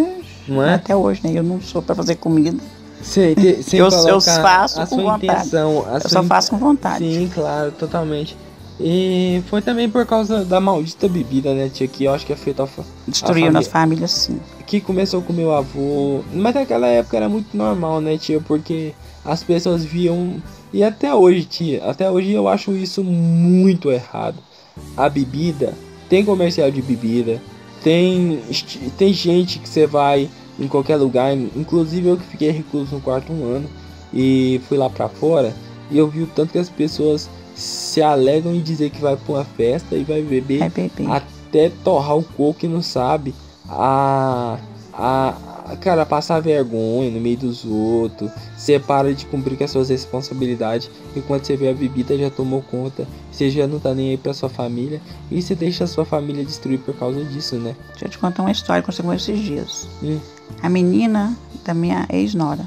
não 0.48 0.62
é? 0.62 0.74
Até 0.74 0.94
hoje, 0.96 1.20
né? 1.24 1.32
Eu 1.34 1.42
não 1.42 1.60
sou 1.60 1.82
pra 1.82 1.94
fazer 1.94 2.16
comida. 2.16 2.56
Sem, 3.02 3.34
ter- 3.34 3.62
sem 3.62 3.78
Eu- 3.80 3.88
eu 3.90 4.20
faço 4.20 4.80
a 4.80 4.86
com 4.86 4.94
sua 4.96 5.12
vontade. 5.12 5.26
intenção, 5.26 5.84
a 5.86 5.98
Eu 5.98 6.08
só 6.08 6.22
in- 6.22 6.26
faço 6.26 6.50
com 6.50 6.56
vontade. 6.58 7.04
Sim, 7.04 7.30
claro, 7.32 7.70
totalmente. 7.72 8.34
E 8.80 9.42
foi 9.48 9.60
também 9.62 9.88
por 9.88 10.04
causa 10.06 10.44
da 10.44 10.58
maldita 10.58 11.06
bebida, 11.06 11.52
né, 11.54 11.68
tia, 11.68 11.86
que 11.86 12.04
eu 12.04 12.14
acho 12.14 12.24
que 12.26 12.32
afetou 12.32 12.64
a 12.64 12.66
fa- 12.66 12.82
Destruiu 13.06 13.48
a 13.48 13.52
nas 13.52 13.66
famílias, 13.68 14.10
sim. 14.10 14.40
que 14.66 14.80
começou 14.80 15.20
com 15.22 15.32
meu 15.32 15.52
avô. 15.54 16.22
Mas 16.32 16.54
naquela 16.54 16.86
época 16.88 17.16
era 17.16 17.28
muito 17.28 17.54
normal, 17.56 18.00
né, 18.00 18.16
tia? 18.16 18.40
Porque 18.40 18.92
as 19.24 19.42
pessoas 19.42 19.84
viam. 19.84 20.36
E 20.72 20.82
até 20.82 21.14
hoje, 21.14 21.44
tia, 21.44 21.84
até 21.84 22.10
hoje 22.10 22.32
eu 22.32 22.48
acho 22.48 22.72
isso 22.72 23.02
muito 23.04 23.90
errado. 23.90 24.36
A 24.96 25.08
bebida, 25.08 25.72
tem 26.08 26.24
comercial 26.24 26.70
de 26.70 26.82
bebida, 26.82 27.40
tem, 27.82 28.40
tem 28.98 29.12
gente 29.12 29.58
que 29.60 29.68
você 29.68 29.86
vai 29.86 30.28
em 30.58 30.66
qualquer 30.66 30.96
lugar, 30.96 31.32
inclusive 31.36 32.08
eu 32.08 32.16
que 32.16 32.24
fiquei 32.24 32.50
recluso 32.50 32.94
no 32.94 33.00
quarto 33.00 33.32
um 33.32 33.44
ano 33.44 33.68
e 34.12 34.60
fui 34.68 34.76
lá 34.78 34.88
pra 34.90 35.08
fora 35.08 35.54
e 35.90 35.98
eu 35.98 36.08
vi 36.08 36.22
o 36.22 36.26
tanto 36.26 36.52
que 36.52 36.58
as 36.58 36.68
pessoas 36.68 37.28
se 37.54 38.00
alegram 38.02 38.54
em 38.54 38.60
dizer 38.60 38.90
que 38.90 39.00
vai 39.00 39.16
pra 39.16 39.34
uma 39.34 39.44
festa 39.44 39.94
e 39.96 40.02
vai 40.04 40.22
beber 40.22 40.58
Vai 40.60 40.70
beber. 40.70 41.10
até 41.10 41.70
torrar 41.84 42.16
o 42.16 42.22
coco 42.22 42.64
e 42.64 42.68
não 42.68 42.82
sabe 42.82 43.34
a, 43.68 44.58
a 44.92 45.34
cara 45.80 46.04
passar 46.04 46.40
vergonha 46.40 47.10
no 47.10 47.20
meio 47.20 47.38
dos 47.38 47.64
outros 47.64 48.30
você 48.56 48.78
para 48.78 49.14
de 49.14 49.26
cumprir 49.26 49.56
com 49.56 49.64
as 49.64 49.70
suas 49.70 49.88
responsabilidades 49.88 50.90
e 51.16 51.20
quando 51.20 51.44
você 51.44 51.56
vê 51.56 51.70
a 51.70 51.74
bebida 51.74 52.16
já 52.16 52.30
tomou 52.30 52.62
conta 52.62 53.06
você 53.32 53.50
já 53.50 53.66
não 53.66 53.78
tá 53.78 53.94
nem 53.94 54.10
aí 54.10 54.16
pra 54.16 54.34
sua 54.34 54.48
família 54.48 55.00
e 55.30 55.40
você 55.40 55.54
deixa 55.54 55.84
a 55.84 55.86
sua 55.86 56.04
família 56.04 56.44
destruir 56.44 56.78
por 56.80 56.94
causa 56.94 57.24
disso 57.24 57.56
né 57.56 57.74
Deixa 57.92 58.04
eu 58.06 58.10
te 58.10 58.18
contar 58.18 58.42
uma 58.42 58.52
história 58.52 58.82
que 58.82 58.90
aconteceu 58.90 59.12
esses 59.14 59.38
dias. 59.38 59.88
Hum. 60.02 60.18
A 60.62 60.68
menina 60.68 61.36
da 61.64 61.72
minha 61.72 62.06
ex-nora 62.10 62.64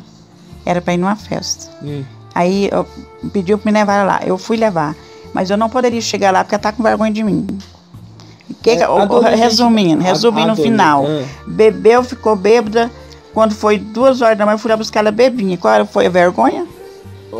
era 0.65 0.81
pra 0.81 0.93
ir 0.93 0.97
numa 0.97 1.15
festa. 1.15 1.71
Hum, 1.83 2.03
Aí 2.33 2.69
eu, 2.71 2.85
pediu 3.33 3.57
pra 3.57 3.71
me 3.71 3.79
levar 3.79 4.05
lá. 4.05 4.19
Eu 4.23 4.37
fui 4.37 4.57
levar. 4.57 4.95
Mas 5.33 5.49
eu 5.49 5.57
não 5.57 5.69
poderia 5.69 5.99
chegar 6.01 6.31
lá 6.31 6.43
porque 6.43 6.55
ela 6.55 6.61
tá 6.61 6.71
com 6.71 6.83
vergonha 6.83 7.11
de 7.11 7.23
mim. 7.23 7.47
Que 8.61 8.71
É, 8.71 8.87
o- 8.89 9.19
resumindo, 9.19 10.01
resumindo 10.03 10.47
no 10.47 10.55
final. 10.55 11.05
Ah, 11.07 11.25
Bebeu, 11.47 12.03
ficou 12.03 12.35
bêbada. 12.35 12.89
Quando 13.33 13.53
foi 13.53 13.77
duas 13.77 14.21
horas 14.21 14.37
da 14.37 14.45
manhã, 14.45 14.55
eu 14.55 14.59
fui 14.59 14.71
lá 14.71 14.77
buscar 14.77 15.01
ela 15.01 15.11
bebinha. 15.11 15.57
Qual 15.57 15.73
era- 15.73 15.85
foi 15.85 16.05
a 16.07 16.09
vergonha? 16.09 16.65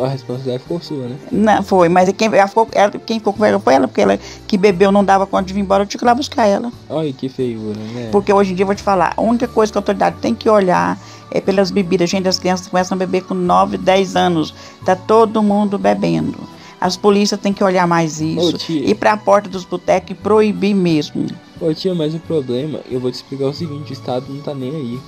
a 0.00 0.06
responsabilidade 0.06 0.62
ficou 0.62 0.80
sua, 0.80 1.08
né? 1.08 1.16
Não, 1.32 1.60
foi, 1.62 1.88
mas 1.88 2.08
quem, 2.12 2.28
ela 2.32 2.46
ficou, 2.46 2.68
ela, 2.70 2.90
quem 3.04 3.18
ficou 3.18 3.32
com 3.32 3.44
ela 3.44 3.58
foi 3.58 3.74
ela, 3.74 3.88
porque 3.88 4.00
ela 4.02 4.16
que 4.46 4.56
bebeu 4.56 4.92
não 4.92 5.02
dava 5.04 5.26
conta 5.26 5.44
de 5.46 5.54
vir 5.54 5.60
embora, 5.60 5.82
eu 5.82 5.86
tinha 5.88 5.98
que 5.98 6.04
ir 6.04 6.06
lá 6.06 6.14
buscar 6.14 6.46
ela. 6.46 6.70
Olha 6.88 7.12
que 7.12 7.28
feiura, 7.28 7.76
né? 7.94 8.08
Porque 8.12 8.32
hoje 8.32 8.52
em 8.52 8.54
dia 8.54 8.62
eu 8.62 8.66
vou 8.66 8.76
te 8.76 8.82
falar, 8.82 9.12
a 9.16 9.20
única 9.20 9.48
coisa 9.48 9.72
que 9.72 9.78
a 9.78 9.80
autoridade 9.80 10.16
tem 10.20 10.36
que 10.36 10.48
olhar 10.48 10.96
é 11.32 11.40
pelas 11.40 11.72
bebidas. 11.72 12.08
Gente, 12.08 12.28
as 12.28 12.38
crianças 12.38 12.68
começam 12.68 12.94
a 12.94 12.98
beber 12.98 13.22
com 13.24 13.34
9, 13.34 13.76
10 13.76 14.14
anos. 14.14 14.54
Tá 14.84 14.94
todo 14.94 15.42
mundo 15.42 15.76
bebendo. 15.78 16.38
As 16.80 16.96
polícias 16.96 17.40
têm 17.40 17.52
que 17.52 17.62
olhar 17.64 17.86
mais 17.86 18.20
isso. 18.20 18.48
Ô, 18.48 18.52
tia. 18.52 18.88
ir 18.90 18.94
pra 18.94 19.16
porta 19.16 19.48
dos 19.48 19.64
botecos 19.64 20.10
e 20.12 20.14
proibir 20.14 20.74
mesmo. 20.74 21.26
Ô 21.60 21.72
tia, 21.74 21.94
mas 21.94 22.14
o 22.14 22.18
problema, 22.20 22.80
eu 22.90 23.00
vou 23.00 23.10
te 23.10 23.14
explicar 23.14 23.46
o 23.46 23.52
seguinte, 23.54 23.90
o 23.90 23.92
Estado 23.92 24.26
não 24.28 24.40
tá 24.40 24.54
nem 24.54 24.70
aí. 24.70 24.98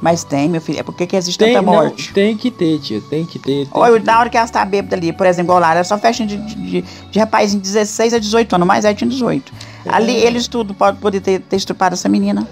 Mas 0.00 0.22
tem, 0.24 0.48
meu 0.48 0.60
filho. 0.60 0.78
É 0.78 0.82
porque 0.82 1.06
que 1.06 1.16
existe 1.16 1.38
Tem, 1.38 1.54
tanta 1.54 1.64
não, 1.64 1.72
morte. 1.72 2.12
tem 2.12 2.36
que 2.36 2.50
ter, 2.50 2.78
tia, 2.80 3.00
tem 3.08 3.24
que 3.24 3.38
ter. 3.38 3.64
tem 3.64 3.68
Olha, 3.72 3.98
na 3.98 4.20
hora 4.20 4.28
que 4.28 4.36
ela 4.36 4.44
está 4.44 4.62
bêbada 4.64 4.94
ali, 4.94 5.10
por 5.12 5.26
exemplo, 5.26 5.58
lá, 5.58 5.70
era 5.72 5.84
só 5.84 5.96
festinha 5.96 6.28
de, 6.28 6.36
de, 6.36 6.54
de, 6.54 6.84
de 7.10 7.18
rapazinho 7.18 7.62
de 7.62 7.68
16 7.72 8.12
a 8.14 8.18
18 8.18 8.54
anos, 8.56 8.66
mais 8.68 8.84
velho 8.84 8.96
tinha 8.96 9.08
18. 9.08 9.52
Ali 9.86 10.16
É. 10.22 10.26
eles 10.26 10.46
tudo 10.48 10.74
podem 10.74 11.00
poder 11.00 11.20
ter, 11.20 11.40
ter 11.40 11.56
estrupado 11.56 11.94
essa 11.94 12.08
menina. 12.10 12.46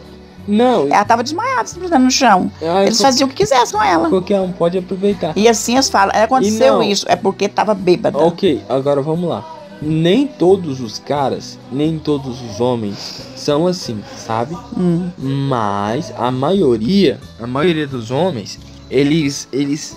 Não, 0.46 0.87
Ela 0.87 1.04
tava 1.04 1.22
desmaiada, 1.22 1.66
simplesmente 1.66 2.02
no 2.02 2.11
chão. 2.11 2.50
ah, 2.62 2.83
Eles 2.85 3.00
faziam 3.00 3.26
o 3.26 3.30
que 3.30 3.37
quisessem 3.37 3.78
com 3.78 3.83
ela. 3.85 4.09
qualquer 4.09 4.40
um 4.40 4.52
pode 4.52 4.76
aproveitar. 4.78 5.33
E 5.37 5.48
assim 5.48 5.74
eles 5.74 5.88
falam, 5.88 6.12
aconteceu 6.14 6.83
isso, 6.83 7.07
é 7.09 7.16
porque 7.16 7.48
tava 7.48 7.74
bêbada. 7.74 8.18
Ok, 8.18 8.62
agora 8.68 9.00
vamos 9.02 9.28
lá. 9.28 9.44
Nem 9.83 10.26
todos 10.26 10.80
os 10.80 10.98
caras, 10.98 11.59
nem 11.70 11.98
todos 11.98 12.40
os 12.40 12.61
homens 12.61 13.26
são 13.37 13.66
assim, 13.66 14.02
sabe? 14.16 14.57
Hum. 14.78 15.11
Mas 15.18 16.12
a 16.16 16.30
maioria, 16.30 17.18
a 17.40 17.46
maioria 17.46 17.87
dos 17.87 18.11
homens, 18.11 18.59
eles, 18.90 19.48
eles, 19.52 19.96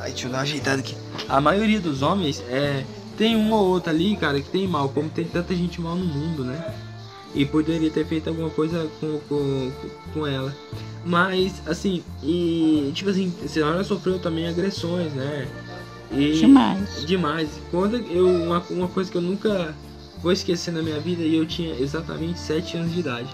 ai, 0.00 0.10
deixa 0.10 0.26
eu 0.26 0.30
dar 0.30 0.38
uma 0.38 0.42
ajeitada 0.44 0.78
aqui. 0.80 0.94
A 1.28 1.40
maioria 1.40 1.80
dos 1.80 2.02
homens 2.02 2.42
é 2.48 2.84
tem 3.16 3.34
um 3.34 3.52
ou 3.52 3.66
outro 3.70 3.90
ali, 3.90 4.14
cara, 4.16 4.40
que 4.40 4.48
tem 4.48 4.68
mal, 4.68 4.88
como 4.90 5.08
tem 5.08 5.24
tanta 5.24 5.52
gente 5.54 5.80
mal 5.80 5.96
no 5.96 6.04
mundo, 6.04 6.44
né? 6.44 6.64
E 7.34 7.44
poderia 7.44 7.90
ter 7.90 8.06
feito 8.06 8.28
alguma 8.28 8.50
coisa 8.50 8.88
com, 9.00 9.18
com, 9.28 9.72
com 10.14 10.26
ela. 10.26 10.54
Mas, 11.04 11.62
assim, 11.66 12.02
e 12.22 12.90
tipo 12.94 13.10
assim, 13.10 13.32
a 13.44 13.48
senhora 13.48 13.84
sofreu 13.84 14.18
também 14.18 14.48
agressões, 14.48 15.12
né? 15.12 15.46
E, 16.12 16.32
Demais. 16.32 17.06
Demais. 17.06 17.48
Quando 17.70 17.96
eu, 17.96 18.28
uma, 18.28 18.62
uma 18.70 18.88
coisa 18.88 19.10
que 19.10 19.16
eu 19.16 19.22
nunca 19.22 19.74
vou 20.22 20.32
esquecer 20.32 20.72
na 20.72 20.82
minha 20.82 20.98
vida, 20.98 21.22
e 21.22 21.36
eu 21.36 21.46
tinha 21.46 21.74
exatamente 21.78 22.38
7 22.38 22.76
anos 22.76 22.92
de 22.92 23.00
idade. 23.00 23.28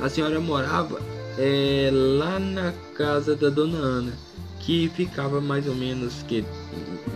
A 0.00 0.08
senhora 0.08 0.40
morava 0.40 1.00
é, 1.38 1.90
lá 1.92 2.38
na 2.38 2.72
casa 2.94 3.34
da 3.34 3.48
dona 3.48 3.78
Ana, 3.78 4.12
que 4.60 4.90
ficava 4.94 5.40
mais 5.40 5.66
ou 5.66 5.74
menos 5.74 6.22
que. 6.22 6.44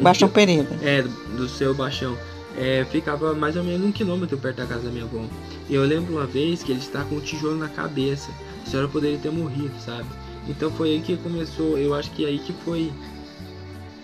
Baixão 0.01 0.29
Pereira. 0.29 0.69
É, 0.83 1.03
do 1.37 1.49
seu 1.49 1.75
baixão. 1.75 2.17
É, 2.57 2.85
ficava 2.91 3.35
mais 3.35 3.57
ou 3.57 3.65
menos 3.65 3.87
um 3.87 3.91
quilômetro 3.91 4.39
perto 4.39 4.59
da 4.59 4.67
casa 4.67 4.83
da 4.83 4.91
minha 4.91 5.05
avó. 5.05 5.25
E 5.69 5.75
eu 5.75 5.85
lembro 5.85 6.15
uma 6.15 6.27
vez 6.27 6.63
que 6.63 6.71
ele 6.71 6.81
está 6.81 7.03
com 7.05 7.17
um 7.17 7.21
tijolo 7.21 7.57
na 7.57 7.69
cabeça. 7.69 8.31
A 8.65 8.71
senhora 8.71 8.89
poderia 8.89 9.19
ter 9.19 9.31
morrido, 9.31 9.75
sabe? 9.81 10.07
Então 10.49 10.71
foi 10.71 10.91
aí 10.91 11.01
que 11.01 11.17
começou, 11.17 11.79
eu 11.79 11.95
acho 11.95 12.11
que 12.13 12.25
aí 12.25 12.39
que 12.39 12.53
foi 12.65 12.93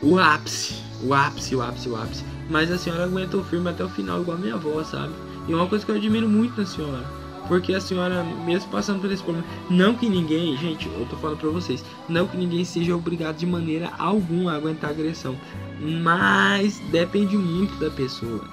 o 0.02 0.18
ápice. 0.18 0.74
O 1.02 1.14
ápice, 1.14 1.54
o 1.54 1.62
ápice, 1.62 1.88
o 1.88 1.96
ápice. 1.96 2.24
Mas 2.48 2.70
a 2.70 2.78
senhora 2.78 3.04
aguentou 3.04 3.44
firme 3.44 3.70
até 3.70 3.84
o 3.84 3.88
final, 3.88 4.22
igual 4.22 4.36
a 4.36 4.40
minha 4.40 4.54
avó, 4.54 4.82
sabe? 4.82 5.12
E 5.46 5.52
é 5.52 5.54
uma 5.56 5.66
coisa 5.66 5.84
que 5.84 5.90
eu 5.90 5.96
admiro 5.96 6.28
muito 6.28 6.60
na 6.60 6.66
senhora. 6.66 7.19
Porque 7.50 7.74
a 7.74 7.80
senhora, 7.80 8.22
mesmo 8.46 8.70
passando 8.70 9.00
por 9.00 9.10
esse 9.10 9.24
problema, 9.24 9.44
não 9.68 9.92
que 9.92 10.08
ninguém, 10.08 10.56
gente, 10.56 10.86
eu 10.86 11.04
tô 11.10 11.16
falando 11.16 11.38
pra 11.38 11.50
vocês, 11.50 11.84
não 12.08 12.24
que 12.24 12.36
ninguém 12.36 12.64
seja 12.64 12.94
obrigado 12.94 13.38
de 13.38 13.44
maneira 13.44 13.90
alguma 13.98 14.52
a 14.52 14.54
aguentar 14.54 14.90
agressão, 14.90 15.34
mas 15.80 16.78
depende 16.92 17.36
muito 17.36 17.74
da 17.80 17.90
pessoa. 17.90 18.44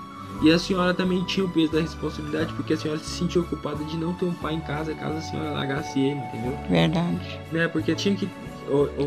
E 0.41 0.51
a 0.51 0.57
senhora 0.57 0.95
também 0.95 1.23
tinha 1.25 1.45
o 1.45 1.49
peso 1.49 1.73
da 1.73 1.81
responsabilidade, 1.81 2.51
porque 2.55 2.73
a 2.73 2.77
senhora 2.77 2.99
se 2.99 3.19
sentia 3.19 3.43
culpada 3.43 3.83
de 3.83 3.97
não 3.97 4.13
ter 4.13 4.25
um 4.25 4.33
pai 4.33 4.55
em 4.55 4.61
casa 4.61 4.95
caso 4.95 5.17
a 5.17 5.21
senhora 5.21 5.51
largasse 5.51 5.99
ele, 5.99 6.19
entendeu? 6.19 6.57
Verdade. 6.67 7.39
Né? 7.51 7.67
Porque 7.67 7.93
tinha 7.93 8.15
que. 8.15 8.27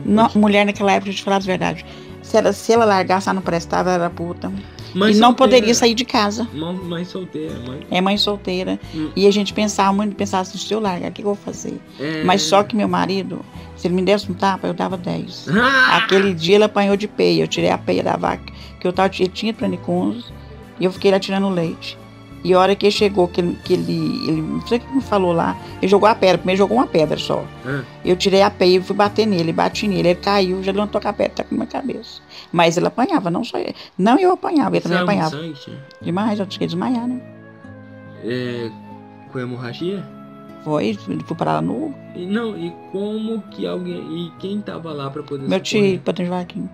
Não, 0.05 0.31
mulher 0.35 0.65
naquela 0.65 0.93
época, 0.93 1.07
deixa 1.07 1.19
eu 1.19 1.23
te 1.23 1.25
falar 1.25 1.37
a 1.37 1.41
verdade. 1.41 1.85
Se 2.23 2.37
ela, 2.37 2.53
se 2.53 2.73
ela 2.73 2.85
largasse, 2.85 3.29
ela 3.29 3.35
não 3.35 3.43
prestava, 3.43 3.91
ela 3.91 4.05
era 4.05 4.11
puta. 4.11 4.53
Mãe 4.95 5.13
e 5.13 5.15
não 5.17 5.29
solteira, 5.29 5.35
poderia 5.35 5.75
sair 5.75 5.95
de 5.95 6.05
casa. 6.05 6.49
Mãe, 6.53 6.75
mãe 6.75 7.05
solteira, 7.05 7.55
mãe. 7.67 7.81
É 7.91 8.01
mãe 8.01 8.17
solteira. 8.17 8.79
Hum. 8.95 9.11
E 9.15 9.27
a 9.27 9.31
gente 9.31 9.53
pensava 9.53 9.93
muito, 9.93 10.15
pensava 10.17 10.43
assim, 10.43 10.59
se 10.59 10.73
eu 10.73 10.81
largar, 10.81 11.11
o 11.11 11.13
que 11.13 11.23
eu 11.23 11.27
vou 11.27 11.35
fazer? 11.35 11.81
É... 11.99 12.25
Mas 12.25 12.43
só 12.43 12.63
que 12.63 12.75
meu 12.75 12.89
marido, 12.89 13.45
se 13.77 13.87
ele 13.87 13.95
me 13.95 14.03
desse 14.03 14.31
um 14.31 14.35
tapa, 14.35 14.67
eu 14.67 14.75
dava 14.75 14.97
10. 14.97 15.49
Ah! 15.49 15.99
Aquele 15.99 16.35
dia 16.35 16.57
ele 16.57 16.65
apanhou 16.65 16.97
de 16.97 17.07
peia. 17.07 17.43
Eu 17.43 17.49
tirei 17.49 17.71
a 17.71 17.79
peia 17.79 18.03
da 18.03 18.17
vaca, 18.17 18.53
que 18.81 18.87
eu 18.87 18.93
tava, 18.93 19.13
ele 19.19 19.29
tinha 19.29 19.55
planicunzo, 19.55 20.33
e 20.79 20.85
eu 20.85 20.93
fiquei 20.93 21.11
lá 21.11 21.21
tirando 21.21 21.49
leite. 21.49 21.97
E 22.43 22.55
a 22.55 22.59
hora 22.59 22.75
que 22.75 22.87
ele 22.87 22.91
chegou, 22.91 23.29
que 23.29 23.41
ele, 23.41 23.59
que 23.65 23.75
ele, 23.75 23.93
ele 24.29 24.41
não 24.43 24.67
sei 24.67 24.79
o 24.79 24.81
que 24.81 24.95
me 24.95 25.03
falou 25.03 25.33
lá, 25.33 25.57
ele 25.83 25.89
jogou 25.91 26.09
a 26.09 26.15
pedra, 26.15 26.39
primeiro 26.39 26.59
jogou 26.59 26.79
uma 26.79 26.87
pedra 26.87 27.19
só. 27.19 27.45
Ah, 27.67 27.83
Eu 28.05 28.17
tirei 28.17 28.41
a 28.43 28.51
peia 28.51 28.79
e 28.79 28.83
fui 28.83 28.97
bater 28.97 29.27
nele, 29.27 29.53
bati 29.53 29.87
nele, 29.87 30.09
ele 30.09 30.15
caiu, 30.21 30.63
já 30.63 30.73
levantou 30.73 31.01
com 31.01 31.09
a 31.09 31.13
pedra, 31.13 31.35
tá 31.35 31.45
com 31.45 31.55
a 31.55 31.59
minha 31.59 31.67
cabeça. 31.67 32.23
Mas 32.51 32.77
ele 32.79 32.87
apanhava, 32.87 33.31
não 33.31 33.45
só 33.45 33.59
ele. 33.59 33.75
Não 33.99 34.19
eu 34.19 34.33
apanhava, 34.33 34.75
ele 34.77 34.83
também 34.83 34.99
muito 34.99 35.11
apanhava. 35.11 35.37
sangue? 35.37 35.79
Demais, 36.01 36.39
eu 36.41 36.47
tinha 36.47 36.61
que 36.61 36.67
desmaiar, 36.67 37.07
né? 37.07 37.21
É, 38.25 38.71
com 39.31 39.39
hemorragia? 39.39 40.03
Foi, 40.65 40.89
ele 40.89 41.25
foi 41.25 41.37
parar 41.37 41.55
lá 41.55 41.63
no 41.63 41.95
E, 42.15 42.27
não, 42.27 42.57
e 42.57 42.71
como 42.93 43.41
que 43.51 43.67
alguém. 43.67 44.27
E 44.27 44.31
quem 44.39 44.61
tava 44.61 44.93
lá 44.93 45.09
pra 45.11 45.23
poder 45.23 45.49
meu 45.49 45.59
socorrer? 45.65 45.93
tio, 45.93 46.01
Padre 46.01 46.27
Joaquim. 46.27 46.69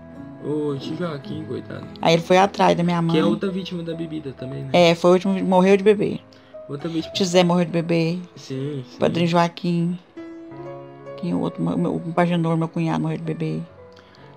Ô, 0.46 0.76
tio 0.76 0.96
Joaquim, 0.96 1.44
coitado. 1.44 1.84
Aí 2.00 2.14
ele 2.14 2.22
foi 2.22 2.38
atrás 2.38 2.76
da 2.76 2.84
minha 2.84 3.02
mãe. 3.02 3.14
Que 3.16 3.20
é 3.20 3.24
outra 3.24 3.50
vítima 3.50 3.82
da 3.82 3.94
bebida 3.94 4.32
também, 4.32 4.62
né? 4.62 4.70
É, 4.72 4.94
foi 4.94 5.10
o 5.10 5.12
último, 5.14 5.44
morreu 5.44 5.76
de 5.76 5.82
bebê. 5.82 6.20
Outra 6.68 6.88
vítima. 6.88 7.12
Tizé 7.14 7.42
morreu 7.42 7.64
de 7.64 7.72
bebê. 7.72 8.18
Sim, 8.36 8.84
sim. 8.88 8.98
Padrinho 8.98 9.26
Joaquim. 9.28 9.98
Quem 11.16 11.34
o 11.34 11.40
outro? 11.40 11.62
Meu, 11.62 11.94
o 11.96 12.12
Pagenor, 12.12 12.56
meu 12.56 12.68
cunhado, 12.68 13.02
morreu 13.02 13.16
de 13.18 13.24
bebê. 13.24 13.60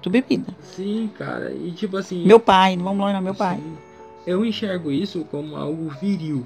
Tu 0.02 0.10
bebida. 0.10 0.52
Sim, 0.62 1.10
cara. 1.17 1.52
E 1.52 1.72
tipo 1.74 1.98
assim. 1.98 2.26
Meu 2.26 2.39
pai, 2.39 2.76
não 2.76 2.86
vamos 2.86 3.00
longe 3.02 3.13
não, 3.13 3.22
meu 3.22 3.36
pai. 3.36 3.58
Sim. 3.58 3.78
Eu 4.26 4.45
enxergo 4.45 4.91
isso 4.91 5.26
como 5.30 5.56
algo 5.56 5.89
viril. 6.02 6.45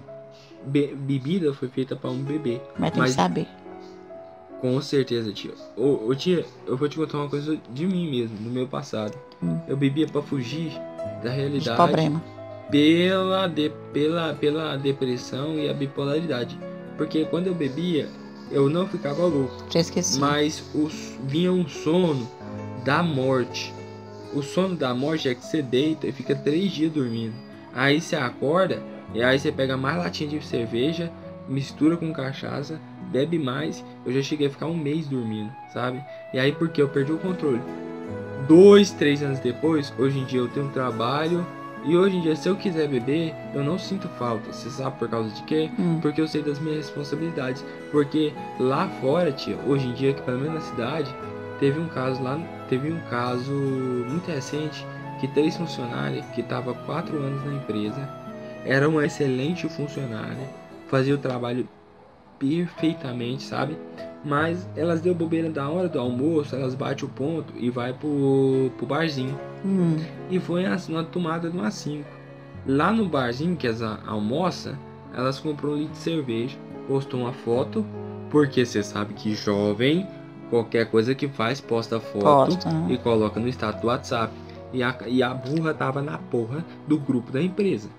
Be- 0.65 0.93
bebida 0.95 1.53
foi 1.53 1.67
feita 1.67 1.95
pra 1.95 2.09
um 2.09 2.21
bebê. 2.23 2.59
Mas 2.77 2.91
tem 2.91 3.01
Mas- 3.01 3.11
que 3.11 3.15
saber. 3.15 3.47
Com 4.63 4.79
certeza, 4.79 5.33
tia. 5.33 5.51
Ô, 5.75 6.07
ô, 6.07 6.15
tia, 6.15 6.45
eu 6.65 6.77
vou 6.77 6.87
te 6.87 6.95
contar 6.95 7.17
uma 7.17 7.27
coisa 7.27 7.59
de 7.73 7.85
mim 7.85 8.09
mesmo, 8.09 8.37
do 8.37 8.49
meu 8.49 8.65
passado. 8.65 9.13
Hum. 9.43 9.59
Eu 9.67 9.75
bebia 9.75 10.07
pra 10.07 10.21
fugir 10.21 10.71
da 11.21 11.31
realidade. 11.31 11.75
problemas. 11.75 12.21
pela, 12.71 13.47
de, 13.47 13.69
pela, 13.91 14.33
pela 14.35 14.77
depressão 14.77 15.59
e 15.59 15.69
a 15.69 15.73
bipolaridade. 15.73 16.57
Porque 16.95 17.25
quando 17.25 17.47
eu 17.47 17.53
bebia, 17.53 18.07
eu 18.49 18.69
não 18.69 18.87
ficava 18.87 19.25
louco, 19.25 19.65
Já 19.69 19.81
esqueci. 19.81 20.17
mas 20.17 20.63
os, 20.73 21.19
vinha 21.25 21.51
um 21.51 21.67
sono 21.67 22.25
da 22.85 23.03
morte. 23.03 23.73
O 24.33 24.41
sono 24.41 24.77
da 24.77 24.93
morte 24.93 25.27
é 25.27 25.35
que 25.35 25.45
você 25.45 25.61
deita 25.61 26.07
e 26.07 26.13
fica 26.13 26.33
três 26.33 26.71
dias 26.71 26.93
dormindo. 26.93 27.35
Aí 27.73 27.99
você 27.99 28.15
acorda 28.15 28.81
e 29.13 29.21
aí 29.21 29.37
você 29.37 29.51
pega 29.51 29.75
mais 29.75 29.97
latinha 29.97 30.29
de 30.29 30.45
cerveja, 30.45 31.11
mistura 31.49 31.97
com 31.97 32.13
cachaça, 32.13 32.79
bebe 33.13 33.37
mais. 33.37 33.85
Eu 34.05 34.11
já 34.11 34.21
cheguei 34.21 34.47
a 34.47 34.49
ficar 34.49 34.65
um 34.65 34.75
mês 34.75 35.07
dormindo, 35.07 35.53
sabe? 35.71 36.03
E 36.33 36.39
aí 36.39 36.51
porque 36.51 36.81
eu 36.81 36.89
perdi 36.89 37.13
o 37.13 37.19
controle. 37.19 37.61
Dois, 38.47 38.91
três 38.91 39.23
anos 39.23 39.39
depois, 39.39 39.93
hoje 39.97 40.19
em 40.19 40.25
dia 40.25 40.39
eu 40.39 40.49
tenho 40.49 40.65
um 40.65 40.71
trabalho, 40.71 41.45
e 41.85 41.97
hoje 41.97 42.15
em 42.15 42.21
dia, 42.21 42.35
se 42.35 42.47
eu 42.47 42.55
quiser 42.55 42.87
beber, 42.87 43.35
eu 43.53 43.61
não 43.61 43.77
sinto 43.77 44.07
falta. 44.07 44.53
Você 44.53 44.69
sabe 44.69 44.97
por 44.97 45.09
causa 45.09 45.29
de 45.29 45.43
quê? 45.43 45.69
Hum. 45.77 45.99
Porque 46.01 46.21
eu 46.21 46.27
sei 46.27 46.41
das 46.41 46.57
minhas 46.57 46.77
responsabilidades. 46.77 47.63
Porque 47.91 48.31
lá 48.57 48.87
fora, 49.01 49.33
tia, 49.33 49.57
hoje 49.67 49.87
em 49.87 49.93
dia, 49.93 50.13
que 50.13 50.21
pelo 50.21 50.39
menos 50.39 50.55
na 50.55 50.61
cidade, 50.61 51.13
teve 51.59 51.79
um 51.79 51.89
caso 51.89 52.23
lá, 52.23 52.39
teve 52.69 52.89
um 52.89 53.01
caso 53.09 53.51
muito 53.51 54.31
recente 54.31 54.85
que 55.19 55.27
três 55.27 55.57
funcionários 55.57 56.25
que 56.27 56.39
estavam 56.39 56.73
quatro 56.85 57.17
anos 57.17 57.43
na 57.45 57.53
empresa, 57.53 58.09
era 58.65 58.87
uma 58.87 59.05
excelente 59.05 59.67
funcionária, 59.67 60.49
fazia 60.87 61.15
o 61.15 61.17
trabalho 61.17 61.67
perfeitamente, 62.47 63.43
sabe? 63.43 63.77
Mas 64.25 64.67
elas 64.75 65.01
deu 65.01 65.13
bobeira 65.13 65.49
da 65.49 65.67
hora 65.69 65.89
do 65.89 65.99
almoço, 65.99 66.55
elas 66.55 66.75
batem 66.75 67.05
o 67.05 67.09
ponto 67.11 67.53
e 67.57 67.69
vai 67.69 67.93
pro, 67.93 68.71
pro 68.77 68.85
barzinho 68.85 69.37
Hum. 69.65 69.97
e 70.29 70.39
foi 70.39 70.63
na 70.63 71.03
tomada 71.03 71.49
de 71.49 71.57
uma 71.57 71.71
5. 71.71 72.05
Lá 72.65 72.91
no 72.91 73.07
barzinho 73.07 73.55
que 73.55 73.67
elas 73.67 73.81
a- 73.81 73.99
almoça, 74.07 74.77
elas 75.13 75.39
comprou 75.39 75.73
um 75.73 75.77
litro 75.77 75.93
de 75.93 75.99
cerveja, 75.99 76.57
postou 76.87 77.21
uma 77.21 77.33
foto, 77.33 77.85
porque 78.29 78.65
você 78.65 78.81
sabe 78.81 79.13
que 79.13 79.35
jovem, 79.35 80.07
qualquer 80.49 80.85
coisa 80.89 81.13
que 81.13 81.27
faz, 81.27 81.59
posta 81.59 81.99
foto 81.99 82.23
Posta, 82.55 82.69
né? 82.71 82.93
e 82.93 82.97
coloca 82.97 83.39
no 83.39 83.47
status 83.49 83.81
do 83.81 83.87
WhatsApp. 83.87 84.33
E 84.71 84.81
a, 84.81 84.95
e 85.05 85.21
a 85.21 85.33
burra 85.33 85.73
tava 85.73 86.01
na 86.01 86.17
porra 86.17 86.65
do 86.87 86.97
grupo 86.97 87.31
da 87.31 87.41
empresa. 87.41 87.89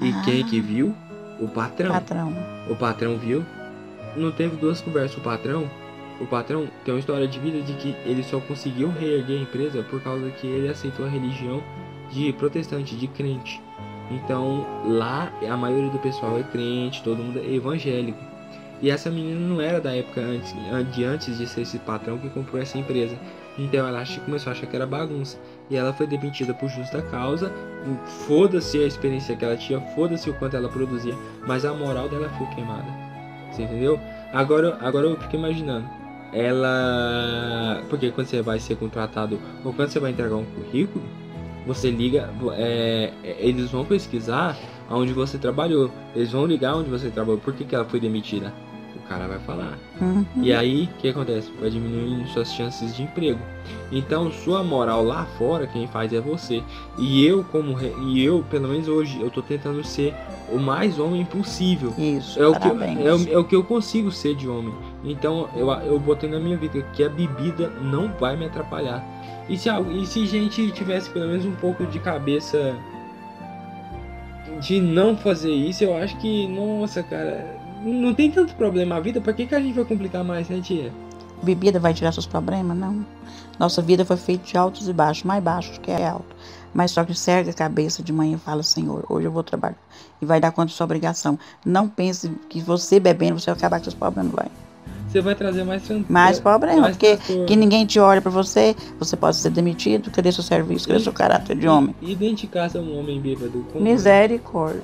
E 0.00 0.10
Ah. 0.10 0.22
quem 0.24 0.44
que 0.44 0.60
viu? 0.60 0.92
O 1.40 1.46
patrão. 1.46 1.92
Patrão. 1.92 2.32
O 2.70 2.74
patrão 2.74 3.16
viu. 3.18 3.44
Não 4.16 4.30
teve 4.30 4.56
duas 4.56 4.80
conversas. 4.80 5.16
O 5.16 5.20
patrão, 5.20 5.68
o 6.20 6.26
patrão 6.26 6.68
tem 6.84 6.94
uma 6.94 7.00
história 7.00 7.26
de 7.26 7.38
vida 7.38 7.60
de 7.60 7.72
que 7.74 7.94
ele 8.04 8.22
só 8.22 8.40
conseguiu 8.40 8.90
reerguer 8.90 9.38
a 9.38 9.42
empresa 9.42 9.82
por 9.82 10.00
causa 10.02 10.30
que 10.30 10.46
ele 10.46 10.68
aceitou 10.68 11.06
a 11.06 11.08
religião 11.08 11.62
de 12.10 12.32
protestante, 12.32 12.94
de 12.94 13.08
crente. 13.08 13.60
Então 14.10 14.66
lá 14.86 15.32
a 15.48 15.56
maioria 15.56 15.90
do 15.90 15.98
pessoal 15.98 16.38
é 16.38 16.42
crente, 16.42 17.02
todo 17.02 17.22
mundo 17.22 17.40
é 17.40 17.54
evangélico. 17.54 18.18
E 18.82 18.90
essa 18.90 19.10
menina 19.10 19.40
não 19.40 19.60
era 19.60 19.80
da 19.80 19.94
época 19.94 20.20
antes, 20.20 20.54
de 20.94 21.04
antes 21.04 21.38
de 21.38 21.46
ser 21.46 21.62
esse 21.62 21.78
patrão 21.78 22.18
que 22.18 22.28
comprou 22.28 22.60
essa 22.60 22.76
empresa. 22.76 23.16
Então 23.56 23.86
ela 23.86 24.04
começou 24.24 24.50
a 24.50 24.54
achar 24.54 24.66
que 24.66 24.76
era 24.76 24.86
bagunça. 24.86 25.38
E 25.70 25.76
ela 25.76 25.92
foi 25.92 26.06
demitida 26.06 26.52
por 26.52 26.68
justa 26.68 27.00
causa. 27.02 27.50
Foda-se 28.26 28.78
a 28.78 28.86
experiência 28.86 29.36
que 29.36 29.44
ela 29.44 29.56
tinha, 29.56 29.80
foda-se 29.94 30.28
o 30.28 30.34
quanto 30.34 30.56
ela 30.56 30.68
produzia. 30.68 31.14
Mas 31.46 31.64
a 31.64 31.72
moral 31.72 32.08
dela 32.08 32.28
foi 32.30 32.46
queimada. 32.48 33.03
Você 33.54 33.62
entendeu? 33.62 34.00
Agora, 34.32 34.76
agora 34.80 35.06
eu 35.06 35.16
fico 35.16 35.36
imaginando. 35.36 35.88
Ela. 36.32 37.82
Porque 37.88 38.10
quando 38.10 38.26
você 38.26 38.42
vai 38.42 38.58
ser 38.58 38.76
contratado 38.76 39.38
ou 39.64 39.72
quando 39.72 39.90
você 39.90 40.00
vai 40.00 40.10
entregar 40.10 40.34
um 40.34 40.44
currículo, 40.44 41.04
você 41.64 41.90
liga. 41.90 42.28
É, 42.56 43.12
eles 43.38 43.70
vão 43.70 43.84
pesquisar 43.84 44.56
onde 44.90 45.12
você 45.12 45.38
trabalhou. 45.38 45.90
Eles 46.14 46.32
vão 46.32 46.46
ligar 46.46 46.74
onde 46.74 46.90
você 46.90 47.10
trabalhou. 47.10 47.40
Por 47.40 47.54
que, 47.54 47.64
que 47.64 47.74
ela 47.74 47.84
foi 47.84 48.00
demitida? 48.00 48.52
O 49.04 49.06
cara 49.06 49.28
vai 49.28 49.38
falar. 49.40 49.78
Uhum. 50.00 50.24
E 50.42 50.52
aí, 50.52 50.84
o 50.84 50.98
que 50.98 51.08
acontece? 51.10 51.52
Vai 51.60 51.68
diminuindo 51.68 52.26
suas 52.28 52.52
chances 52.52 52.96
de 52.96 53.02
emprego. 53.02 53.38
Então, 53.92 54.32
sua 54.32 54.64
moral 54.64 55.04
lá 55.04 55.26
fora, 55.38 55.66
quem 55.66 55.86
faz 55.86 56.12
é 56.12 56.20
você. 56.20 56.62
E 56.98 57.24
eu, 57.24 57.44
como 57.44 57.74
re... 57.74 57.92
e 58.06 58.24
eu, 58.24 58.42
pelo 58.50 58.68
menos 58.68 58.88
hoje, 58.88 59.20
eu 59.20 59.30
tô 59.30 59.42
tentando 59.42 59.84
ser 59.84 60.14
o 60.50 60.58
mais 60.58 60.98
homem 60.98 61.24
possível. 61.24 61.92
Isso, 61.98 62.42
É 62.42 62.48
o, 62.48 62.54
que, 62.54 62.60
parabéns. 62.60 62.98
é, 62.98 63.14
o, 63.14 63.34
é 63.34 63.38
o 63.38 63.44
que 63.44 63.54
eu 63.54 63.62
consigo 63.62 64.10
ser 64.10 64.34
de 64.34 64.48
homem. 64.48 64.74
Então, 65.04 65.48
eu, 65.54 65.70
eu 65.70 65.98
botei 66.00 66.28
na 66.28 66.40
minha 66.40 66.56
vida 66.56 66.80
que 66.94 67.04
a 67.04 67.08
bebida 67.08 67.68
não 67.82 68.08
vai 68.18 68.36
me 68.36 68.46
atrapalhar. 68.46 69.04
E 69.48 69.58
se, 69.58 69.68
e 69.68 70.06
se 70.06 70.24
gente 70.26 70.70
tivesse 70.72 71.10
pelo 71.10 71.26
menos 71.26 71.44
um 71.44 71.54
pouco 71.54 71.84
de 71.86 71.98
cabeça 71.98 72.74
de 74.60 74.80
não 74.80 75.16
fazer 75.16 75.52
isso, 75.52 75.84
eu 75.84 75.94
acho 75.96 76.16
que, 76.18 76.46
nossa, 76.48 77.02
cara, 77.02 77.56
não 77.84 78.14
tem 78.14 78.30
tanto 78.30 78.54
problema 78.54 78.96
a 78.96 79.00
vida, 79.00 79.20
pra 79.20 79.32
que, 79.32 79.46
que 79.46 79.54
a 79.54 79.60
gente 79.60 79.74
vai 79.74 79.84
complicar 79.84 80.24
mais, 80.24 80.48
né, 80.48 80.60
tia? 80.60 80.92
Bebida 81.42 81.78
vai 81.78 81.92
tirar 81.92 82.12
seus 82.12 82.26
problemas? 82.26 82.76
Não. 82.76 83.04
Nossa 83.58 83.82
vida 83.82 84.04
foi 84.04 84.16
feita 84.16 84.44
de 84.44 84.56
altos 84.56 84.88
e 84.88 84.92
baixos, 84.92 85.24
mais 85.24 85.42
baixos 85.42 85.78
que 85.78 85.90
é 85.90 86.06
alto. 86.06 86.34
Mas 86.72 86.90
só 86.90 87.04
que 87.04 87.14
serga 87.14 87.50
a 87.50 87.54
cabeça 87.54 88.02
de 88.02 88.12
manhã 88.12 88.34
e 88.34 88.38
fala, 88.38 88.62
Senhor, 88.62 89.04
hoje 89.08 89.26
eu 89.26 89.30
vou 89.30 89.44
trabalhar. 89.44 89.78
E 90.20 90.26
vai 90.26 90.40
dar 90.40 90.50
conta 90.50 90.68
da 90.68 90.74
sua 90.74 90.84
obrigação. 90.84 91.38
Não 91.64 91.88
pense 91.88 92.30
que 92.48 92.60
você 92.60 92.98
bebendo, 92.98 93.38
você 93.38 93.50
vai 93.50 93.58
acabar 93.58 93.78
com 93.78 93.84
seus 93.84 93.94
problemas, 93.94 94.32
não 94.32 94.36
vai. 94.36 94.50
Você 95.08 95.20
vai 95.20 95.36
trazer 95.36 95.62
mais 95.62 95.82
tranquilo. 95.82 96.12
Mais 96.12 96.40
problema, 96.40 96.80
mais 96.80 96.96
porque 96.96 97.16
transtorno. 97.16 97.46
que 97.46 97.54
ninguém 97.54 97.86
te 97.86 98.00
olha 98.00 98.20
pra 98.20 98.32
você, 98.32 98.74
você 98.98 99.16
pode 99.16 99.36
ser 99.36 99.50
demitido, 99.50 100.10
cadê 100.10 100.32
seu 100.32 100.42
serviço, 100.42 100.88
cadê 100.88 100.98
seu 100.98 101.12
caráter 101.12 101.56
de 101.56 101.68
homem? 101.68 101.94
E 102.02 102.16
dentro 102.16 102.36
de 102.38 102.46
casa 102.48 102.80
um 102.80 102.98
homem 102.98 103.20
bêbado. 103.20 103.64
Misericórdia. 103.76 104.82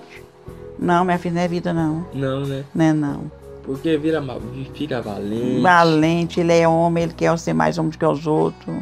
Não, 0.80 1.04
minha 1.04 1.18
filha, 1.18 1.34
não 1.34 1.40
é 1.42 1.48
vida 1.48 1.72
não. 1.74 2.06
Não, 2.14 2.40
né? 2.46 2.64
Não 2.74 2.84
é 2.84 2.92
não. 2.92 3.30
Porque 3.62 3.96
vira 3.98 4.22
fica 4.74 5.02
valente. 5.02 5.60
Valente, 5.60 6.40
ele 6.40 6.52
é 6.58 6.66
homem, 6.66 7.04
ele 7.04 7.12
quer 7.12 7.38
ser 7.38 7.52
mais 7.52 7.76
homem 7.76 7.90
do 7.90 7.98
que 7.98 8.04
os 8.06 8.26
outros. 8.26 8.76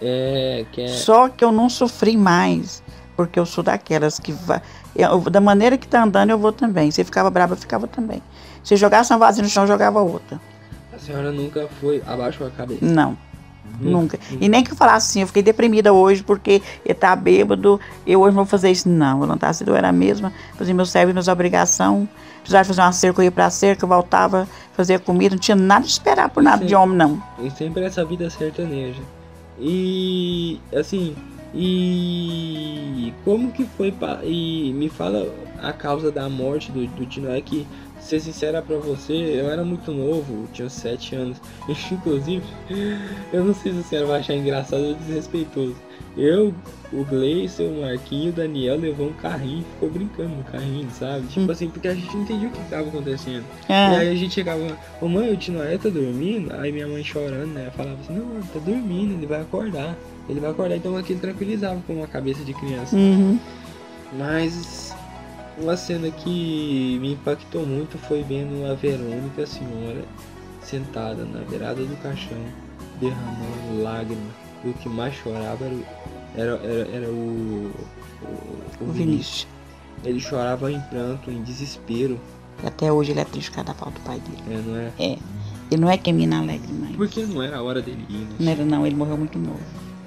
É, 0.00 0.64
que 0.72 0.80
é. 0.80 0.88
Só 0.88 1.28
que 1.28 1.44
eu 1.44 1.52
não 1.52 1.68
sofri 1.68 2.16
mais, 2.16 2.82
porque 3.16 3.38
eu 3.38 3.44
sou 3.46 3.62
daquelas 3.62 4.18
que 4.18 4.32
vai. 4.32 4.60
eu- 4.96 5.20
da 5.20 5.40
maneira 5.40 5.76
que 5.76 5.86
tá 5.86 6.02
andando, 6.02 6.30
eu 6.30 6.38
vou 6.38 6.52
também. 6.52 6.90
Se 6.90 7.04
ficava 7.04 7.28
brava, 7.30 7.52
eu 7.52 7.58
ficava 7.58 7.86
também. 7.86 8.22
Se 8.62 8.76
jogasse 8.76 9.12
uma 9.12 9.18
vasilha 9.18 9.44
no 9.44 9.50
chão, 9.50 9.64
eu 9.64 9.68
jogava 9.68 10.00
outra. 10.00 10.40
A 10.92 10.98
senhora 10.98 11.30
nunca 11.30 11.68
foi 11.80 12.02
abaixo 12.06 12.42
a 12.44 12.50
cabeça. 12.50 12.84
Não, 12.84 13.16
nunca. 13.80 14.18
E 14.40 14.48
nem 14.48 14.62
que 14.62 14.72
eu 14.72 14.76
falasse 14.76 15.10
assim, 15.10 15.20
eu 15.20 15.26
fiquei 15.26 15.42
deprimida 15.42 15.92
hoje 15.92 16.22
porque 16.22 16.62
ele 16.84 16.94
tá 16.94 17.14
bêbado, 17.14 17.80
eu 18.06 18.20
hoje 18.20 18.36
não 18.36 18.44
vou 18.44 18.50
fazer 18.50 18.70
isso. 18.70 18.88
Não, 18.88 19.20
eu 19.20 19.26
não 19.26 19.36
tava 19.36 19.50
assim, 19.50 19.64
eu 19.66 19.76
era 19.76 19.88
a 19.88 19.92
mesma, 19.92 20.32
fazia 20.56 20.74
meus 20.74 20.90
serviços, 20.90 21.14
minhas 21.14 21.28
obrigações. 21.28 22.08
Precisava 22.40 22.64
fazer 22.64 22.80
uma 22.82 22.92
cerca, 22.92 23.20
eu 23.20 23.24
ia 23.24 23.32
pra 23.32 23.48
cerca, 23.48 23.84
eu 23.84 23.88
voltava, 23.88 24.46
fazia 24.74 24.98
comida, 24.98 25.34
não 25.34 25.40
tinha 25.40 25.56
nada 25.56 25.84
de 25.84 25.92
esperar 25.92 26.28
por 26.28 26.42
nada 26.42 26.58
Sim. 26.58 26.66
de 26.66 26.74
homem, 26.74 26.96
não. 26.96 27.22
E 27.38 27.50
sempre 27.50 27.84
essa 27.84 28.04
vida 28.04 28.28
sertaneja. 28.28 29.00
E 29.58 30.60
assim, 30.74 31.14
e 31.54 33.14
como 33.24 33.52
que 33.52 33.64
foi 33.64 33.94
e 34.24 34.72
me 34.74 34.88
fala 34.88 35.32
a 35.62 35.72
causa 35.72 36.10
da 36.10 36.28
morte 36.28 36.72
do, 36.72 36.86
do 36.88 37.06
Tino 37.06 37.30
é 37.30 37.40
que 37.40 37.66
ser 38.04 38.20
sincera 38.20 38.60
pra 38.62 38.76
você, 38.76 39.12
eu 39.12 39.50
era 39.50 39.64
muito 39.64 39.90
novo, 39.92 40.46
tinha 40.52 40.68
7 40.68 41.14
anos. 41.16 41.38
Inclusive, 41.90 42.42
eu 43.32 43.44
não 43.44 43.54
sei 43.54 43.72
se 43.72 43.82
senhora 43.84 44.06
vai 44.08 44.20
achar 44.20 44.34
engraçado 44.34 44.82
ou 44.84 44.94
desrespeitoso. 44.94 45.74
Eu, 46.16 46.54
o 46.92 47.04
Gleison, 47.04 47.64
o 47.64 47.80
Marquinho, 47.80 48.30
o 48.30 48.32
Daniel 48.32 48.78
levou 48.78 49.08
um 49.08 49.12
carrinho 49.14 49.60
e 49.62 49.72
ficou 49.74 49.90
brincando 49.90 50.28
no 50.36 50.44
carrinho, 50.44 50.88
sabe? 50.92 51.26
Tipo 51.26 51.48
Hum. 51.48 51.50
assim, 51.50 51.68
porque 51.68 51.88
a 51.88 51.94
gente 51.94 52.14
não 52.14 52.22
entendia 52.22 52.48
o 52.48 52.50
que 52.52 52.60
estava 52.60 52.88
acontecendo. 52.88 53.44
E 53.68 53.72
É, 53.72 53.86
aí 53.96 54.08
a 54.10 54.14
gente 54.14 54.32
chegava, 54.34 54.60
ô 55.00 55.08
mãe, 55.08 55.32
o 55.32 55.36
Tinoé 55.36 55.76
tá 55.76 55.88
dormindo? 55.88 56.54
Aí 56.54 56.70
minha 56.70 56.86
mãe 56.86 57.02
chorando, 57.02 57.52
né? 57.52 57.68
Falava 57.76 57.96
assim, 58.00 58.14
não, 58.16 58.36
ele 58.36 58.44
tá 58.52 58.60
dormindo, 58.60 59.14
ele 59.14 59.26
vai 59.26 59.40
acordar. 59.40 59.96
Ele 60.28 60.38
vai 60.40 60.50
acordar, 60.50 60.76
então 60.76 60.96
aquilo 60.96 61.18
tranquilizava 61.18 61.80
com 61.86 61.94
uma 61.94 62.06
cabeça 62.06 62.44
de 62.44 62.54
criança. 62.54 62.94
uhum. 62.94 63.38
Mas 64.16 64.94
uma 65.58 65.76
cena 65.76 66.10
que 66.10 66.98
me 67.00 67.12
impactou 67.12 67.64
muito 67.66 67.96
foi 67.98 68.22
vendo 68.22 68.66
a 68.70 68.74
Verônica, 68.74 69.42
a 69.42 69.46
senhora, 69.46 70.04
sentada 70.62 71.24
na 71.24 71.40
beirada 71.40 71.82
do 71.84 71.96
caixão, 72.02 72.38
derramando 73.00 73.82
lágrimas. 73.82 74.32
E 74.64 74.68
o 74.68 74.72
que 74.74 74.88
mais 74.88 75.14
chorava 75.14 75.64
era, 75.64 75.74
o- 75.74 75.84
era, 76.36 76.50
era, 76.64 76.88
era 76.96 77.08
o, 77.10 77.70
o, 78.80 78.84
O 78.84 78.92
Vinícius. 78.92 79.46
Ele 80.04 80.20
chorava 80.20 80.70
em 80.72 80.80
pranto, 80.80 81.30
em 81.30 81.42
desespero, 81.42 82.18
E 82.62 82.66
até 82.66 82.90
hoje 82.92 83.10
ele 83.12 83.20
é 83.20 83.24
triste 83.24 83.50
por 83.50 83.56
causa 83.56 83.68
da 83.72 83.74
falta 83.74 83.98
do 83.98 84.04
pai 84.04 84.20
dele. 84.20 84.42
né, 84.46 84.62
não 84.66 84.76
é? 84.76 85.18
Ele 85.70 85.80
não 85.80 85.90
é 85.90 85.96
que 85.96 86.10
é 86.10 86.12
mina 86.12 86.38
alegre, 86.40 86.68
mas. 86.72 86.94
Porque 86.96 87.22
não 87.24 87.42
era 87.42 87.56
a 87.58 87.62
hora 87.62 87.80
dele 87.82 88.04
ir, 88.08 88.14
né? 88.18 88.28
Não 88.38 88.52
era 88.52 88.64
não, 88.64 88.86
ele 88.86 88.94
morreu 88.96 89.16
muito 89.16 89.38
novo. 89.38 89.60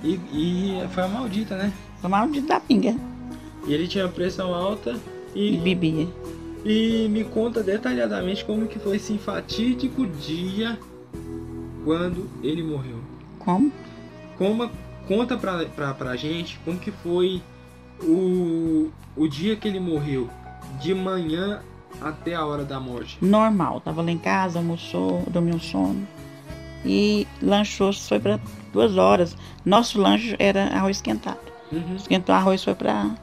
E, 0.04 0.14
e 0.32 0.88
foi 0.92 1.04
a 1.04 1.08
maldita, 1.08 1.56
né? 1.58 1.74
Foi 2.00 2.10
maldito 2.10 2.48
da 2.48 2.60
pinga. 2.60 2.96
E 3.68 3.74
ele 3.74 3.88
tinha 3.88 4.08
pressão 4.08 4.54
alta 4.54 4.96
E 5.38 5.58
bebia. 5.58 6.08
e 6.66 7.08
me 7.10 7.24
conta 7.24 7.62
detalhadamente 7.62 8.44
como 8.44 8.66
que 8.66 8.80
foi 8.80 8.96
esse 8.96 9.18
fatídico 9.20 10.08
dia 10.08 10.80
quando 11.86 12.28
ele 12.42 12.64
morreu. 12.64 12.98
Como? 13.38 13.72
Como, 14.36 14.70
conta 15.08 15.38
pra, 15.38 15.66
pra, 15.66 15.94
pra 15.94 16.16
gente 16.16 16.60
como 16.66 16.80
que 16.80 16.90
foi 16.90 17.42
o, 18.02 18.90
o 19.16 19.28
dia 19.28 19.56
que 19.56 19.68
ele 19.68 19.80
morreu, 19.80 20.28
de 20.82 20.94
manhã 20.94 21.62
até 22.02 22.34
a 22.34 22.44
hora 22.44 22.66
da 22.66 22.80
morte. 22.80 23.18
Normal. 23.22 23.80
Tava 23.82 24.02
lá 24.02 24.12
em 24.12 24.18
casa, 24.18 24.60
almoçou, 24.60 25.24
dormiu 25.30 25.56
um 25.56 25.60
sono. 25.60 26.08
E 26.84 27.28
lanchou, 27.42 27.94
foi 27.94 28.20
para 28.20 28.40
duas 28.74 28.98
horas. 28.98 29.38
Nosso 29.64 30.02
lanche 30.02 30.36
era 30.40 30.66
arroz 30.66 30.98
esquentado. 30.98 31.40
Uhum. 31.72 31.96
Esquentou 31.96 32.34
o 32.34 32.38
arroz, 32.38 32.64
foi 32.64 32.76
para 32.76 33.16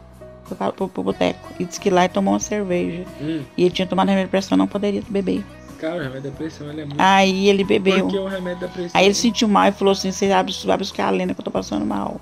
pra, 0.45 0.73
pro, 0.73 0.89
pro 0.89 1.03
boteco. 1.03 1.39
E 1.59 1.65
disse 1.65 1.81
que 1.81 1.91
lá 1.91 2.05
ele 2.05 2.13
tomou 2.13 2.35
uma 2.35 2.41
cerveja. 2.41 3.05
Hum. 3.21 3.43
E 3.57 3.63
ele 3.65 3.71
tinha 3.75 3.87
tomado 3.87 4.09
remédio 4.09 4.27
de 4.29 4.31
pressão, 4.31 4.57
não 4.59 4.67
poderia 4.67 5.03
beber. 5.09 5.45
Cara, 5.81 5.97
o 5.97 6.01
remédio 6.03 6.31
da 6.31 6.37
pressão 6.37 6.69
ele 6.71 6.81
é 6.81 6.85
muito. 6.85 7.01
Aí 7.01 7.49
ele 7.49 7.65
bebeu. 7.65 8.05
Porque 8.05 8.19
o 8.19 8.27
remédio 8.27 8.61
da 8.61 8.69
pressão. 8.69 8.91
Aí 8.95 9.05
ele 9.07 9.15
sentiu 9.15 9.49
mal 9.49 9.67
e 9.69 9.73
falou 9.73 9.93
assim, 9.93 10.11
você 10.11 10.29
vai 10.29 10.43
bus- 10.43 10.65
vai 10.65 10.77
buscar 10.79 11.07
a 11.09 11.11
Lena 11.11 11.35
que 11.35 11.41
eu 11.41 11.45
tô 11.45 11.51
passando 11.51 11.85
mal. 11.85 12.21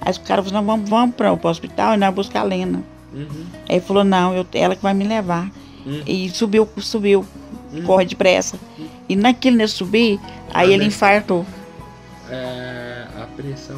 Aí 0.00 0.10
os 0.10 0.18
caras 0.18 0.46
falaram, 0.48 0.66
não, 0.66 0.72
vamos, 0.74 0.90
vamos 0.90 1.14
para 1.14 1.32
o 1.32 1.38
hospital 1.48 1.94
e 1.94 1.96
nós 1.96 2.14
buscar 2.14 2.40
a 2.40 2.44
Lena. 2.44 2.82
Uhum. 3.12 3.26
Aí 3.68 3.76
ele 3.76 3.80
falou, 3.80 4.04
não, 4.04 4.34
eu, 4.34 4.46
ela 4.54 4.74
que 4.76 4.82
vai 4.82 4.94
me 4.94 5.04
levar. 5.06 5.50
Hum. 5.86 6.02
E 6.06 6.28
subiu, 6.30 6.68
subiu, 6.78 7.24
Hum. 7.72 7.82
corre 7.84 8.04
depressa. 8.04 8.58
E 9.08 9.14
naquele 9.16 9.66
subir, 9.68 10.18
aí 10.52 10.70
Ah, 10.70 10.72
ele 10.74 10.78
né? 10.78 10.84
infartou. 10.86 11.46
É, 12.28 13.06
a 13.16 13.26
pressão 13.36 13.76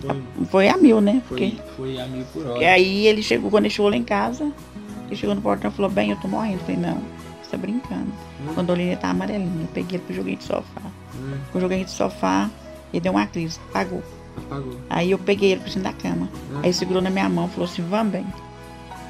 foi, 0.00 0.22
Foi 0.46 0.68
a 0.68 0.76
mil, 0.76 1.00
né? 1.00 1.22
foi, 1.28 1.38
Porque 1.50 1.62
foi 1.76 2.00
a 2.00 2.06
mil 2.06 2.24
por 2.32 2.46
hora. 2.46 2.58
e 2.62 2.64
aí 2.64 3.06
ele 3.06 3.22
chegou, 3.22 3.50
quando 3.50 3.64
ele 3.66 3.74
chegou 3.74 3.90
lá 3.90 3.96
em 3.96 4.02
casa, 4.04 4.50
ele 5.06 5.16
chegou 5.16 5.34
no 5.34 5.40
portão 5.42 5.70
e 5.70 5.74
falou, 5.74 5.90
bem, 5.90 6.10
eu 6.10 6.16
tô 6.16 6.28
morrendo. 6.28 6.54
Eu 6.54 6.60
falei, 6.60 6.76
não, 6.76 6.98
você 7.42 7.50
tá 7.50 7.56
brincando. 7.56 8.12
Hum. 8.40 8.64
Olhei, 8.68 8.86
ele 8.88 8.96
tá 8.96 9.10
amarelinho. 9.10 9.62
Eu 9.62 9.68
peguei 9.68 9.98
ele 9.98 10.04
pro 10.06 10.14
joguei 10.14 10.36
de 10.36 10.44
sofá. 10.44 10.80
Hum, 11.14 11.60
joguei 11.60 11.78
ele 11.78 11.84
de 11.84 11.90
sofá, 11.90 12.48
ele 12.92 13.00
deu 13.00 13.12
uma 13.12 13.26
crise, 13.26 13.58
apagou. 13.70 14.02
apagou. 14.36 14.76
Aí 14.88 15.10
eu 15.10 15.18
peguei 15.18 15.52
ele 15.52 15.60
por 15.60 15.70
cima 15.70 15.84
da 15.84 15.92
cama. 15.92 16.28
Hum. 16.52 16.56
Aí 16.58 16.66
ele 16.66 16.72
segurou 16.72 17.02
na 17.02 17.10
minha 17.10 17.28
mão, 17.28 17.48
falou 17.48 17.68
assim, 17.68 17.82
vamos 17.82 18.12
bem. 18.12 18.26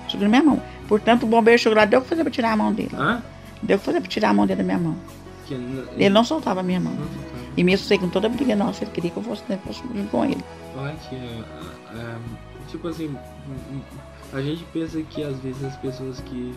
Segurou 0.08 0.28
na 0.30 0.40
minha 0.40 0.42
mão. 0.42 0.62
Portanto, 0.88 1.22
o 1.22 1.26
bombeiro 1.26 1.60
chegou 1.60 1.76
lá, 1.78 1.84
deu 1.84 2.00
o 2.00 2.02
que 2.02 2.08
fazer 2.08 2.22
pra 2.24 2.32
tirar 2.32 2.52
a 2.52 2.56
mão 2.56 2.72
dele. 2.72 2.90
Hã? 2.94 3.22
Deu 3.62 3.76
o 3.76 3.78
que 3.78 3.84
fazer 3.86 4.00
pra 4.00 4.08
tirar 4.10 4.30
a 4.30 4.34
mão 4.34 4.46
dele 4.46 4.58
da 4.58 4.64
minha 4.64 4.78
mão. 4.78 4.96
Ele 5.96 6.08
não 6.10 6.24
soltava 6.24 6.60
a 6.60 6.62
minha 6.62 6.80
mão. 6.80 6.92
tocava. 6.96 7.29
E 7.56 7.64
mesmo 7.64 7.86
sei 7.86 7.98
com 7.98 8.08
toda 8.08 8.26
a 8.26 8.30
briga 8.30 8.54
nossa, 8.54 8.84
ele 8.84 8.90
queria 8.92 9.10
que 9.10 9.16
eu 9.16 9.22
fosse, 9.22 9.42
né, 9.48 9.58
fosse 9.66 9.82
com 10.10 10.24
ele. 10.24 10.44
Olha 10.76 10.94
que, 11.08 11.16
é, 11.16 11.42
é, 11.94 12.16
tipo 12.68 12.88
assim, 12.88 13.08
hum, 13.08 13.56
hum, 13.72 13.80
a 14.32 14.40
gente 14.40 14.64
pensa 14.72 15.02
que 15.02 15.22
às 15.22 15.36
vezes 15.40 15.64
as 15.64 15.76
pessoas 15.76 16.20
que 16.20 16.54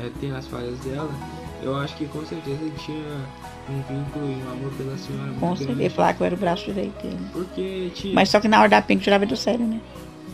é, 0.00 0.10
têm 0.20 0.32
as 0.32 0.46
falhas 0.46 0.78
dela, 0.80 1.10
eu 1.62 1.76
acho 1.76 1.96
que 1.96 2.06
com 2.06 2.24
certeza 2.24 2.58
ele 2.62 2.74
tinha 2.78 3.20
um 3.68 3.82
vínculo 3.82 4.26
e 4.26 4.42
um 4.42 4.52
amor 4.52 4.72
pela 4.72 4.96
senhora 4.96 5.32
Com 5.38 5.54
certeza. 5.54 5.90
Falava 5.90 6.14
que 6.14 6.22
eu 6.22 6.26
era 6.26 6.34
o 6.34 6.38
braço 6.38 6.64
direito 6.64 7.02
dele. 7.02 7.26
Porque 7.32 7.90
tinha. 7.94 8.14
Mas 8.14 8.30
só 8.30 8.40
que 8.40 8.48
na 8.48 8.60
hora 8.60 8.68
da 8.68 8.82
pinga 8.82 9.02
tirava 9.02 9.26
do 9.26 9.36
sério, 9.36 9.66
né? 9.66 9.80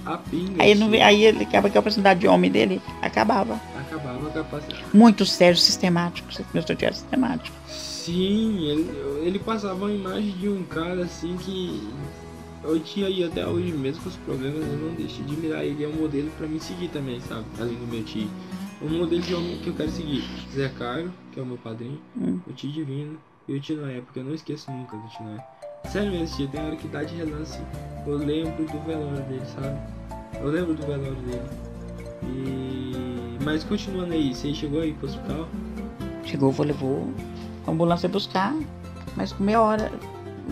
a 0.05 0.18
pinga. 0.18 0.62
Aí, 0.62 0.70
ele 0.70 0.80
não, 0.80 0.93
aí 1.05 1.24
ele 1.24 1.45
acaba 1.45 1.70
que 1.70 1.76
a 1.76 1.80
oportunidade 1.80 2.20
de 2.20 2.28
homem 2.28 2.51
dele 2.51 2.80
acabava. 3.01 3.61
Acabava 3.78 4.28
a 4.28 4.30
capacidade. 4.30 4.85
Muito 4.93 5.24
sério, 5.24 5.57
sistemático. 5.57 6.28
Meu 6.53 6.62
tio 6.62 6.76
era 6.80 6.95
sistemático. 6.95 7.57
Sim, 8.03 8.66
ele, 8.66 8.90
ele 9.24 9.38
passava 9.38 9.74
uma 9.76 9.92
imagem 9.92 10.32
de 10.32 10.48
um 10.48 10.64
cara 10.64 11.05
assim 11.05 11.36
que 11.36 11.88
eu 12.64 12.80
tinha 12.80 13.07
aí 13.07 13.22
até 13.22 13.46
hoje 13.46 13.70
mesmo 13.72 14.03
com 14.03 14.09
os 14.09 14.16
problemas, 14.16 14.61
eu 14.61 14.76
não 14.76 14.92
deixo 14.94 15.22
de 15.22 15.36
mirar 15.36 15.64
ele 15.64 15.84
é 15.84 15.86
um 15.86 15.92
modelo 15.92 16.28
pra 16.36 16.48
me 16.48 16.59
seguir 16.59 16.88
também, 16.88 17.20
sabe? 17.20 17.44
Além 17.61 17.76
do 17.76 17.86
meu 17.86 18.03
tio. 18.03 18.28
Um 18.82 18.88
modelo 18.98 19.22
de 19.22 19.32
homem 19.32 19.57
que 19.59 19.68
eu 19.68 19.74
quero 19.74 19.88
seguir. 19.92 20.24
Zé 20.53 20.68
Carlos, 20.70 21.12
que 21.30 21.38
é 21.38 21.42
o 21.44 21.46
meu 21.46 21.57
padrinho, 21.59 22.00
Hum. 22.20 22.40
o 22.44 22.53
tio 22.53 22.72
Divino 22.72 23.16
e 23.46 23.55
o 23.55 23.61
tio 23.61 23.76
Noé, 23.76 24.00
porque 24.00 24.18
eu 24.18 24.24
não 24.24 24.34
esqueço 24.34 24.68
nunca 24.72 24.96
do 24.96 25.09
tio 25.09 25.24
Noé. 25.24 25.46
Sério 25.88 26.11
mesmo, 26.11 26.36
tio, 26.36 26.48
tem 26.48 26.61
hora 26.61 26.74
que 26.74 26.88
dá 26.88 27.05
de 27.05 27.14
relance. 27.14 27.61
Eu 28.05 28.16
lembro 28.16 28.64
do 28.64 28.80
velório 28.84 29.22
dele, 29.28 29.46
sabe? 29.46 29.78
Eu 30.40 30.48
lembro 30.50 30.74
do 30.74 30.84
velório 30.84 31.14
dele. 31.14 31.42
E. 32.24 33.44
Mas 33.44 33.62
continuando 33.62 34.12
aí, 34.12 34.34
você 34.34 34.53
chegou 34.53 34.80
aí 34.80 34.92
pro 34.92 35.07
hospital? 35.07 35.48
Chegou, 36.24 36.50
vou 36.50 36.66
levou. 36.66 37.12
A 37.66 37.70
ambulância 37.70 38.08
buscar, 38.08 38.54
mas 39.16 39.32
com 39.32 39.44
meia 39.44 39.60
hora, 39.60 39.90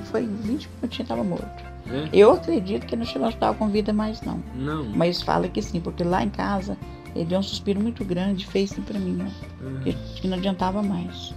foi 0.05 0.27
20 0.27 0.69
minutinhos, 0.81 1.09
tava 1.09 1.25
morto. 1.25 1.65
Né? 1.87 2.09
Eu 2.13 2.33
acredito 2.33 2.87
que 2.87 2.95
não 2.95 3.05
chegou 3.05 3.23
no 3.23 3.29
hospital 3.29 3.55
com 3.55 3.69
vida 3.69 3.93
mais 3.93 4.21
não. 4.23 4.41
Não. 4.55 4.85
Mas 4.95 5.23
fala 5.23 5.49
que 5.49 5.61
sim, 5.61 5.81
porque 5.81 6.05
lá 6.05 6.23
em 6.23 6.29
casa 6.31 6.77
ele 7.17 7.25
deu 7.25 7.39
um 7.41 7.43
suspiro 7.43 7.81
muito 7.81 8.05
grande, 8.05 8.47
fez 8.47 8.71
assim 8.73 8.83
pra 8.83 8.99
mim, 8.99 9.19
ó, 9.21 9.67
Ah, 9.67 9.95
que, 10.21 10.29
não 10.29 10.37
adiantava 10.37 10.83
mais. 10.83 11.35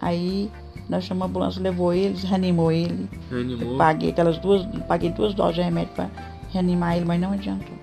Aí 0.00 0.50
nós 0.88 1.04
chamamos 1.04 1.26
a 1.26 1.30
ambulância, 1.30 1.62
levou 1.62 1.92
ele, 1.92 2.16
reanimou 2.26 2.70
ele. 2.72 3.08
Eu 3.30 3.36
Reanimou. 3.38 3.76
paguei 3.78 4.10
aquelas 4.10 4.38
duas, 4.38 4.66
paguei 4.88 5.10
duas 5.10 5.34
doses 5.34 5.56
de 5.56 5.62
remédio 5.62 5.92
pra 5.94 6.08
reanimar 6.52 6.96
ele, 6.96 7.04
mas 7.04 7.20
não 7.20 7.32
adiantou. 7.32 7.74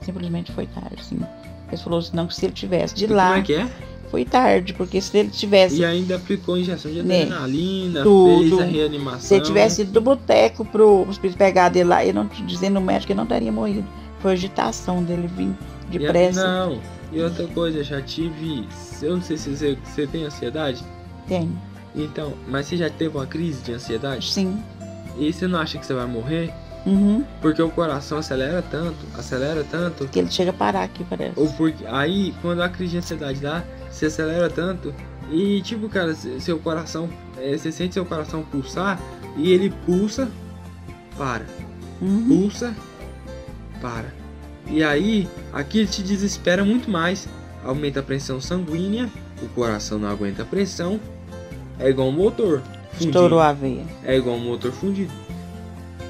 Simplesmente 0.00 0.52
foi 0.52 0.66
tarde, 0.66 0.96
assim. 0.98 1.18
Ele 1.68 1.76
falou 1.78 1.98
assim, 1.98 2.14
não, 2.14 2.26
que 2.26 2.34
se 2.34 2.46
ele 2.46 2.52
tivesse 2.54 2.94
de 2.94 3.04
E 3.04 3.08
Como 3.08 3.16
lá, 3.18 3.38
é 3.38 3.42
que 3.42 3.54
é? 3.54 3.68
Foi 4.06 4.24
tarde, 4.24 4.72
porque 4.74 5.00
se 5.00 5.16
ele 5.16 5.30
tivesse 5.30 5.76
E 5.80 5.84
ainda 5.84 6.16
aplicou 6.16 6.56
injeção 6.56 6.90
de 6.90 7.02
Né? 7.02 7.22
adrenalina, 7.22 8.02
Tudo. 8.02 8.56
fez 8.58 8.60
a 8.60 8.64
reanimação. 8.64 9.20
Se 9.20 9.34
ele 9.34 9.44
tivesse 9.44 9.82
ido 9.82 9.92
do 9.92 10.00
boteco 10.00 10.64
pro 10.64 11.06
hospício 11.08 11.36
pegar 11.36 11.68
dele 11.68 11.88
lá, 11.88 12.02
ele 12.02 12.12
não 12.12 12.26
dizendo 12.46 12.78
o 12.78 12.82
médico 12.82 13.06
que 13.08 13.12
ele 13.12 13.20
não 13.20 13.26
teria 13.26 13.52
morrido. 13.52 13.86
Foi 14.20 14.32
agitação 14.32 15.02
dele 15.02 15.28
vir 15.36 15.50
de 15.90 15.98
E 15.98 16.06
a- 16.06 16.10
pressa. 16.10 16.46
Não. 16.46 16.80
E 17.12 17.20
outra 17.20 17.46
coisa, 17.48 17.78
eu 17.78 17.84
já 17.84 18.00
tive. 18.02 18.66
Eu 19.00 19.16
não 19.16 19.22
sei 19.22 19.36
se 19.36 19.48
você, 19.54 19.78
você 19.84 20.06
tem 20.06 20.24
ansiedade. 20.24 20.82
Tem. 21.28 21.48
Então, 21.94 22.34
mas 22.48 22.66
você 22.66 22.76
já 22.76 22.90
teve 22.90 23.16
uma 23.16 23.26
crise 23.26 23.62
de 23.62 23.72
ansiedade? 23.72 24.30
Sim. 24.32 24.58
E 25.18 25.32
você 25.32 25.46
não 25.46 25.58
acha 25.58 25.78
que 25.78 25.86
você 25.86 25.94
vai 25.94 26.06
morrer? 26.06 26.52
Uhum. 26.84 27.24
Porque 27.40 27.60
o 27.62 27.70
coração 27.70 28.18
acelera 28.18 28.62
tanto, 28.70 28.96
acelera 29.18 29.64
tanto. 29.70 30.06
Que 30.08 30.18
ele 30.20 30.30
chega 30.30 30.50
a 30.50 30.54
parar 30.54 30.82
aqui, 30.84 31.04
parece. 31.04 31.32
Ou 31.36 31.48
porque 31.54 31.84
aí, 31.86 32.34
quando 32.42 32.62
a 32.62 32.68
crise 32.68 32.92
de 32.92 32.98
ansiedade 32.98 33.40
dá, 33.40 33.62
você 33.96 34.06
acelera 34.06 34.48
tanto. 34.50 34.94
E 35.30 35.60
tipo, 35.62 35.88
cara, 35.88 36.14
se- 36.14 36.40
seu 36.40 36.58
coração. 36.58 37.08
é, 37.38 37.56
você 37.56 37.70
sente 37.72 37.94
seu 37.94 38.04
coração 38.04 38.42
pulsar 38.42 39.00
e 39.36 39.50
ele 39.52 39.70
pulsa, 39.84 40.28
para. 41.18 41.44
Uhum. 42.00 42.26
pulsa, 42.28 42.74
para. 43.80 44.12
E 44.68 44.82
aí, 44.82 45.28
aquilo 45.52 45.86
te 45.86 46.02
desespera 46.02 46.64
muito 46.64 46.90
mais. 46.90 47.28
Aumenta 47.64 48.00
a 48.00 48.02
pressão 48.02 48.40
sanguínea, 48.40 49.08
o 49.42 49.48
coração 49.48 49.98
não 49.98 50.08
aguenta 50.08 50.42
a 50.42 50.46
pressão. 50.46 51.00
É 51.78 51.88
igual 51.90 52.08
um 52.08 52.12
motor. 52.12 52.60
fundido. 52.92 53.10
Estourou 53.10 53.40
a 53.40 53.52
veia. 53.52 53.84
É 54.04 54.16
igual 54.16 54.36
um 54.36 54.40
motor 54.44 54.72
fundido. 54.72 55.12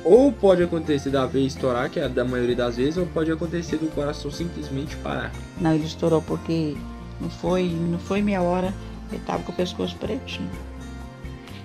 Ou 0.05 0.31
pode 0.31 0.63
acontecer 0.63 1.11
da 1.11 1.27
veia 1.27 1.47
estourar, 1.47 1.91
que 1.91 1.99
é 1.99 2.09
da 2.09 2.25
maioria 2.25 2.55
das 2.55 2.77
vezes, 2.77 2.97
ou 2.97 3.07
pode 3.07 3.33
acontecer 3.33 3.77
do 3.79 3.89
coração 3.93 4.31
simplesmente 4.31 4.95
parar. 4.99 5.33
Não, 5.61 5.75
ele 5.75 5.85
estourou 5.85 6.23
porque 6.23 6.77
não 7.21 7.31
foi, 7.31 7.69
não 7.69 7.99
foi 7.99 8.23
meia 8.23 8.43
hora, 8.43 8.73
ele 9.11 9.21
tava 9.27 9.43
com 9.43 9.53
o 9.53 9.55
pescoço 9.55 9.97
pretinho. 9.97 10.51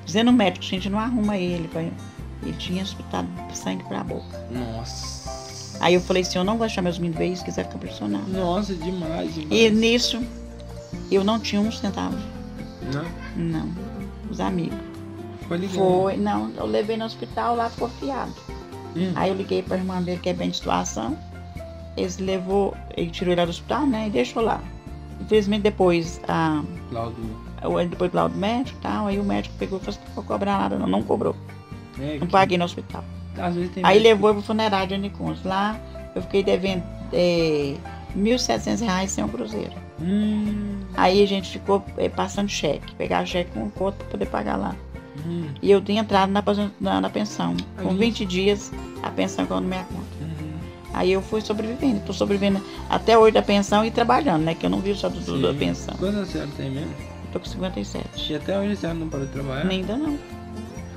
Dizendo 0.05 0.29
o 0.29 0.33
médico, 0.33 0.65
a 0.65 0.69
gente 0.69 0.89
não 0.89 0.99
arruma 0.99 1.37
ele, 1.37 1.67
pai. 1.67 1.91
Ele 2.43 2.53
tinha 2.53 2.81
escutado 2.83 3.27
sangue 3.53 3.83
pra 3.85 4.03
boca. 4.03 4.39
Nossa. 4.49 5.77
Aí 5.79 5.93
eu 5.93 6.01
falei 6.01 6.21
assim, 6.21 6.37
eu 6.37 6.43
não 6.43 6.57
vou 6.57 6.67
deixar 6.67 6.81
meus 6.81 6.97
meninos 6.99 7.17
ver 7.17 7.27
isso, 7.27 7.43
quiser 7.45 7.65
ficar 7.65 7.77
pressionado. 7.79 8.27
Nossa, 8.29 8.73
demais, 8.75 9.33
demais. 9.33 9.51
E 9.51 9.69
nisso, 9.69 10.21
eu 11.11 11.23
não 11.23 11.39
tinha 11.39 11.61
um 11.61 11.71
centavo. 11.71 12.17
Não, 12.93 13.05
Não. 13.35 13.69
Os 14.29 14.39
amigos. 14.39 14.77
foi 15.47 15.57
ligado. 15.57 15.75
Foi, 15.75 16.17
não, 16.17 16.51
eu 16.55 16.65
levei 16.65 16.97
no 16.97 17.05
hospital 17.05 17.55
lá, 17.55 17.69
ficou 17.69 17.89
fiado. 17.89 18.33
Hum. 18.95 19.11
Aí 19.15 19.29
eu 19.29 19.35
liguei 19.35 19.61
pra 19.61 19.77
irmã 19.77 20.01
dele, 20.01 20.19
que 20.21 20.29
é 20.29 20.33
bem 20.33 20.49
de 20.49 20.57
situação. 20.57 21.17
Eles 21.97 22.17
levou, 22.17 22.75
ele 22.95 23.09
tirou 23.11 23.33
ele 23.33 23.43
do 23.45 23.49
hospital, 23.49 23.85
né? 23.85 24.07
E 24.07 24.09
deixou 24.09 24.41
lá. 24.41 24.61
Infelizmente 25.21 25.61
depois, 25.63 26.19
a, 26.27 26.63
Laudo. 26.91 27.15
o- 27.63 27.83
depois 27.87 28.11
do 28.11 28.29
médico 28.29 28.77
e 28.77 28.81
tal, 28.81 29.07
aí 29.07 29.19
o 29.19 29.23
médico 29.23 29.55
pegou 29.57 29.77
e 29.77 29.81
falou 29.81 29.97
assim, 29.97 30.07
não 30.07 30.15
vou 30.15 30.23
cobrar 30.23 30.57
nada, 30.59 30.77
não, 30.77 30.87
não 30.87 31.03
cobrou. 31.03 31.35
É, 31.99 32.17
Não 32.19 32.25
que- 32.27 32.31
paguei 32.31 32.57
no 32.57 32.65
hospital. 32.65 33.03
Aí 33.83 33.99
levou 33.99 34.33
pro 34.33 34.41
funerário 34.43 34.87
de 34.89 34.93
Aniconso. 34.95 35.47
Lá 35.47 35.79
eu 36.15 36.21
fiquei 36.21 36.43
devendo 36.43 36.83
é, 37.13 37.75
1.700 38.17 38.81
reais 38.81 39.11
sem 39.11 39.23
o 39.23 39.27
cruzeiro. 39.27 39.73
Hum, 40.01 40.79
Aí 40.95 41.23
a 41.23 41.27
gente 41.27 41.49
ficou 41.49 41.85
é, 41.97 42.09
passando 42.09 42.49
cheque, 42.49 42.93
pegar 42.95 43.25
cheque 43.25 43.51
com 43.51 43.69
conta 43.69 43.97
pra 43.97 44.07
poder 44.07 44.25
pagar 44.25 44.57
lá. 44.57 44.75
hum, 45.25 45.45
E 45.61 45.69
eu 45.71 45.79
tinha 45.81 46.01
entrado 46.01 46.29
na, 46.31 46.43
na, 46.79 47.01
na 47.01 47.09
pensão. 47.09 47.55
Com 47.81 47.89
Aí. 47.89 47.97
20 47.97 48.25
dias, 48.25 48.71
a 49.03 49.09
pensão 49.09 49.45
caiu 49.45 49.61
na 49.61 49.67
minha 49.67 49.83
conta. 49.85 50.20
Aí 50.93 51.11
eu 51.11 51.21
fui 51.21 51.41
sobrevivendo. 51.41 52.01
Tô 52.01 52.13
sobrevivendo 52.13 52.61
até 52.89 53.17
hoje 53.17 53.31
da 53.33 53.41
pensão 53.41 53.83
e 53.85 53.91
trabalhando, 53.91 54.43
né? 54.43 54.53
Que 54.55 54.65
eu 54.65 54.69
não 54.69 54.79
vivo 54.79 54.97
só 54.97 55.09
do, 55.09 55.19
do- 55.19 55.41
da 55.41 55.53
pensão. 55.53 55.95
Quantos 55.97 56.19
a 56.21 56.25
senhora 56.25 56.49
tem 56.57 56.69
mesmo? 56.69 56.91
Eu 56.91 57.31
tô 57.33 57.39
com 57.39 57.45
57. 57.45 58.33
E 58.33 58.35
até 58.35 58.59
hoje 58.59 58.73
a 58.73 58.75
senhora 58.75 58.99
não 58.99 59.07
parou 59.09 59.25
de 59.25 59.31
trabalhar? 59.31 59.63
Nem 59.65 59.79
ainda 59.81 59.95
não. 59.97 60.17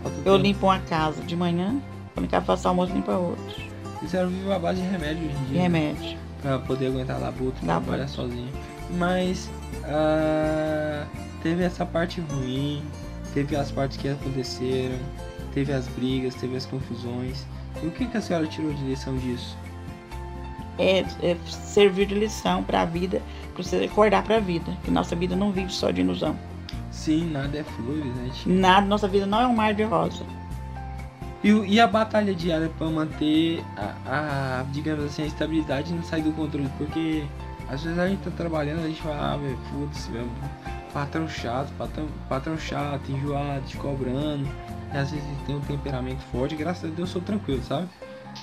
Falta 0.03 0.19
Eu 0.19 0.23
tempo. 0.25 0.37
limpo 0.39 0.67
uma 0.67 0.79
casa 0.81 1.23
de 1.23 1.37
manhã, 1.37 1.77
quando 2.15 2.27
acaba 2.27 2.45
faço 2.47 2.67
almoço, 2.69 2.93
limpo 2.93 3.11
a 3.11 3.19
outra. 3.19 3.55
E 4.03 4.07
a 4.07 4.09
senhora 4.09 4.29
vive 4.29 4.53
a 4.53 4.59
base 4.59 4.83
de 4.83 4.89
remédio 4.89 5.25
hoje 5.27 5.37
em 5.37 5.45
dia. 5.53 5.63
remédio. 5.63 6.19
Pra 6.43 6.59
poder 6.59 6.89
aguentar 6.89 7.19
e 7.19 7.23
Labuta. 7.23 7.57
trabalhar 7.63 8.09
sozinha. 8.09 8.49
Mas 8.99 9.49
ah, 9.85 11.07
teve 11.43 11.63
essa 11.63 11.87
parte 11.87 12.21
ruim, 12.21 12.83
teve 13.33 13.57
as 13.57 13.71
partes 13.71 13.97
que 13.97 14.09
aconteceram, 14.09 14.97
teve 15.55 15.73
as 15.73 15.87
brigas, 15.89 16.35
teve 16.35 16.57
as 16.57 16.67
confusões. 16.67 17.47
E 17.83 17.87
o 17.87 17.91
que, 17.91 18.07
que 18.07 18.17
a 18.17 18.21
senhora 18.21 18.47
tirou 18.47 18.73
de 18.73 18.83
lição 18.85 19.17
disso? 19.17 19.57
É, 20.79 21.01
é 21.23 21.37
servir 21.47 22.07
de 22.07 22.15
lição 22.15 22.63
pra 22.65 22.85
vida, 22.85 23.23
pra 23.55 23.63
você 23.63 23.77
acordar 23.85 24.25
pra 24.25 24.41
vida. 24.41 24.77
Que 24.85 24.91
nossa 24.91 25.15
vida 25.15 25.37
não 25.37 25.53
vive 25.53 25.73
só 25.73 25.91
de 25.91 26.01
ilusão. 26.01 26.37
Sim, 26.91 27.31
nada 27.31 27.59
é 27.59 27.65
flores, 27.65 28.05
né? 28.05 28.31
tia? 28.33 28.53
Nada, 28.53 28.87
nossa 28.87 29.09
vida 29.09 29.27
não 29.27 29.41
é 29.41 29.47
um 29.47 29.55
mar 29.55 29.75
de 29.75 29.83
rosa. 29.83 30.25
E, 31.43 31.51
e 31.51 31.81
a 31.81 31.87
batalha 31.87 32.35
diária 32.35 32.71
pra 32.79 32.87
manter 32.87 33.63
a, 33.77 34.61
a, 34.61 34.63
digamos 34.73 35.05
assim, 35.05 35.23
a 35.25 35.27
estabilidade 35.27 35.93
e 35.93 35.95
não 35.95 36.03
sair 36.03 36.23
do 36.23 36.33
controle? 36.33 36.71
Porque 36.79 37.25
às 37.69 37.83
vezes 37.83 37.99
a 37.99 38.09
gente 38.09 38.23
tá 38.23 38.31
trabalhando, 38.31 38.85
a 38.85 38.89
gente 38.89 39.03
fala, 39.03 39.35
ah, 39.35 39.37
velho, 39.37 39.59
foda-se, 39.71 40.11
velho, 40.11 40.31
patrão 40.93 41.29
chato, 41.29 41.73
patrão, 41.77 42.07
patrão 42.29 42.57
chato, 42.57 43.11
enjoado, 43.11 43.67
te 43.67 43.77
cobrando. 43.77 44.49
E 44.93 44.97
às 44.97 45.11
vezes 45.11 45.27
tem 45.47 45.57
um 45.57 45.61
temperamento 45.61 46.23
forte, 46.31 46.55
graças 46.55 46.85
a 46.85 46.87
Deus 46.87 47.01
eu 47.01 47.07
sou 47.09 47.23
tranquilo, 47.23 47.63
sabe? 47.63 47.89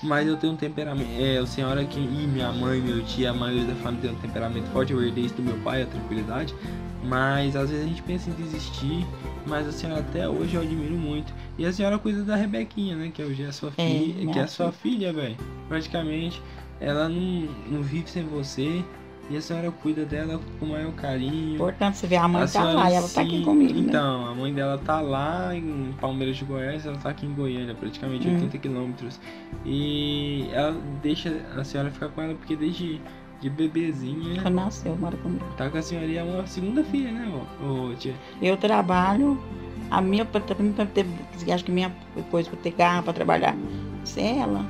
Mas 0.03 0.27
eu 0.27 0.35
tenho 0.37 0.53
um 0.53 0.57
temperamento, 0.57 1.09
é, 1.19 1.37
a 1.37 1.45
senhora 1.45 1.83
que, 1.85 1.99
e 1.99 2.27
minha 2.27 2.51
mãe, 2.51 2.81
meu 2.81 3.03
tio, 3.03 3.29
a 3.29 3.33
maioria 3.33 3.65
da 3.65 3.75
família 3.75 4.09
tem 4.09 4.17
um 4.17 4.21
temperamento 4.21 4.65
forte, 4.71 4.93
eu 4.93 5.01
herdei 5.03 5.25
isso 5.25 5.35
do 5.35 5.43
meu 5.43 5.57
pai, 5.57 5.83
a 5.83 5.85
tranquilidade. 5.85 6.55
Mas 7.03 7.55
às 7.55 7.69
vezes 7.69 7.85
a 7.85 7.87
gente 7.87 8.01
pensa 8.03 8.29
em 8.29 8.33
desistir, 8.33 9.05
mas 9.45 9.67
a 9.67 9.71
senhora 9.71 10.01
até 10.01 10.27
hoje 10.29 10.55
eu 10.55 10.61
admiro 10.61 10.95
muito. 10.95 11.33
E 11.57 11.65
a 11.65 11.73
senhora 11.73 11.97
cuida 11.97 12.23
da 12.23 12.35
Rebequinha, 12.35 12.95
né? 12.95 13.11
Que 13.13 13.23
hoje 13.23 13.43
é 13.43 13.47
a 13.47 13.51
sua 13.51 13.71
É, 13.77 13.87
filha, 13.87 14.31
que 14.31 14.39
é 14.39 14.43
a 14.43 14.47
sua 14.47 14.71
filha, 14.71 15.11
velho. 15.11 15.35
Praticamente, 15.67 16.41
ela 16.79 17.09
não, 17.09 17.47
não 17.67 17.81
vive 17.81 18.09
sem 18.09 18.23
você. 18.23 18.83
E 19.31 19.37
a 19.37 19.41
senhora 19.41 19.71
cuida 19.71 20.03
dela 20.03 20.39
com 20.59 20.65
o 20.65 20.69
maior 20.69 20.91
carinho. 20.91 21.55
Importante 21.55 21.97
você 21.97 22.05
ver 22.07 22.17
a 22.17 22.27
mãe 22.27 22.43
A 22.43 22.47
tá 22.47 22.63
lá 22.65 22.91
e 22.91 22.93
ela 22.95 23.03
tá 23.07 23.07
sim- 23.07 23.21
aqui 23.21 23.41
comigo, 23.43 23.73
né? 23.73 23.79
Então, 23.87 24.25
a 24.27 24.35
mãe 24.35 24.53
dela 24.53 24.77
tá 24.77 24.99
lá 24.99 25.55
em 25.55 25.93
Palmeiras 26.01 26.35
de 26.35 26.43
Goiás, 26.43 26.85
ela 26.85 26.97
tá 26.97 27.09
aqui 27.11 27.25
em 27.25 27.33
Goiânia, 27.33 27.73
praticamente 27.73 28.27
Hum. 28.27 28.33
80 28.33 28.57
quilômetros. 28.57 29.19
E 29.65 30.49
ela 30.51 30.75
deixa 31.01 31.33
a 31.57 31.63
senhora 31.63 31.89
ficar 31.91 32.09
com 32.09 32.21
ela 32.21 32.35
porque 32.35 32.55
desde 32.57 32.99
de 33.39 33.49
bebezinha 33.49 34.39
Quando 34.41 34.55
nasceu, 34.55 34.95
mora 34.97 35.15
comigo. 35.17 35.45
tá 35.57 35.69
com 35.69 35.77
a 35.77 35.81
senhora 35.81 36.05
e 36.07 36.17
é 36.17 36.23
uma 36.23 36.45
segunda 36.45 36.83
filha, 36.83 37.11
né, 37.11 37.31
ô, 37.63 37.95
tia? 37.95 38.13
Eu 38.41 38.55
trabalho, 38.57 39.41
a 39.89 39.99
minha, 40.01 40.25
pra 40.25 40.41
pra 40.41 40.85
ter, 40.85 41.05
acho 41.51 41.63
que 41.65 41.71
minha 41.71 41.91
coisa 42.29 42.49
pra 42.49 42.59
ter 42.59 42.71
garra 42.71 43.01
pra 43.01 43.13
trabalhar, 43.13 43.55
isso 44.03 44.19
é 44.19 44.39
ela. 44.39 44.63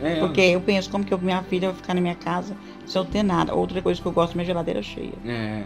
É, 0.00 0.20
Porque 0.20 0.40
eu 0.40 0.60
penso, 0.60 0.90
como 0.90 1.04
que 1.04 1.12
eu- 1.12 1.18
minha 1.18 1.42
filha 1.42 1.68
vai 1.68 1.76
ficar 1.76 1.94
na 1.94 2.00
minha 2.00 2.14
casa 2.14 2.56
sem 2.86 3.00
eu 3.00 3.06
ter 3.06 3.22
nada. 3.22 3.54
Outra 3.54 3.80
coisa 3.82 4.00
que 4.00 4.06
eu 4.06 4.12
gosto, 4.12 4.34
minha 4.34 4.44
geladeira 4.46 4.82
cheia. 4.82 5.12
É. 5.24 5.64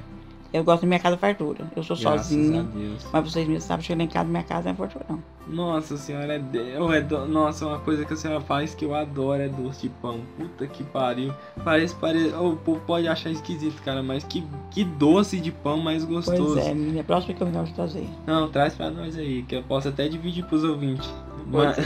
Eu 0.53 0.63
gosto 0.63 0.83
da 0.83 0.87
minha 0.89 1.01
casa 1.01 1.17
fartura. 1.17 1.65
Eu 1.75 1.83
sou 1.83 1.97
Graças 1.97 2.27
sozinha. 2.27 2.67
Mas 3.11 3.25
vocês 3.33 3.47
mesmos 3.49 3.65
sabem, 3.65 3.85
chega 3.87 3.99
lá 4.01 4.05
em 4.05 4.09
casa, 4.09 4.29
minha 4.29 4.43
casa 4.43 4.69
é 4.71 4.75
fartura, 4.75 5.07
não. 5.09 5.23
Nossa 5.49 5.97
senhora, 5.97 6.35
é, 6.35 6.39
de... 6.39 6.59
é 6.95 7.01
do- 7.01 7.27
Nossa, 7.27 7.67
uma 7.67 7.79
coisa 7.79 8.05
que 8.05 8.13
a 8.13 8.17
senhora 8.17 8.41
faz 8.43 8.75
que 8.75 8.85
eu 8.85 8.95
adoro 8.95 9.43
é 9.43 9.49
doce 9.49 9.83
de 9.83 9.89
pão. 9.89 10.21
Puta 10.37 10.67
que 10.67 10.85
pariu. 10.85 11.33
Parece, 11.65 11.95
parece. 11.95 12.35
O 12.35 12.55
povo 12.57 12.81
pode 12.87 13.09
achar 13.09 13.31
esquisito, 13.31 13.83
cara, 13.83 14.03
mas 14.03 14.25
que, 14.25 14.45
que 14.71 14.85
doce 14.85 15.41
de 15.41 15.51
pão 15.51 15.79
mais 15.79 16.05
gostoso. 16.05 16.55
Pois 16.55 16.67
é, 16.67 16.75
minha 16.75 17.03
próxima 17.03 17.35
que 17.35 17.43
eu 17.43 17.47
vou 17.47 17.65
trazer. 17.75 18.07
Não, 18.27 18.51
traz 18.51 18.75
pra 18.75 18.91
nós 18.91 19.17
aí, 19.17 19.43
que 19.45 19.57
eu 19.57 19.63
posso 19.63 19.89
até 19.89 20.07
dividir 20.07 20.45
pros 20.45 20.63
ouvintes. 20.65 21.11
Mas, 21.47 21.77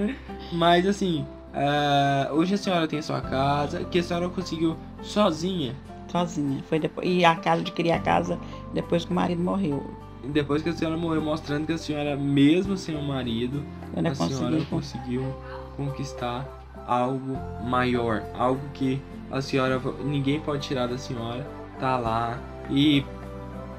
mas 0.52 0.86
assim, 0.86 1.26
ah, 1.56 2.28
hoje 2.32 2.54
a 2.54 2.58
senhora 2.58 2.86
tem 2.86 3.00
sua 3.00 3.20
casa, 3.22 3.82
que 3.84 3.98
a 3.98 4.02
senhora 4.02 4.28
conseguiu 4.28 4.76
sozinha. 5.02 5.74
Sozinha. 6.08 6.62
Foi 6.68 6.78
depois. 6.78 7.08
E 7.08 7.24
a 7.24 7.34
casa 7.34 7.62
de 7.62 7.72
criar 7.72 7.96
a 7.96 8.00
casa 8.00 8.38
depois 8.74 9.06
que 9.06 9.10
o 9.10 9.14
marido 9.14 9.42
morreu. 9.42 9.82
Depois 10.22 10.62
que 10.62 10.68
a 10.68 10.72
senhora 10.72 10.96
morreu, 10.96 11.22
mostrando 11.22 11.66
que 11.66 11.72
a 11.72 11.78
senhora, 11.78 12.14
mesmo 12.16 12.76
sem 12.76 12.94
o 12.94 13.02
marido, 13.02 13.64
a 13.94 14.14
senhora 14.14 14.56
consegui. 14.56 14.66
conseguiu 14.66 15.34
conquistar 15.76 16.46
algo 16.86 17.38
maior, 17.64 18.22
algo 18.34 18.60
que 18.74 19.00
a 19.30 19.40
senhora 19.40 19.80
ninguém 20.04 20.38
pode 20.40 20.66
tirar 20.66 20.86
da 20.86 20.98
senhora, 20.98 21.46
tá 21.80 21.96
lá 21.96 22.38
e 22.70 23.04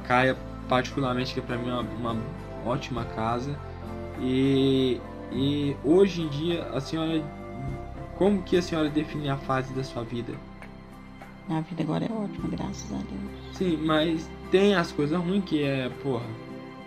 Caia 0.08 0.38
particularmente 0.70 1.34
que 1.34 1.42
para 1.42 1.58
mim 1.58 1.70
é 1.70 1.74
uma, 1.74 2.12
uma 2.12 2.22
ótima 2.66 3.04
casa 3.06 3.58
e, 4.20 5.00
e 5.32 5.76
hoje 5.84 6.22
em 6.22 6.30
dia 6.30 6.64
a 6.74 6.80
senhora 6.80 7.22
como 8.18 8.42
que 8.44 8.58
a 8.58 8.62
senhora 8.62 8.90
define 8.90 9.30
a 9.30 9.38
fase 9.38 9.74
da 9.74 9.84
sua 9.84 10.04
vida? 10.04 10.34
Minha 11.48 11.62
vida 11.62 11.84
agora 11.84 12.06
é 12.06 12.12
ótima, 12.12 12.50
graças 12.50 12.92
a 12.92 12.96
Deus. 12.98 13.54
Sim, 13.54 13.78
mas 13.84 14.30
tem 14.52 14.76
as 14.76 14.92
coisas 14.92 15.18
ruins 15.20 15.44
que 15.46 15.64
é, 15.64 15.90
porra. 16.04 16.26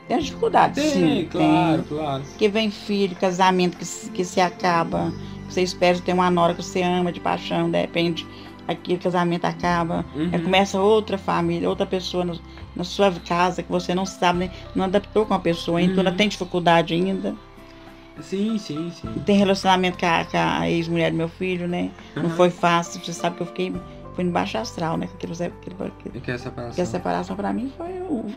Tem 0.07 0.19
as 0.19 0.25
dificuldades, 0.25 0.83
Tem, 0.83 0.93
sim. 1.23 1.29
claro, 1.31 1.83
Tem. 1.85 1.97
claro. 1.99 2.23
Que 2.37 2.49
vem 2.49 2.71
filho, 2.71 3.17
casamento 3.17 3.77
que, 3.77 3.85
se- 3.85 4.11
que 4.11 4.25
se 4.25 4.41
acaba. 4.41 5.13
Você 5.49 5.63
espera 5.63 5.99
ter 6.01 6.13
uma 6.13 6.31
nora 6.31 6.55
que 6.55 6.63
você 6.63 6.83
ama 6.83 7.11
de 7.13 7.21
paixão, 7.21 7.71
de 7.71 7.81
repente 7.81 8.27
aquele 8.69 8.99
casamento 8.99 9.45
acaba. 9.47 10.05
Uhum. 10.15 10.31
Começa 10.43 10.81
outra 10.81 11.17
família, 11.19 11.69
outra 11.69 11.87
pessoa 11.87 12.25
no- 12.25 12.39
na 12.77 12.85
sua 12.85 13.11
casa 13.13 13.63
que 13.63 13.71
você 13.71 13.95
não 13.95 14.05
sabe, 14.07 14.41
nem- 14.41 14.51
não 14.77 14.85
adaptou 14.85 15.25
com 15.27 15.35
a 15.35 15.39
pessoa 15.41 15.79
ainda, 15.79 15.93
Uhum. 15.95 15.99
ainda 16.01 16.13
tem 16.13 16.29
dificuldade 16.29 16.93
ainda. 16.95 17.35
Sim, 18.23 18.59
sim, 18.59 18.91
sim. 18.91 19.09
Tem 19.27 19.37
relacionamento 19.37 19.99
com 19.99 20.07
a, 20.07 20.25
com 20.25 20.37
a 20.37 20.69
ex-mulher 20.71 21.11
do 21.11 21.17
meu 21.17 21.29
filho, 21.29 21.67
né? 21.69 21.91
Não 22.17 22.25
Uhum. 22.25 22.31
foi 22.31 22.51
fácil, 22.51 23.01
você 23.05 23.13
sabe 23.13 23.37
que 23.37 23.43
eu 23.43 23.47
fiquei 23.47 23.73
fui 24.15 24.25
no 24.25 24.33
baixo 24.33 24.59
astral, 24.59 24.97
né? 24.97 25.09
Aquilo, 25.15 25.33
aquilo, 25.33 25.85
aquilo, 25.85 26.15
Eu 26.17 26.21
quero 26.21 26.39
separação. 26.39 26.69
porque 26.71 26.81
a 26.81 26.87
separação 26.87 27.37
pra 27.37 27.53
mim 27.53 27.73
foi. 27.77 27.89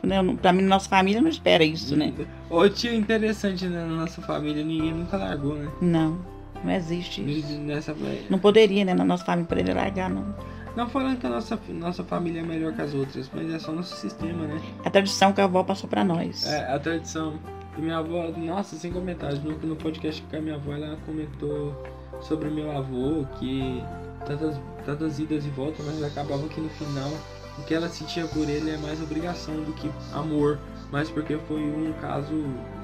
Né? 0.03 0.21
não- 0.21 0.35
Pra 0.35 0.53
mim, 0.53 0.61
nossa 0.61 0.87
família 0.87 1.19
não 1.21 1.29
espera 1.29 1.63
isso, 1.63 1.95
né? 1.95 2.13
Ô 2.49 2.69
tio, 2.69 2.93
interessante, 2.93 3.65
né? 3.65 3.83
Na 3.85 3.95
nossa 4.01 4.21
família 4.21 4.63
ninguém 4.63 4.93
nunca 4.93 5.17
largou, 5.17 5.55
né? 5.55 5.67
Não, 5.81 6.17
não 6.63 6.71
existe 6.71 7.21
isso. 7.27 7.53
Nessa... 7.59 7.95
Não 8.29 8.37
poderia, 8.37 8.85
né? 8.85 8.93
Na 8.93 9.03
nossa 9.03 9.25
família 9.25 9.47
poderia 9.49 9.73
largar, 9.73 10.09
não. 10.09 10.35
Não 10.75 10.87
falando 10.89 11.19
que 11.19 11.25
a 11.27 11.29
nossa, 11.29 11.59
nossa 11.69 12.03
família 12.03 12.39
é 12.39 12.43
melhor 12.43 12.73
que 12.73 12.81
as 12.81 12.93
outras, 12.93 13.29
mas 13.33 13.51
é 13.51 13.59
só 13.59 13.71
nosso 13.71 13.95
sistema, 13.95 14.45
né? 14.47 14.59
A 14.85 14.89
tradição 14.89 15.31
que 15.33 15.41
a 15.41 15.43
avó 15.43 15.63
passou 15.63 15.87
pra 15.89 16.03
nós. 16.03 16.45
É 16.47 16.71
a 16.73 16.79
tradição. 16.79 17.33
E 17.77 17.81
minha 17.81 17.97
avó, 17.97 18.31
nossa, 18.37 18.75
sem 18.75 18.91
comentários, 18.91 19.43
no, 19.43 19.51
no 19.57 19.75
podcast 19.75 20.21
com 20.21 20.37
a 20.37 20.41
minha 20.41 20.55
avó, 20.55 20.73
ela 20.73 20.97
comentou 21.05 21.75
sobre 22.21 22.49
meu 22.49 22.71
avô, 22.71 23.25
que 23.39 23.83
tantas, 24.25 24.59
tantas 24.85 25.19
idas 25.19 25.45
e 25.45 25.49
voltas, 25.49 25.85
mas 25.85 26.03
acabava 26.03 26.47
que 26.47 26.61
no 26.61 26.69
final 26.69 27.09
o 27.57 27.63
que 27.63 27.73
ela 27.73 27.87
sentia 27.89 28.25
por 28.27 28.49
ele 28.49 28.71
é 28.71 28.77
mais 28.77 29.01
obrigação 29.01 29.55
do 29.63 29.73
que 29.73 29.89
amor. 30.13 30.59
Mas 30.91 31.09
porque 31.09 31.37
foi 31.47 31.59
um 31.59 31.91
caso, 31.99 32.33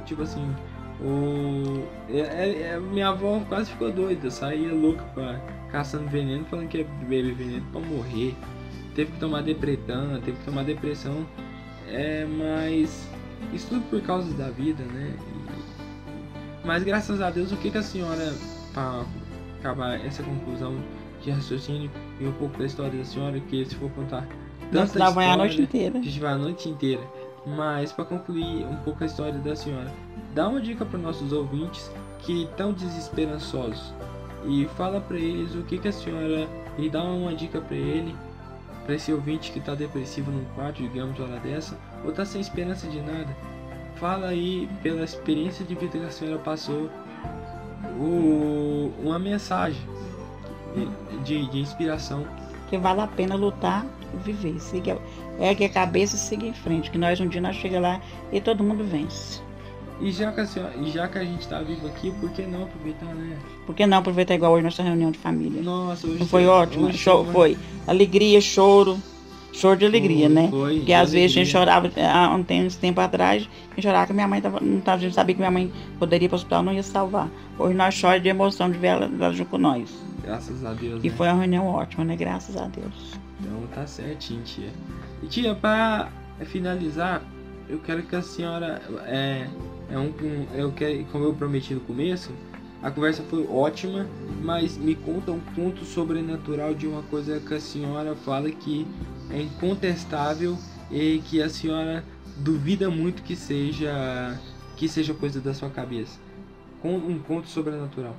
tipo 0.05 0.23
assim, 0.23 0.43
o. 1.01 1.83
é- 2.09 2.19
é- 2.19 2.61
é- 2.73 2.79
minha 2.79 3.09
avó 3.09 3.39
quase 3.47 3.71
ficou 3.71 3.91
doida, 3.91 4.29
saía 4.29 4.73
louca 4.73 5.03
pra, 5.13 5.39
caçando 5.71 6.09
veneno, 6.09 6.45
falando 6.45 6.67
que 6.67 6.79
ia 6.79 6.87
beber 6.99 7.33
veneno 7.33 7.65
pra 7.71 7.81
morrer. 7.81 8.35
Teve 8.95 9.11
que 9.11 9.19
tomar 9.19 9.41
depretana, 9.41 10.19
teve 10.19 10.37
que 10.37 10.45
tomar 10.45 10.63
depressão. 10.63 11.25
É, 11.87 12.25
mas 12.25 13.08
isso 13.53 13.67
tudo 13.69 13.81
por 13.89 14.01
causa 14.01 14.31
da 14.33 14.49
vida, 14.49 14.83
né? 14.83 15.13
E- 15.17 15.49
mas 16.65 16.83
graças 16.83 17.21
a 17.21 17.29
Deus, 17.29 17.51
o 17.51 17.57
que, 17.57 17.71
que 17.71 17.77
a 17.77 17.83
senhora, 17.83 18.33
para 18.73 19.03
acabar 19.59 20.05
essa 20.05 20.21
conclusão 20.23 20.75
de 21.23 21.31
raciocínio 21.31 21.89
e 22.19 22.25
um 22.27 22.31
pouco 22.33 22.57
da 22.57 22.65
história 22.65 22.97
da 22.97 23.05
senhora, 23.05 23.39
que 23.39 23.65
se 23.65 23.75
for 23.75 23.89
contar 23.91 24.27
tanta 24.71 24.99
lá 24.99 25.09
vai 25.09 25.25
a 25.27 25.37
noite 25.37 25.61
inteira. 25.61 25.99
a 25.99 26.01
gente 26.01 26.19
vai 26.19 26.33
a 26.33 26.37
noite 26.37 26.69
inteira. 26.69 27.01
Mas 27.45 27.91
para 27.91 28.05
concluir 28.05 28.65
um 28.65 28.75
pouco 28.77 29.03
a 29.03 29.07
história 29.07 29.39
da 29.39 29.55
senhora, 29.55 29.91
dá 30.35 30.47
uma 30.47 30.61
dica 30.61 30.85
para 30.85 30.99
nossos 30.99 31.31
ouvintes 31.31 31.89
que 32.19 32.43
estão 32.43 32.73
desesperançosos 32.73 33.93
e 34.45 34.65
fala 34.77 34.99
para 35.01 35.17
eles 35.17 35.55
o 35.55 35.63
que, 35.63 35.77
que 35.77 35.87
a 35.87 35.91
senhora 35.91 36.47
e 36.77 36.89
dá 36.89 37.01
uma 37.03 37.33
dica 37.33 37.59
para 37.59 37.75
ele, 37.75 38.15
para 38.85 38.95
esse 38.95 39.11
ouvinte 39.11 39.51
que 39.51 39.59
está 39.59 39.73
depressivo 39.75 40.29
num 40.31 40.45
quarto, 40.55 40.81
digamos, 40.81 41.19
hora 41.19 41.39
dessa, 41.39 41.77
ou 42.05 42.11
tá 42.11 42.25
sem 42.25 42.41
esperança 42.41 42.87
de 42.87 43.01
nada. 43.01 43.27
Fala 43.95 44.27
aí 44.27 44.69
pela 44.81 45.03
experiência 45.03 45.65
de 45.65 45.75
vida 45.75 45.97
que 45.97 46.05
a 46.05 46.11
senhora 46.11 46.39
passou, 46.39 46.89
o, 47.99 48.93
uma 49.03 49.19
mensagem 49.19 49.81
de, 51.23 51.45
de, 51.47 51.59
inspiração. 51.59 52.25
Que 52.69 52.77
vale 52.77 53.01
a 53.01 53.07
pena 53.07 53.35
lutar 53.35 53.85
e 54.13 54.17
viver. 54.23 54.59
Siga, 54.59 54.97
ergue 55.39 55.65
a 55.65 55.69
cabeça 55.69 56.15
e 56.15 56.19
siga 56.19 56.45
em 56.45 56.53
frente. 56.53 56.89
Que 56.91 56.97
nós 56.97 57.19
um 57.19 57.27
dia 57.27 57.41
nós 57.41 57.55
chega 57.55 57.79
lá 57.79 58.01
e 58.31 58.39
todo 58.39 58.63
mundo 58.63 58.83
vence. 58.83 59.41
E 60.01 60.11
já 60.13 60.31
que 60.31 60.39
a, 60.39 60.45
senhora, 60.45 60.73
e 60.77 60.89
já 60.89 61.07
que 61.09 61.17
a 61.17 61.25
gente 61.25 61.45
tá 61.45 61.61
vivo 61.61 61.85
aqui, 61.87 62.09
por 62.21 62.29
que 62.31 62.43
não 62.43 62.63
aproveitar, 62.63 63.13
né? 63.13 63.37
Por 63.65 63.75
que 63.75 63.85
não 63.85 63.97
aproveitar 63.97 64.33
igual 64.33 64.53
hoje 64.53 64.63
nossa 64.63 64.81
reunião 64.81 65.11
de 65.11 65.19
família? 65.19 65.61
Nossa, 65.61 66.07
hoje 66.07 66.19
Não 66.19 66.25
foi 66.25 66.43
tem- 66.43 66.49
ótimo? 66.49 66.87
hoje 66.87 66.97
Show, 66.97 67.25
foi. 67.25 67.57
Alegria, 67.85 68.39
choro. 68.39 68.97
Choro 69.51 69.77
de 69.77 69.85
alegria, 69.85 70.27
Foi, 70.27 70.35
né? 70.35 70.47
foi, 70.49 70.77
Porque 70.77 70.93
às 70.93 71.11
vezes 71.11 71.31
a 71.31 71.39
gente 71.39 71.49
chorava, 71.51 71.91
há 72.13 72.35
um 72.35 72.43
tempo, 72.43 73.01
atrás, 73.01 73.43
a 73.71 73.75
gente 73.75 73.83
chorava 73.83 74.07
que 74.07 74.13
minha 74.13 74.27
mãe 74.27 74.41
tava, 74.41 74.59
não 74.59 74.79
tava, 74.79 74.97
a 74.97 75.01
gente 75.01 75.13
sabia 75.15 75.33
que 75.35 75.41
minha 75.41 75.51
mãe 75.51 75.71
poderia 75.97 76.25
ir 76.25 76.29
para 76.29 76.35
o 76.35 76.37
hospital, 76.37 76.63
não 76.63 76.73
ia 76.73 76.83
salvar. 76.83 77.29
Hoje 77.57 77.73
nós 77.75 77.93
choramos 77.93 78.23
de 78.23 78.29
emoção 78.29 78.71
de 78.71 78.77
ver 78.77 78.87
ela, 78.87 79.05
ela 79.05 79.33
junto 79.33 79.49
com 79.49 79.57
nós. 79.57 79.89
Graças 80.23 80.63
a 80.63 80.73
Deus. 80.73 81.01
E 81.03 81.09
né? 81.09 81.15
foi 81.15 81.27
uma 81.27 81.39
reunião 81.39 81.67
ótima, 81.67 82.03
né? 82.05 82.15
Graças 82.15 82.55
a 82.55 82.67
Deus. 82.67 83.17
Então 83.41 83.61
tá 83.73 83.85
certinho, 83.87 84.41
tia. 84.43 84.69
E 85.23 85.27
tia, 85.27 85.55
pra 85.55 86.09
finalizar, 86.45 87.21
eu 87.67 87.79
quero 87.79 88.03
que 88.03 88.15
a 88.15 88.21
senhora. 88.21 88.81
É, 89.05 89.47
é 89.91 89.97
um, 89.97 90.07
um- 90.21 90.45
eu 90.53 90.71
quero, 90.71 91.03
como 91.05 91.25
eu 91.25 91.33
prometi 91.33 91.73
no 91.73 91.79
começo, 91.81 92.31
a 92.81 92.89
conversa 92.91 93.23
foi 93.23 93.45
ótima, 93.47 94.05
mas 94.41 94.77
me 94.77 94.95
conta 94.95 95.31
um 95.31 95.39
ponto 95.39 95.83
sobrenatural 95.83 96.73
de 96.73 96.87
uma 96.87 97.01
coisa 97.03 97.39
que 97.39 97.53
a 97.53 97.59
senhora 97.59 98.15
fala 98.15 98.49
que 98.49 98.85
é 99.29 99.41
incontestável 99.41 100.57
e 100.91 101.19
que 101.25 101.41
a 101.41 101.49
senhora 101.49 102.03
duvida 102.37 102.89
muito 102.89 103.21
que 103.23 103.35
seja 103.35 104.37
que 104.75 104.87
seja 104.87 105.13
coisa 105.13 105.41
da 105.41 105.53
sua 105.53 105.69
cabeça. 105.69 106.17
Com 106.81 106.95
um 106.95 107.19
ponto 107.19 107.47
sobrenatural. 107.49 108.15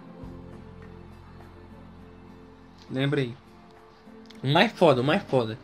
Lembra 2.91 3.21
aí. 3.23 3.35
O 4.43 4.49
mais 4.49 4.73
foda, 4.73 5.01
o 5.01 5.05
mais 5.05 5.23
foda. 5.23 5.59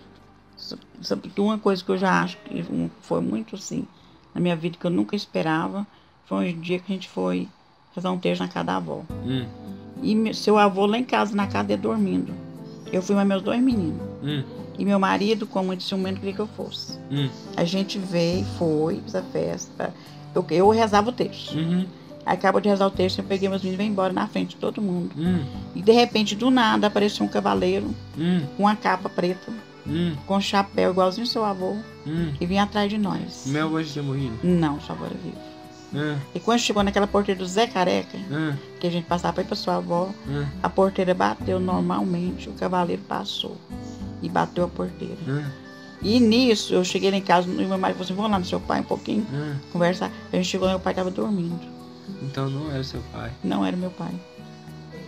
Sabe- 1.03 1.29
que 1.29 1.41
uma 1.41 1.59
coisa 1.59 1.85
que 1.85 1.91
eu 1.91 1.99
já 1.99 2.23
acho 2.23 2.39
que 2.39 2.65
foi 3.03 3.21
muito 3.21 3.57
assim 3.57 3.87
na 4.35 4.41
minha 4.41 4.57
vida 4.57 4.79
que 4.79 4.87
eu 4.87 4.91
nunca 4.91 5.15
esperava 5.15 5.87
foi 6.25 6.53
um 6.55 6.61
dia 6.61 6.79
que 6.79 6.91
a 6.91 6.95
gente 6.95 7.09
foi 7.09 7.49
fazer 7.93 8.09
um 8.09 8.19
texto 8.19 8.41
na 8.41 8.49
casa 8.49 8.65
da 8.67 8.77
avó. 8.77 9.05
Hum, 9.25 9.47
E 10.03 10.15
meu- 10.15 10.35
seu 10.35 10.59
avô 10.59 10.87
lá 10.87 10.99
em 10.99 11.05
casa, 11.05 11.35
na 11.35 11.47
casa 11.47 11.69
dele 11.69 11.83
dormindo. 11.83 12.33
Eu 12.93 13.03
fui 13.03 13.15
mais 13.15 13.27
meus 13.29 13.43
dois 13.43 13.61
meninos. 13.63 14.01
hum, 14.23 14.43
E 14.79 14.85
meu 14.85 14.99
marido, 14.99 15.47
com 15.47 15.63
muito 15.63 15.83
ciumento, 15.83 16.21
queria 16.21 16.35
que 16.35 16.41
eu 16.41 16.47
fosse. 16.49 16.93
hum, 17.11 17.29
A 17.57 17.65
gente 17.65 17.99
veio, 17.99 18.45
foi, 18.59 19.01
fez 19.01 19.15
a 19.15 19.23
festa. 19.23 19.95
Eu, 20.35 20.45
eu 20.51 20.69
rezava 20.71 21.09
o 21.09 21.13
texto. 21.13 21.55
uhum, 21.57 21.87
Aí 22.27 22.35
acabou 22.35 22.61
de 22.61 22.69
rezar 22.69 22.87
o 22.87 22.91
texto, 22.91 23.19
eu 23.21 23.25
peguei 23.25 23.49
meus 23.49 23.63
meninos 23.63 23.81
e 23.81 23.85
vim 23.87 23.91
embora 23.93 24.13
na 24.13 24.27
frente 24.27 24.51
de 24.51 24.57
todo 24.57 24.83
mundo. 24.83 25.11
hum, 25.17 25.45
E 25.75 25.81
de 25.81 25.93
repente, 25.93 26.35
do 26.35 26.51
nada, 26.51 26.89
apareceu 26.89 27.25
um 27.25 27.29
cavaleiro 27.29 27.87
hum, 28.19 28.43
com 28.57 28.65
uma 28.65 28.75
capa 28.77 29.09
preta, 29.09 29.51
hum, 29.87 30.15
com 30.27 30.37
um 30.37 30.41
chapéu 30.41 30.91
igualzinho 30.91 31.27
seu 31.27 31.45
avô, 31.45 31.77
hum. 32.07 32.33
e 32.41 32.45
vinha 32.45 32.65
atrás 32.65 32.91
de 32.91 32.99
nós. 32.99 33.45
Meu 33.47 33.67
avô 33.67 33.83
já 33.83 33.93
tinha 33.93 34.03
morrido. 34.03 34.37
Não, 34.43 34.81
só 34.81 34.93
agora 34.93 35.13
vivo. 35.23 35.37
Ah, 35.95 36.19
E 36.35 36.41
quando 36.41 36.59
chegou 36.59 36.83
naquela 36.83 37.07
porteira 37.07 37.39
do 37.39 37.47
Zé 37.47 37.67
Careca, 37.69 38.19
ah, 38.31 38.55
que 38.81 38.89
a 38.89 38.91
gente 38.91 39.07
passava 39.07 39.33
pra 39.35 39.43
ir 39.45 39.47
pra 39.47 39.55
sua 39.57 39.77
avó, 39.77 40.11
ah, 40.29 40.45
a 40.65 40.69
porteira 40.69 41.15
bateu 41.15 41.61
normalmente, 41.61 42.49
o 42.49 42.53
cavaleiro 42.55 43.03
passou 43.09 43.57
e 44.27 44.29
bateu 44.29 44.65
a 44.65 44.69
porteira. 44.69 45.17
ah, 45.29 45.51
E 46.03 46.21
nisso, 46.21 46.75
eu 46.75 46.85
cheguei 46.85 47.11
lá 47.11 47.17
em 47.17 47.23
casa, 47.23 47.49
e 47.49 47.53
meu 47.53 47.79
marido 47.79 47.97
falou 47.97 48.05
assim, 48.05 48.15
vamos 48.15 48.31
lá 48.31 48.39
no 48.39 48.45
seu 48.45 48.61
pai 48.61 48.81
um 48.81 48.85
pouquinho, 48.85 49.27
ah. 49.33 49.57
conversar. 49.73 50.11
A 50.33 50.37
gente 50.37 50.49
chegou 50.49 50.67
lá, 50.67 50.73
meu 50.75 50.81
pai 50.81 50.93
estava 50.93 51.11
dormindo. 51.11 51.61
Então 52.23 52.49
não 52.51 52.71
era 52.71 52.85
seu 52.85 53.01
pai. 53.13 53.31
Não 53.43 53.65
era 53.65 53.77
meu 53.77 53.91
pai. 53.91 54.13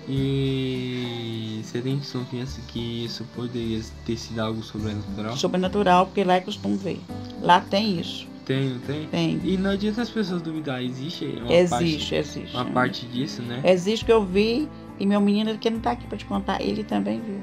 E 0.09 1.61
você 1.63 1.81
tem 1.81 1.99
desconfiança 1.99 2.61
que 2.69 3.05
isso 3.05 3.25
poderia 3.37 3.81
ter 4.07 4.17
sido 4.17 4.39
algo 4.41 4.63
sobrenatural? 4.63 5.37
Sobrenatural, 5.37 6.07
porque 6.07 6.25
lá 6.25 6.35
é 6.37 6.41
costume 6.41 6.77
ver. 6.77 7.01
Lá 7.43 7.61
tem 7.61 8.01
isso. 8.01 8.27
Tem, 8.47 8.71
não 8.71 8.79
tem? 8.81 9.07
Tem. 9.09 9.41
E 9.45 9.59
não 9.59 9.71
adianta 9.71 10.01
as 10.01 10.09
pessoas 10.09 10.41
duvidar, 10.41 10.83
existe 10.83 11.27
uma 11.27 11.53
Existe, 11.53 11.71
parte, 11.71 12.15
existe. 12.15 12.57
uma 12.57 12.65
parte 12.65 13.07
disso, 13.07 13.43
né? 13.43 13.61
Existe 13.63 14.05
que 14.07 14.13
eu 14.13 14.25
vi 14.25 14.67
e 14.99 15.05
meu 15.07 15.21
menino 15.21 15.57
que 15.59 15.69
não 15.69 15.81
tá 15.81 15.91
aqui 15.91 16.07
pra 16.07 16.17
te 16.17 16.25
contar, 16.25 16.61
ele 16.63 16.83
também 16.83 17.21
viu. 17.21 17.41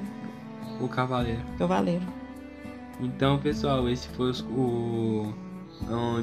O 0.80 0.88
cavaleiro. 0.88 1.42
Cavaleiro. 1.58 2.04
Então, 3.00 3.38
pessoal, 3.40 3.88
esse 3.90 4.08
foi 4.10 4.32
o, 4.50 5.34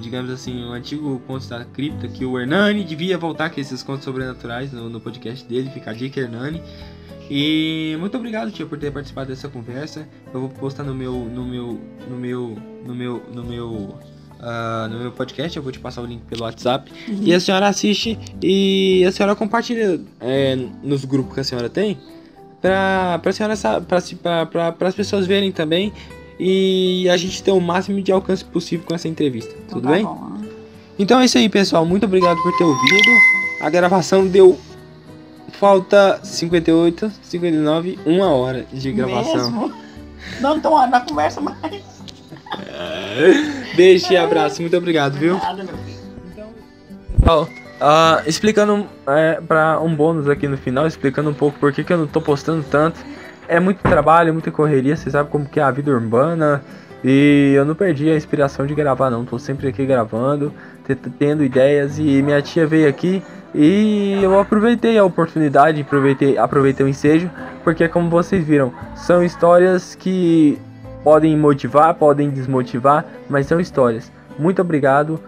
digamos 0.00 0.30
assim, 0.30 0.64
o 0.64 0.72
antigo 0.72 1.20
conto 1.26 1.46
da 1.48 1.64
cripta 1.64 2.08
que 2.08 2.24
o 2.24 2.38
Hernani 2.38 2.84
devia 2.84 3.18
voltar 3.18 3.50
com 3.50 3.60
esses 3.60 3.82
contos 3.82 4.04
sobrenaturais 4.04 4.72
no, 4.72 4.88
no 4.88 5.00
podcast 5.00 5.46
dele, 5.46 5.70
fica 5.70 5.90
a 5.90 5.94
dica 5.94 6.20
Hernani. 6.20 6.62
E 7.30 7.96
muito 8.00 8.16
obrigado, 8.16 8.50
tia, 8.50 8.66
por 8.66 8.78
ter 8.78 8.90
participado 8.90 9.28
dessa 9.28 9.48
conversa. 9.48 10.08
Eu 10.32 10.40
vou 10.40 10.48
postar 10.48 10.82
no 10.82 10.94
meu 10.94 11.12
no 11.12 11.44
meu 11.44 11.80
no 12.08 12.16
meu 12.16 12.58
no 12.84 12.94
meu 12.94 13.22
no 13.32 13.44
meu 13.44 13.98
ah, 14.40 14.88
no 14.90 14.98
meu 14.98 15.12
podcast, 15.12 15.56
eu 15.56 15.62
vou 15.62 15.70
te 15.70 15.78
passar 15.78 16.02
o 16.02 16.06
link 16.06 16.22
pelo 16.22 16.42
WhatsApp. 16.42 16.92
E 17.08 17.32
a 17.32 17.38
senhora 17.38 17.68
assiste 17.68 18.18
e 18.42 19.04
a 19.06 19.12
senhora 19.12 19.36
compartilha 19.36 20.00
é, 20.20 20.56
nos 20.82 21.04
grupos 21.04 21.34
que 21.34 21.40
a 21.40 21.44
senhora 21.44 21.70
tem 21.70 21.96
para 22.62 23.18
para 23.18 23.32
senhora 23.32 23.54
as 24.80 24.94
pessoas 24.94 25.26
verem 25.26 25.50
também 25.50 25.92
e 26.38 27.08
a 27.10 27.16
gente 27.16 27.42
ter 27.42 27.50
o 27.50 27.60
máximo 27.60 28.00
de 28.00 28.12
alcance 28.12 28.44
possível 28.44 28.86
com 28.86 28.94
essa 28.94 29.08
entrevista. 29.08 29.52
Então 29.66 29.80
Tudo 29.80 29.88
tá 29.88 29.94
bem? 29.94 30.04
bom. 30.04 30.32
Então 30.98 31.20
é 31.20 31.24
isso 31.24 31.36
aí, 31.36 31.48
pessoal. 31.48 31.84
Muito 31.84 32.06
obrigado 32.06 32.40
por 32.42 32.56
ter 32.56 32.64
ouvido. 32.64 33.10
A 33.60 33.68
gravação 33.68 34.26
deu 34.26 34.58
falta 35.52 36.20
58, 36.22 37.12
59, 37.22 37.98
uma 38.06 38.26
hora 38.26 38.64
de 38.72 38.92
gravação. 38.92 39.50
Mesmo? 39.50 39.72
Não, 40.40 40.56
então 40.56 40.86
na 40.88 41.00
conversa 41.00 41.40
mais. 41.40 41.56
Beijo 43.76 44.12
e 44.12 44.16
abraço. 44.16 44.60
Muito 44.60 44.76
obrigado, 44.76 45.14
viu? 45.14 45.36
Nada, 45.38 45.64
meu 45.64 45.76
filho. 45.78 46.02
Ó, 47.26 47.46
ah, 47.82 48.22
explicando 48.26 48.86
é, 49.06 49.40
para 49.40 49.80
um 49.80 49.94
bônus 49.94 50.28
aqui 50.28 50.46
no 50.46 50.56
final, 50.56 50.86
explicando 50.86 51.30
um 51.30 51.34
pouco 51.34 51.58
por 51.58 51.72
que, 51.72 51.84
eu 51.92 51.98
não 51.98 52.06
tô 52.06 52.20
postando 52.20 52.64
tanto. 52.70 53.00
É 53.48 53.58
muito 53.58 53.82
trabalho, 53.82 54.32
muita 54.32 54.50
correria, 54.50 54.96
você 54.96 55.10
sabe 55.10 55.28
como 55.28 55.44
que 55.44 55.58
é 55.58 55.62
a 55.62 55.70
vida 55.70 55.90
urbana. 55.90 56.62
E 57.04 57.52
eu 57.56 57.64
não 57.64 57.74
perdi 57.74 58.08
a 58.08 58.16
inspiração 58.16 58.64
de 58.64 58.74
gravar 58.76 59.10
não, 59.10 59.24
tô 59.24 59.36
sempre 59.36 59.66
aqui 59.66 59.84
gravando, 59.84 60.52
te- 60.86 60.94
tendo 60.94 61.42
ideias 61.42 61.98
e 61.98 62.22
minha 62.22 62.40
tia 62.40 62.64
veio 62.64 62.88
aqui 62.88 63.20
e 63.52 64.20
eu 64.22 64.38
aproveitei 64.38 64.96
a 64.96 65.04
oportunidade, 65.04 65.80
aproveitei, 65.80 66.38
aproveitei 66.38 66.86
o 66.86 66.88
ensejo, 66.88 67.28
porque 67.64 67.88
como 67.88 68.08
vocês 68.08 68.44
viram, 68.44 68.72
são 68.94 69.22
histórias 69.22 69.96
que 69.96 70.56
podem 71.02 71.36
motivar, 71.36 71.92
podem 71.94 72.30
desmotivar, 72.30 73.04
mas 73.28 73.46
são 73.46 73.58
histórias. 73.58 74.12
Muito 74.38 74.62
obrigado, 74.62 75.20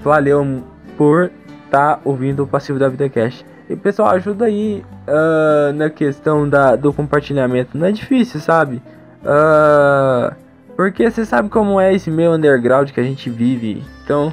valeu 0.00 0.64
por 0.96 1.30
estar 1.68 2.00
ouvindo 2.04 2.42
o 2.42 2.46
Passivo 2.46 2.78
da 2.78 2.88
Vida 2.88 3.08
Cash. 3.08 3.44
E 3.68 3.76
pessoal, 3.76 4.10
ajuda 4.10 4.46
aí 4.46 4.82
ah, 5.06 5.72
na 5.74 5.90
questão 5.90 6.48
da, 6.48 6.74
do 6.74 6.92
compartilhamento. 6.92 7.76
Não 7.76 7.86
é 7.86 7.92
difícil, 7.92 8.40
sabe? 8.40 8.82
Ah, 9.24 10.34
porque 10.74 11.10
você 11.10 11.24
sabe 11.24 11.48
como 11.48 11.80
é 11.80 11.94
esse 11.94 12.10
meio 12.10 12.32
underground 12.32 12.90
que 12.90 13.00
a 13.00 13.04
gente 13.04 13.28
vive. 13.28 13.82
Então, 14.04 14.32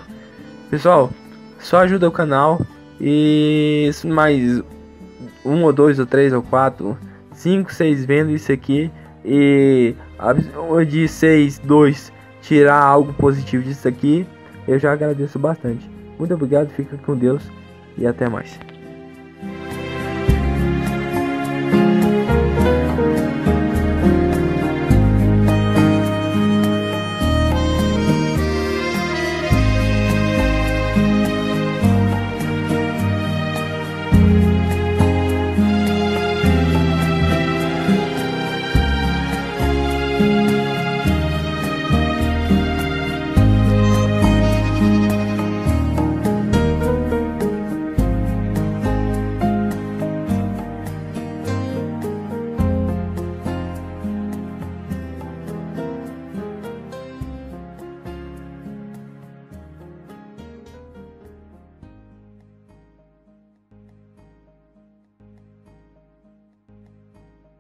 pessoal, 0.69 1.11
só 1.59 1.79
ajuda 1.79 2.07
o 2.07 2.11
canal. 2.11 2.61
E 2.99 3.91
mais 4.05 4.63
um 5.43 5.63
ou 5.63 5.73
dois 5.73 5.99
ou 5.99 6.05
três 6.05 6.31
ou 6.31 6.41
quatro, 6.41 6.97
cinco, 7.33 7.73
seis 7.73 8.05
vendo 8.05 8.31
isso 8.31 8.51
aqui. 8.51 8.89
E 9.23 9.93
de 10.87 11.07
seis, 11.09 11.59
dois 11.59 12.13
tirar 12.41 12.79
algo 12.79 13.11
positivo 13.13 13.63
disso 13.63 13.85
aqui. 13.85 14.25
Eu 14.65 14.79
já 14.79 14.93
agradeço 14.93 15.37
bastante. 15.37 15.94
Muito 16.17 16.33
obrigado, 16.33 16.69
fica 16.69 16.97
com 16.97 17.15
Deus 17.17 17.43
e 17.97 18.05
até 18.05 18.29
mais. 18.29 18.57